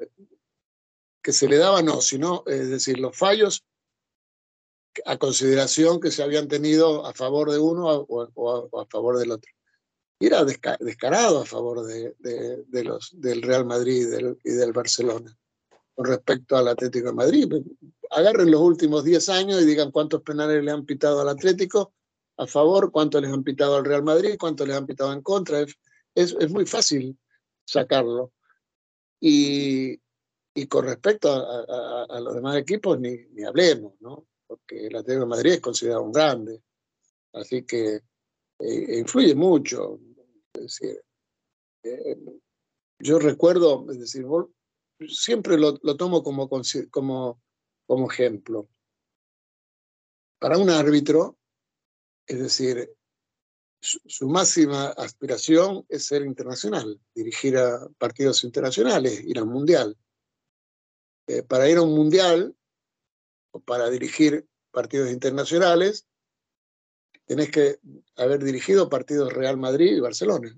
[1.20, 3.64] que se le daba, no, sino, es decir, los fallos
[5.04, 9.52] a consideración que se habían tenido a favor de uno o, a favor del otro
[10.18, 15.36] era descarado a favor de los, del Real Madrid y del, y del, Barcelona
[15.96, 17.52] con respecto al Atlético de Madrid.
[18.10, 21.94] Agarren los últimos 10 años y digan cuántos penales le han pitado al Atlético
[22.36, 25.62] a favor, cuántos les han pitado al Real Madrid, cuántos les han pitado en contra.
[26.14, 27.18] Es, es, muy fácil
[27.64, 28.32] sacarlo.
[29.18, 29.98] Y,
[30.54, 34.26] y con respecto a, los demás equipos, ni, ni hablemos, ¿no?
[34.46, 36.62] Porque el Atlético de Madrid es considerado un grande.
[37.32, 38.02] Así que
[38.58, 39.98] eh, influye mucho.
[40.52, 41.02] Es decir,
[41.84, 42.18] eh,
[42.98, 44.26] yo recuerdo, es decir,
[45.08, 46.48] siempre lo, tomo como,
[46.90, 47.42] como,
[47.86, 48.68] como ejemplo.
[50.38, 51.38] Para un árbitro,
[52.26, 52.94] es decir,
[53.80, 59.96] su, su, máxima aspiración es ser internacional, dirigir a partidos internacionales, ir al mundial.
[61.28, 62.56] Eh, para ir a un mundial
[63.50, 66.06] o para dirigir partidos internacionales,
[67.26, 67.80] tenés que
[68.16, 70.56] haber dirigido partidos Real Madrid y Barcelona.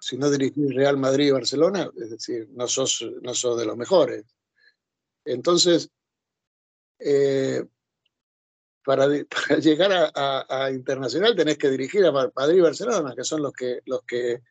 [0.00, 3.76] Si no dirigís Real Madrid y Barcelona, es decir, no sos, no sos de los
[3.76, 4.24] mejores.
[5.24, 5.90] Entonces,
[6.98, 7.64] eh,
[8.84, 9.06] para,
[9.60, 14.02] llegar a, internacional tenés que dirigir a Madrid y Barcelona, que son los que, los
[14.02, 14.42] que,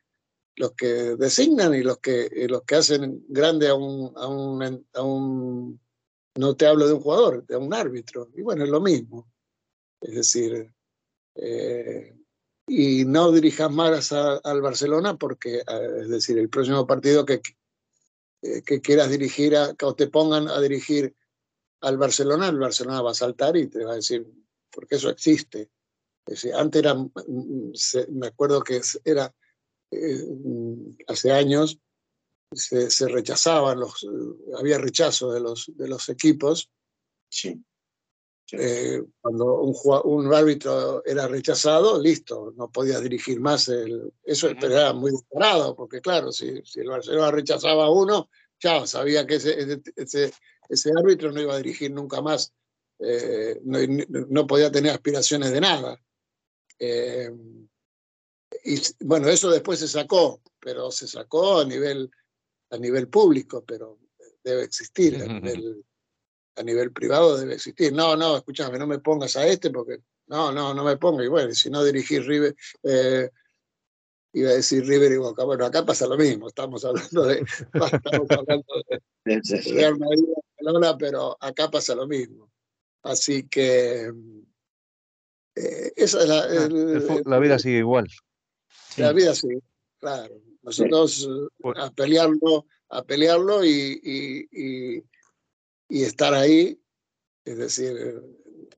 [0.56, 5.02] los que designan y los que, los que hacen grande a un, a un, a
[5.02, 5.80] un,
[6.36, 8.28] no te hablo de un jugador, de un árbitro.
[8.34, 9.30] Y bueno, es lo mismo.
[10.00, 10.70] Es decir,
[11.34, 12.14] eh,
[12.66, 17.40] y no dirijas más al Barcelona porque, eh, es decir, el próximo partido que,
[18.42, 21.14] eh, que quieras dirigir a, o te pongan a dirigir
[21.80, 24.26] al Barcelona, el Barcelona va a saltar y te va a decir,
[24.70, 25.70] porque eso existe.
[26.54, 27.72] antes era, mm,
[28.10, 29.32] me acuerdo que era,
[29.92, 31.78] mm, hace años,
[32.52, 34.06] se, rechazaban los,
[34.58, 36.70] había rechazo de los, de los equipos.
[37.28, 37.62] Sí.
[38.52, 39.74] Eh, cuando un,
[40.04, 43.68] un, árbitro era rechazado, listo, no podía dirigir más.
[43.68, 48.86] El, eso era muy disparado, porque claro, si, si el Barcelona rechazaba a uno, ya
[48.86, 50.32] sabía que ese, ese,
[50.68, 52.52] ese, árbitro no iba a dirigir nunca más,
[53.00, 53.78] eh, no,
[54.28, 56.00] no, podía tener aspiraciones de nada.
[56.78, 57.30] Eh,
[58.64, 62.10] y bueno, eso después se sacó, pero se sacó a nivel,
[62.70, 63.98] a nivel público, pero
[64.44, 65.84] debe existir a nivel
[66.56, 67.92] a nivel privado debe existir.
[67.92, 71.24] No, no, escúchame, no me pongas a este porque no, no, no me ponga.
[71.24, 73.30] Y bueno, si no dirigí River, eh,
[74.32, 75.44] iba a decir River y Boca.
[75.44, 78.64] Bueno, acá pasa lo mismo, estamos hablando de, estamos hablando
[79.24, 79.40] de
[79.72, 82.50] Real Madrid, pero acá pasa lo mismo.
[83.02, 84.10] Así que
[85.54, 88.08] eh, esa es la, ah, la vida sigue igual.
[88.96, 89.60] La vida sigue,
[89.98, 90.34] claro.
[90.62, 94.00] Nosotros eh, a pelearlo, a pelearlo y
[94.50, 95.04] y
[95.88, 96.80] estar ahí,
[97.44, 97.96] es decir,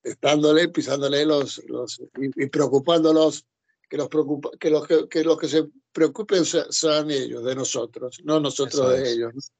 [0.02, 3.46] estándole, pisándole los, los y, preocupándolos,
[3.88, 8.40] que los, preocupa, que, los que, los que se preocupen sean ellos, de nosotros, no
[8.40, 9.52] nosotros de ellos.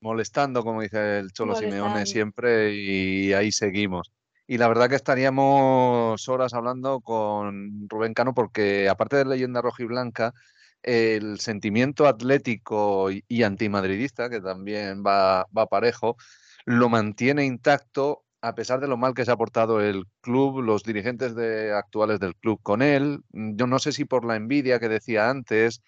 [0.00, 4.12] Molestando, como dice el Cholo Simeone siempre, y ahí seguimos.
[4.46, 10.34] Y la verdad que estaríamos horas hablando con Rubén Cano, porque aparte de leyenda rojiblanca,
[10.82, 16.16] el sentimiento atlético y, antimadridista, que también va, va parejo,
[16.64, 20.82] lo mantiene intacto a pesar de lo mal que se ha portado el club, los
[20.82, 23.20] dirigentes de, actuales del club con él.
[23.32, 25.80] Mm, yo no sé si por la envidia que decía antes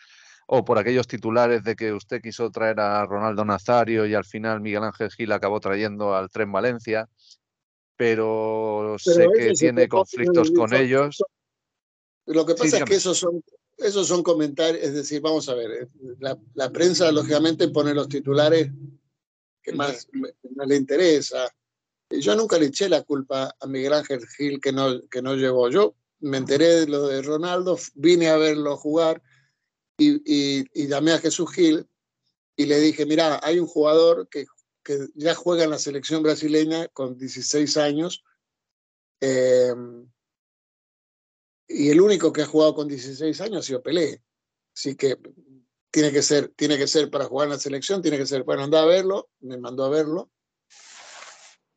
[0.46, 4.62] o por aquellos titulares de que usted quiso traer a Ronaldo Nazario y al final
[4.62, 7.10] Miguel Ángel Gil acabó trayendo al Tren Valencia,
[7.94, 11.22] pero, sé que tiene conflictos con ellos.
[12.24, 13.42] Lo que pasa es que esos son,
[13.76, 15.88] esos son comentarios, es decir, vamos a ver, eh,
[16.20, 18.70] la, la prensa lógicamente pone los titulares
[19.66, 20.08] que más,
[20.66, 21.52] le interesa.
[22.08, 25.68] Yo nunca le eché la culpa a Miguel Ángel Gil que no, que no llegó.
[25.68, 29.20] Yo me enteré de lo de Ronaldo, vine a verlo jugar
[29.98, 31.86] y, y, llamé a Jesús Gil
[32.56, 34.46] y le dije, mira, hay un jugador que,
[34.84, 38.22] que ya juega en la selección brasileña con 16 años
[39.20, 40.08] em,
[41.66, 44.22] y el único que ha jugado con 16 años ha sido Pelé.
[44.72, 45.18] Así que
[45.96, 48.64] tiene que ser, tiene que ser para jugar en la selección, tiene que ser, bueno,
[48.64, 50.30] anda a verlo, me mandó a verlo.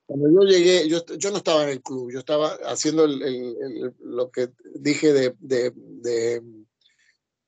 [0.06, 4.30] Cuando yo llegué, yo, yo no estaba en el club, yo estaba haciendo el, lo
[4.30, 5.72] que dije de, de,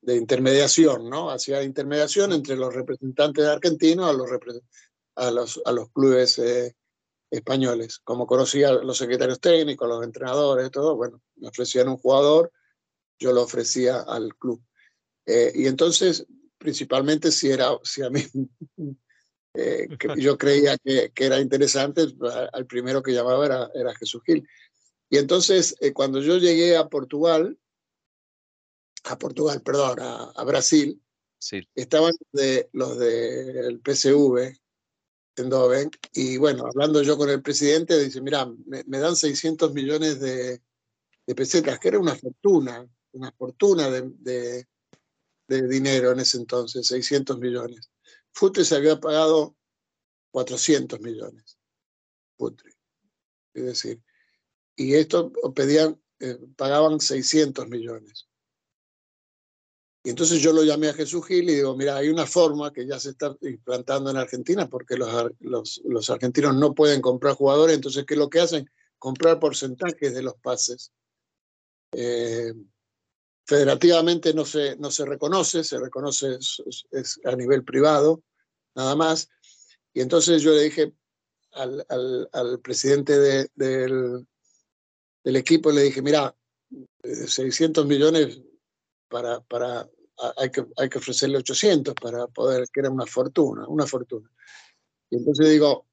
[0.01, 1.29] de, intermediación, ¿no?
[1.29, 4.29] Hacía intermediación entre los representantes argentinos a los,
[5.15, 6.73] a los, a los clubes eh,
[7.31, 7.99] españoles.
[8.01, 12.49] Como conocía a los secretarios técnicos, los entrenadores, todo, bueno, me ofrecían un jugador,
[13.19, 14.63] yo lo ofrecía al club.
[15.25, 16.25] Eh, y entonces
[16.61, 18.21] principalmente si, era, si a mí
[19.55, 22.05] eh, yo creía que, que, era interesante,
[22.53, 24.47] al primero que llamaba era, era Jesús Gil.
[25.09, 27.57] Y entonces, eh, cuando yo llegué a Portugal,
[29.03, 31.01] a Portugal, perdón, a, Brasil,
[31.39, 31.67] sí.
[31.75, 34.55] estaban de, los del PSV
[35.37, 40.19] en Doven, y bueno, hablando yo con el presidente, dice, mira, me, dan 600 millones
[40.19, 40.61] de,
[41.25, 44.67] de, pesetas, que era una fortuna, una fortuna de,
[45.51, 47.89] de dinero en ese entonces, 600 millones.
[48.31, 49.57] Futre se había pagado
[50.31, 51.57] 400 millones.
[52.37, 52.71] Futre.
[53.53, 54.01] Es decir,
[54.75, 58.29] y esto pedían, eh, pagaban 600 millones.
[60.03, 62.87] Y entonces yo lo llamé a Jesús Gil y digo, mira, hay una forma que
[62.87, 68.05] ya se está implantando en Argentina porque los, los, argentinos no pueden comprar jugadores, entonces,
[68.05, 68.67] ¿qué es lo que hacen?
[68.97, 70.91] Comprar porcentajes de los pases.
[71.91, 72.53] Eh,
[73.45, 78.23] Federativamente no se, no se reconoce, se reconoce es, a nivel privado,
[78.75, 79.29] nada más.
[79.93, 80.93] Y entonces yo le dije
[81.53, 81.85] al,
[82.31, 84.27] al, presidente del,
[85.23, 86.35] del, equipo, le dije, mira,
[87.03, 88.41] 600 millones
[89.09, 89.89] para, para
[90.37, 94.31] hay, que, hay que ofrecerle 800 para poder, que era una fortuna, una fortuna.
[95.09, 95.87] Y entonces digo,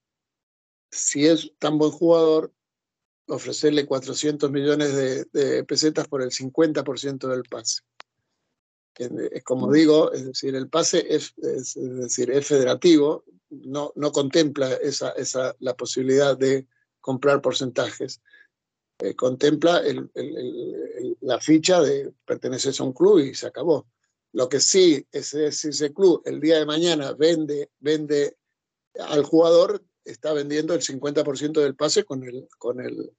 [0.91, 2.53] si es tan buen jugador,
[3.29, 7.83] ofrecerle 400 millones de, pesetas por el 50% del pase.
[9.45, 15.55] Como digo, es decir, el pase es, decir, es federativo, no, no contempla esa, esa,
[15.61, 16.67] la posibilidad de
[17.01, 18.21] comprar porcentajes.
[19.01, 19.81] Eh, contempla
[21.21, 23.87] la ficha de pertenecer a un club y se acabó.
[24.33, 28.37] Lo que sí es, si ese club el día de mañana vende, vende
[28.99, 33.13] al jugador, está vendiendo el 50% del pase con el, con el,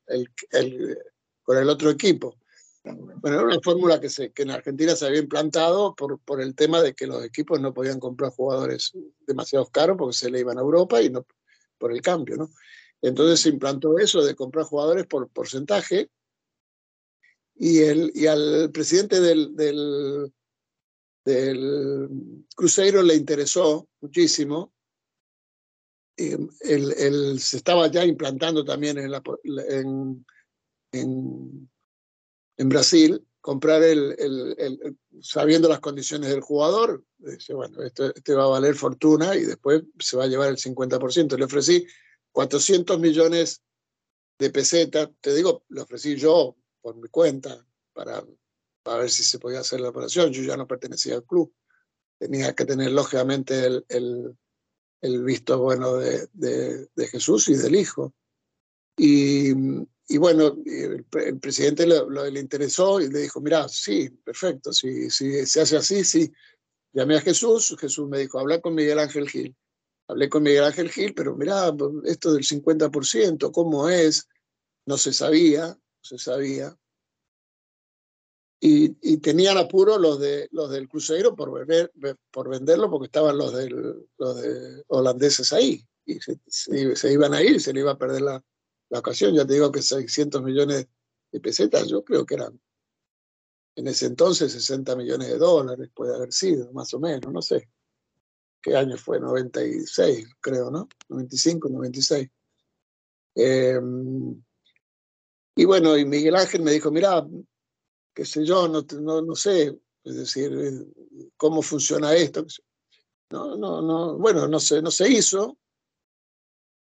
[1.44, 2.38] con el otro equipo.
[2.84, 6.56] Bueno, era una fórmula que, se, que en Argentina se había implantado por, por el
[6.56, 8.94] tema de que los equipos no podían comprar jugadores
[9.28, 11.26] demasiado caros porque se le iban a Europa y no
[11.78, 12.52] por el cambio, ¿no?
[13.02, 16.10] Entonces se implantó eso de comprar jugadores por porcentaje
[17.56, 20.34] y, el, y al presidente del, del,
[21.26, 24.74] del Cruzeiro le interesó muchísimo.
[26.20, 29.22] Él, se estaba ya implantando también en, la,
[29.70, 30.26] en,
[30.92, 38.44] en, Brasil, comprar el, el, sabiendo las condiciones del jugador, dice, bueno, este, este va
[38.44, 41.38] a valer fortuna y después se va a llevar el 50%.
[41.38, 41.88] Le ofrecí
[42.32, 43.62] 400 millones
[44.38, 48.24] de pesetas, te digo, lo ofrecí yo por mi cuenta para,
[48.84, 50.32] para ver si se podía hacer la operación.
[50.32, 51.54] Yo ya no pertenecía al club.
[52.18, 54.38] Tenía que tener lógicamente el,
[55.02, 58.14] el, visto bueno de, de, Jesús y del Hijo.
[58.98, 59.52] Y,
[60.08, 61.06] y bueno, el,
[61.40, 62.02] presidente le,
[62.32, 66.32] le, interesó y le dijo, mira, sí, perfecto, si, si se hace así, sí.
[66.92, 69.56] Llamé a Jesús, Jesús me dijo, habla con Miguel Ángel Gil
[70.10, 71.72] hablé con Miguel Ángel Gil, pero mirá,
[72.06, 74.28] esto del 50%, ¿cómo es?
[74.86, 76.76] No se sabía, no se sabía.
[78.62, 81.92] Y, y, tenían apuro los, de, los del crucero por, vender,
[82.30, 85.86] por venderlo porque estaban los, del, los de holandeses ahí.
[86.06, 88.44] Y se, se, iban a ir, se le iba a perder la,
[88.90, 89.34] la ocasión.
[89.34, 90.88] Ya te digo que 600 millones
[91.32, 92.60] de pesetas, yo creo que eran
[93.76, 97.70] en ese entonces 60 millones de dólares, puede haber sido, más o menos, no sé.
[98.62, 99.20] ¿qué año fue?
[99.20, 100.88] 96, creo, ¿no?
[101.10, 102.30] 95, 96.
[103.36, 103.80] Eh,
[105.56, 107.26] y bueno, y Miguel Ángel me dijo, mira,
[108.20, 112.46] qué sé yo, no, no, no sé, es decir, eh, cómo funciona esto.
[113.32, 115.58] No, no, no, bueno, no se, no se hizo.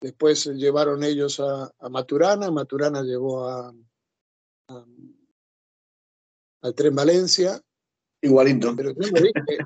[0.01, 3.75] Después llevaron ellos a, a Maturana, Maturana llevó a,
[4.69, 4.87] a,
[6.63, 7.61] al Tren Valencia.
[8.23, 8.73] Igualito.
[8.77, 9.59] Pero yo no dije,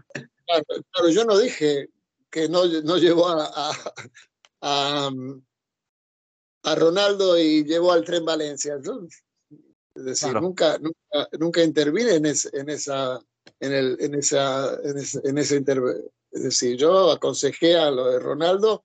[0.47, 1.91] claro, yo no dije
[2.31, 3.73] que no, no llevó a,
[4.63, 5.11] a,
[6.63, 8.79] a, Ronaldo y llevó al tren Valencia.
[9.99, 13.21] Es decir, nunca, nunca, nunca intervine en, en esa
[13.61, 15.65] en, el, en esa en ese, en ese
[16.31, 18.85] es decir, yo aconsejé a lo de Ronaldo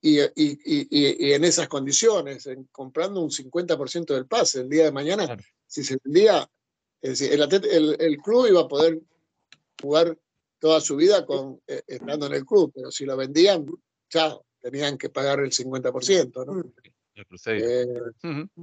[0.00, 4.84] y, y, y, y, en esas condiciones, en comprando un 50% del pase el día
[4.84, 5.36] de mañana,
[5.66, 6.48] si se vendía,
[7.00, 9.00] es decir, el, el, el, club iba a poder
[9.80, 10.18] jugar
[10.58, 13.66] toda su vida con, eh, estando en el club, pero si lo vendían,
[14.08, 16.72] chao, tenían que pagar el 50%, ¿no?
[17.14, 17.86] Eh,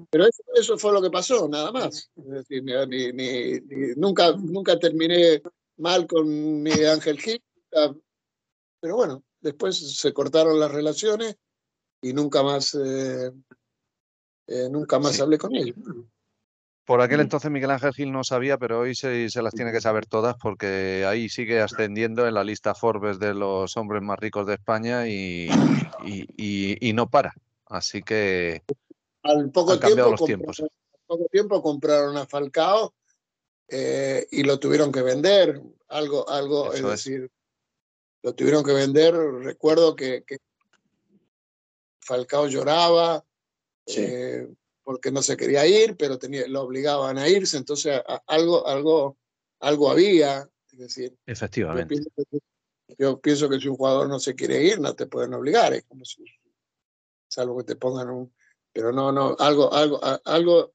[0.09, 2.09] pero eso, eso, fue lo que pasó, nada más.
[2.15, 3.59] Es decir, ni, ni,
[3.95, 5.41] nunca, nunca terminé
[5.77, 7.41] mal con mi Ángel Gil,
[8.80, 11.38] pero bueno, después se cortaron las relaciones
[12.01, 13.31] y nunca más, eh,
[14.47, 15.21] eh nunca más sí.
[15.21, 15.76] hablé con ellos.
[16.85, 19.80] Por aquel entonces Miguel Ángel Gil no sabía, pero hoy se, se, las tiene que
[19.80, 24.47] saber todas porque ahí sigue ascendiendo en la lista Forbes de los hombres más ricos
[24.47, 25.49] de España y,
[26.03, 27.35] y, y, y no para.
[27.70, 28.64] Así que
[29.24, 30.60] al poco, han tiempo, los tiempos.
[30.60, 30.70] al
[31.06, 32.94] poco tiempo compraron a Falcao
[33.68, 35.62] eh, y lo tuvieron que vender.
[35.88, 37.32] Algo, algo es, es, decir,
[38.22, 39.16] lo tuvieron que vender.
[39.16, 40.38] Recuerdo que, que
[42.00, 43.24] Falcao lloraba.
[43.86, 44.02] Sí.
[44.02, 44.48] Eh,
[44.90, 49.20] porque no se quería ir, pero tenía, lo obligaban a irse, entonces a, algo, algo,
[49.60, 50.50] algo había.
[50.72, 51.94] Es decir, Efectivamente.
[51.94, 52.40] Yo pienso, que,
[52.98, 55.84] yo pienso, que, si un jugador no se quiere ir, no te pueden obligar, es
[55.84, 56.24] como si,
[57.30, 58.34] salvo que te pongan un.
[58.73, 60.73] Pero no, no, algo, algo, algo,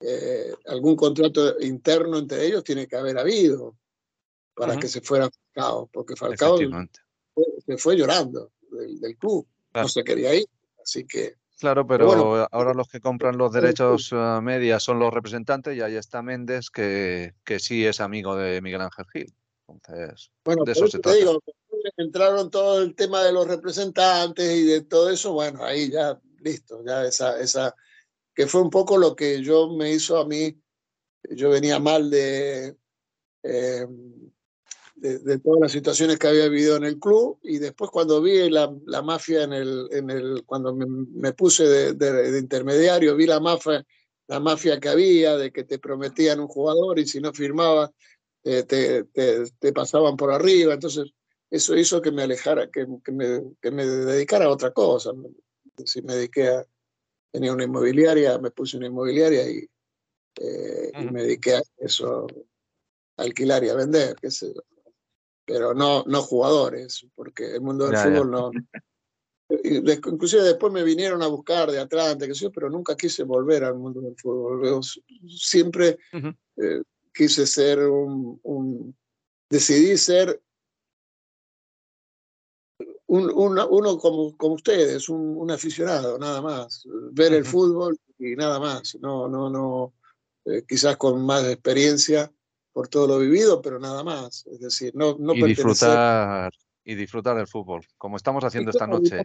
[0.00, 3.76] eh, algún contrato interno entre ellos tiene que haber habido
[4.54, 4.80] para uh -huh.
[4.80, 9.86] que se fuera Falcao, porque Falcao se fue llorando del, del club, claro.
[9.86, 10.46] no se quería ir,
[10.82, 15.14] así que Claro, pero bueno, ahora los que compran los derechos uh, medias son los
[15.14, 19.32] representantes y ahí está Méndez, que, que sí es amigo de Miguel Ángel Gil.
[19.68, 21.16] Entonces, bueno, de eso se trata.
[21.16, 21.40] digo,
[21.96, 26.82] entraron todo el tema de los representantes y de todo eso, bueno, ahí ya, listo,
[26.84, 27.74] ya esa, esa,
[28.34, 30.56] que fue un poco lo que yo me hizo a mí,
[31.30, 32.76] yo venía mal de,
[33.42, 33.86] eh,
[34.96, 38.50] de, de, todas las situaciones que había vivido en el club y después cuando vi
[38.50, 43.16] la, la mafia en el, en el, cuando me, me puse de, de, de, intermediario,
[43.16, 43.84] vi la mafia
[44.32, 47.90] la mafia que había, de que te prometían un jugador y si no firmabas
[48.44, 50.74] eh, te, te, pasaban por arriba.
[50.74, 51.12] Entonces,
[51.52, 55.12] eso hizo que me alejara, que, que, me, que me dedicara a otra cosa.
[55.84, 56.66] Si me dediqué a,
[57.30, 59.68] tenía una inmobiliaria, me puse una inmobiliaria y,
[60.40, 62.26] eh, y me dediqué a eso,
[63.18, 64.62] a alquilar y a vender, qué sé yo.
[65.44, 68.50] Pero no, no jugadores, porque el mundo del fútbol no,
[69.62, 73.74] inclusive después me vinieron a buscar de Atlanta, que sé pero nunca quise volver al
[73.74, 74.80] mundo del fútbol.
[75.28, 78.96] siempre eh, quise ser un,
[79.50, 80.40] decidí ser
[83.12, 86.88] un, uno como, como ustedes, un, aficionado, nada más.
[87.12, 88.96] Ver el fútbol y nada más.
[89.00, 89.92] No, no, no,
[90.46, 92.32] eh, quizás con más experiencia
[92.72, 94.46] por todo lo vivido, pero nada más.
[94.46, 96.50] Es decir, no, no y disfrutar
[96.84, 99.22] y disfrutar del fútbol, como estamos haciendo esta noche.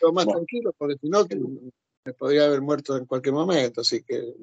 [0.00, 1.26] Lo más tranquilo, porque si no,
[2.04, 4.34] me podría haber muerto en cualquier momento, así que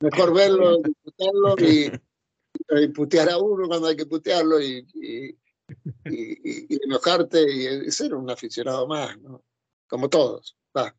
[0.00, 1.54] mejor verlo, disfrutarlo
[2.78, 5.38] y, putear a uno cuando hay que putearlo y, y,
[6.04, 9.42] enojarte y, ser un aficionado más, ¿no?
[9.88, 10.56] como todos.
[10.76, 10.94] Va.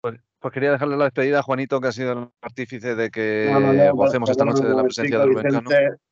[0.00, 3.48] Pues, pues, quería dejarle la despedida a Juanito, que ha sido el artífice de que
[3.50, 5.64] no, gocemos esta noche de la presencia de Rubén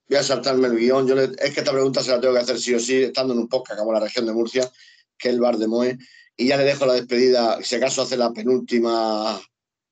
[0.08, 1.06] Voy a saltarme el guion.
[1.06, 3.40] Yo es que esta pregunta se la tengo que hacer sí o sí, estando en
[3.40, 4.68] un podcast como la región de Murcia,
[5.16, 5.98] que es el bar de Moe.
[6.36, 9.40] Y ya le dejo la despedida, si acaso hace la penúltima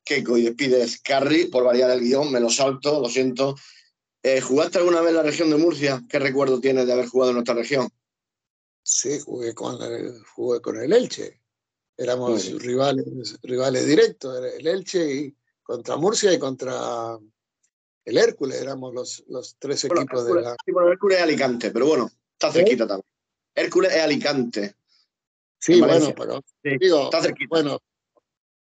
[0.03, 3.55] Keiko y despides Carry, por variar el guion, me lo salto, lo siento.
[4.23, 6.03] Eh, ¿Jugaste alguna vez en la región de Murcia?
[6.09, 7.89] ¿Qué recuerdo tienes de haber jugado en nuestra región?
[8.83, 11.41] Sí, jugué con, el, jugué con el Elche.
[11.97, 17.19] Éramos rivales, rivales directos, el Elche y contra Murcia y contra
[18.09, 20.57] el Hércules, éramos los, los tres equipos de la.
[20.65, 22.53] Sí, bueno, Hércules es Alicante, pero bueno, está ¿Eh?
[22.53, 23.05] cerquita también.
[23.55, 24.77] Hércules es Alicante.
[25.59, 26.43] Sí, bueno, pero.
[27.05, 27.49] está cerquita.
[27.51, 27.79] Bueno,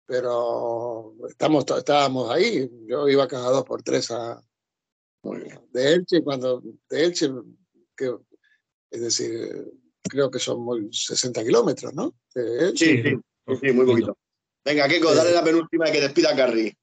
[0.05, 2.69] pero estamos, estábamos ahí.
[2.85, 4.39] Yo iba cada dos por tres a.
[5.23, 6.61] De Elche, cuando.
[6.89, 7.29] De Elche,
[7.95, 8.15] que,
[8.89, 9.71] es decir,
[10.03, 12.15] creo que son 60 kilómetros, ¿no?
[12.75, 13.17] Sí, sí,
[13.61, 14.17] sí, muy poquito.
[14.63, 16.75] Venga, Keiko, dale la penúltima y que despida a Carri.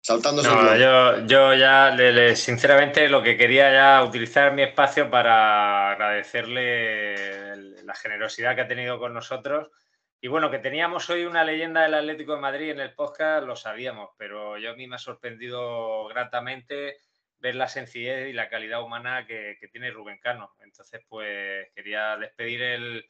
[0.00, 0.48] Saltándose.
[0.48, 1.96] No, yo, yo ya,
[2.36, 8.98] sinceramente, lo que quería ya utilizar mi espacio para agradecerle la generosidad que ha tenido
[8.98, 9.70] con nosotros.
[10.24, 13.56] Y bueno, que teníamos hoy una leyenda del Atlético de Madrid en el podcast, lo
[13.56, 16.96] sabíamos, pero yo a mí me ha sorprendido gratamente
[17.40, 20.54] ver la sencillez y la calidad humana que, tiene Rubén Cano.
[20.60, 23.04] Entonces, pues quería despedir el,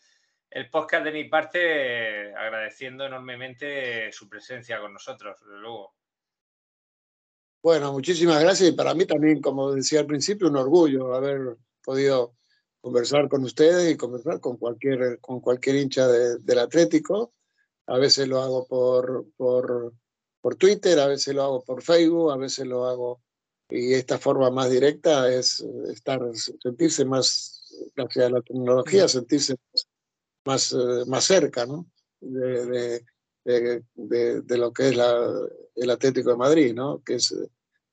[0.73, 5.95] podcast de mi parte agradeciendo enormemente su presencia con nosotros, luego.
[7.63, 12.35] Bueno, muchísimas gracias y para mí también, como decía al principio, un orgullo haber podido
[12.85, 17.33] conversar con ustedes y conversar con cualquier, con cualquier hincha del Atlético.
[17.87, 19.95] A veces lo hago por, por,
[20.43, 23.23] por Twitter, a veces lo hago por Facebook, a veces lo hago
[23.71, 29.57] y esta forma más directa es estar, sentirse más, gracias a la tecnología, sentirse
[30.45, 31.87] más, eh, más cerca ¿no?
[32.21, 33.03] de,
[33.47, 35.27] de, de, lo que es la,
[35.75, 37.03] el Atlético de Madrid, ¿no?
[37.03, 37.35] que es,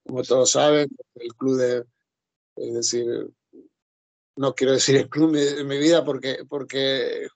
[0.05, 1.85] como todos saben, el club de,
[2.57, 3.31] es decir,
[4.35, 7.27] no quiero decir el club de mi vida porque, porque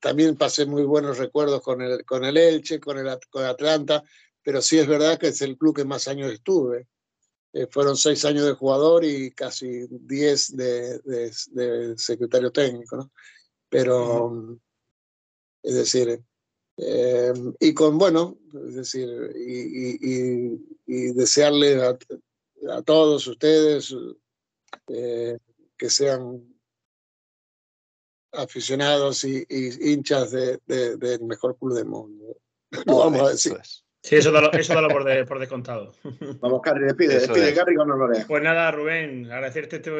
[0.00, 4.02] también pasé muy buenos recuerdos con el, con el Elche, con el con Atlanta,
[4.42, 6.88] pero sí es verdad que es el club que más años estuve.
[7.54, 13.12] Eh, fueron seis años de jugador y casi diez de, de, de secretario técnico, ¿no?
[13.68, 14.58] Pero,
[15.62, 16.22] es decir,
[16.76, 18.38] eh, y con, bueno,
[18.68, 20.56] es decir, y,
[20.86, 21.98] y, desearle a,
[22.70, 23.94] a, todos ustedes
[24.88, 25.38] eh,
[25.82, 26.40] que sean
[28.30, 32.36] aficionados y, hinchas del de, mejor club del mundo.
[32.86, 33.54] vamos a decir.
[34.00, 35.92] Sí, eso da eso por, por, descontado.
[36.40, 38.24] Vamos, Carri, despide, despide, Carri, con honores.
[38.26, 39.90] Pues nada, Rubén, agradecerte este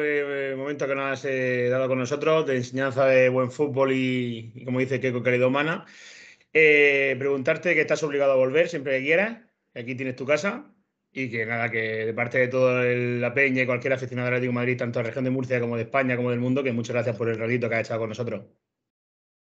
[0.51, 1.23] eh, momento que nos has
[1.69, 5.85] dado con nosotros, de enseñanza de buen fútbol y, como dice Keiko, calidad humana.
[6.51, 9.39] Eh, preguntarte que estás obligado a volver siempre que quieras.
[9.73, 10.72] Aquí tienes tu casa.
[11.13, 14.53] Y que nada, que de parte de toda la Peña y cualquier aficionado de Atlético
[14.53, 16.93] Madrid, tanto de la región de Murcia como de España como del mundo, que muchas
[16.93, 18.45] gracias por el ratito que has echado con nosotros.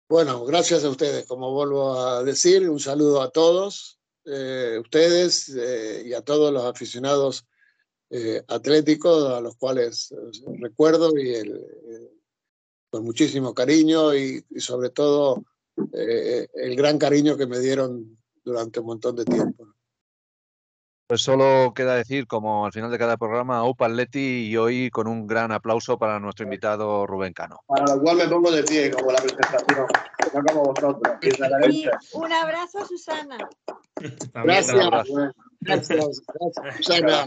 [0.09, 1.27] Bueno, gracias a ustedes.
[1.27, 6.65] Como vuelvo a decir, un saludo a todos eh, ustedes eh, y a todos los
[6.65, 7.45] aficionados
[8.47, 10.15] atléticos a los cuales
[10.61, 11.43] recuerdo y
[12.91, 15.45] con muchísimo cariño y sobre todo
[15.93, 19.75] eh, el gran cariño que me dieron durante un montón de tiempo.
[21.09, 25.07] Pues solo queda decir, como al final de cada programa, Opa Leti y hoy con
[25.07, 27.61] un gran aplauso para nuestro invitado Rubén Cano.
[27.67, 29.87] Para lo cual me pongo de pie, como la presentación,
[30.35, 31.17] no como vosotros.
[31.23, 33.39] Y un abrazo a Susana.
[34.35, 34.77] Gracias.
[35.61, 36.23] Gracias.
[36.35, 36.77] Gracias.
[36.77, 37.27] Susana.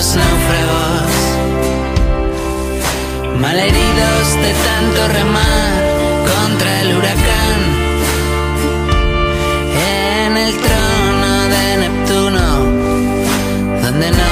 [0.00, 1.12] los náufragos,
[3.38, 5.72] malheridos de tanto remar
[6.30, 7.60] contra el huracán.
[10.24, 12.46] En el trono de Neptuno,
[13.82, 14.29] donde no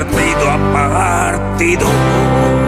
[0.00, 2.59] Partido a partido.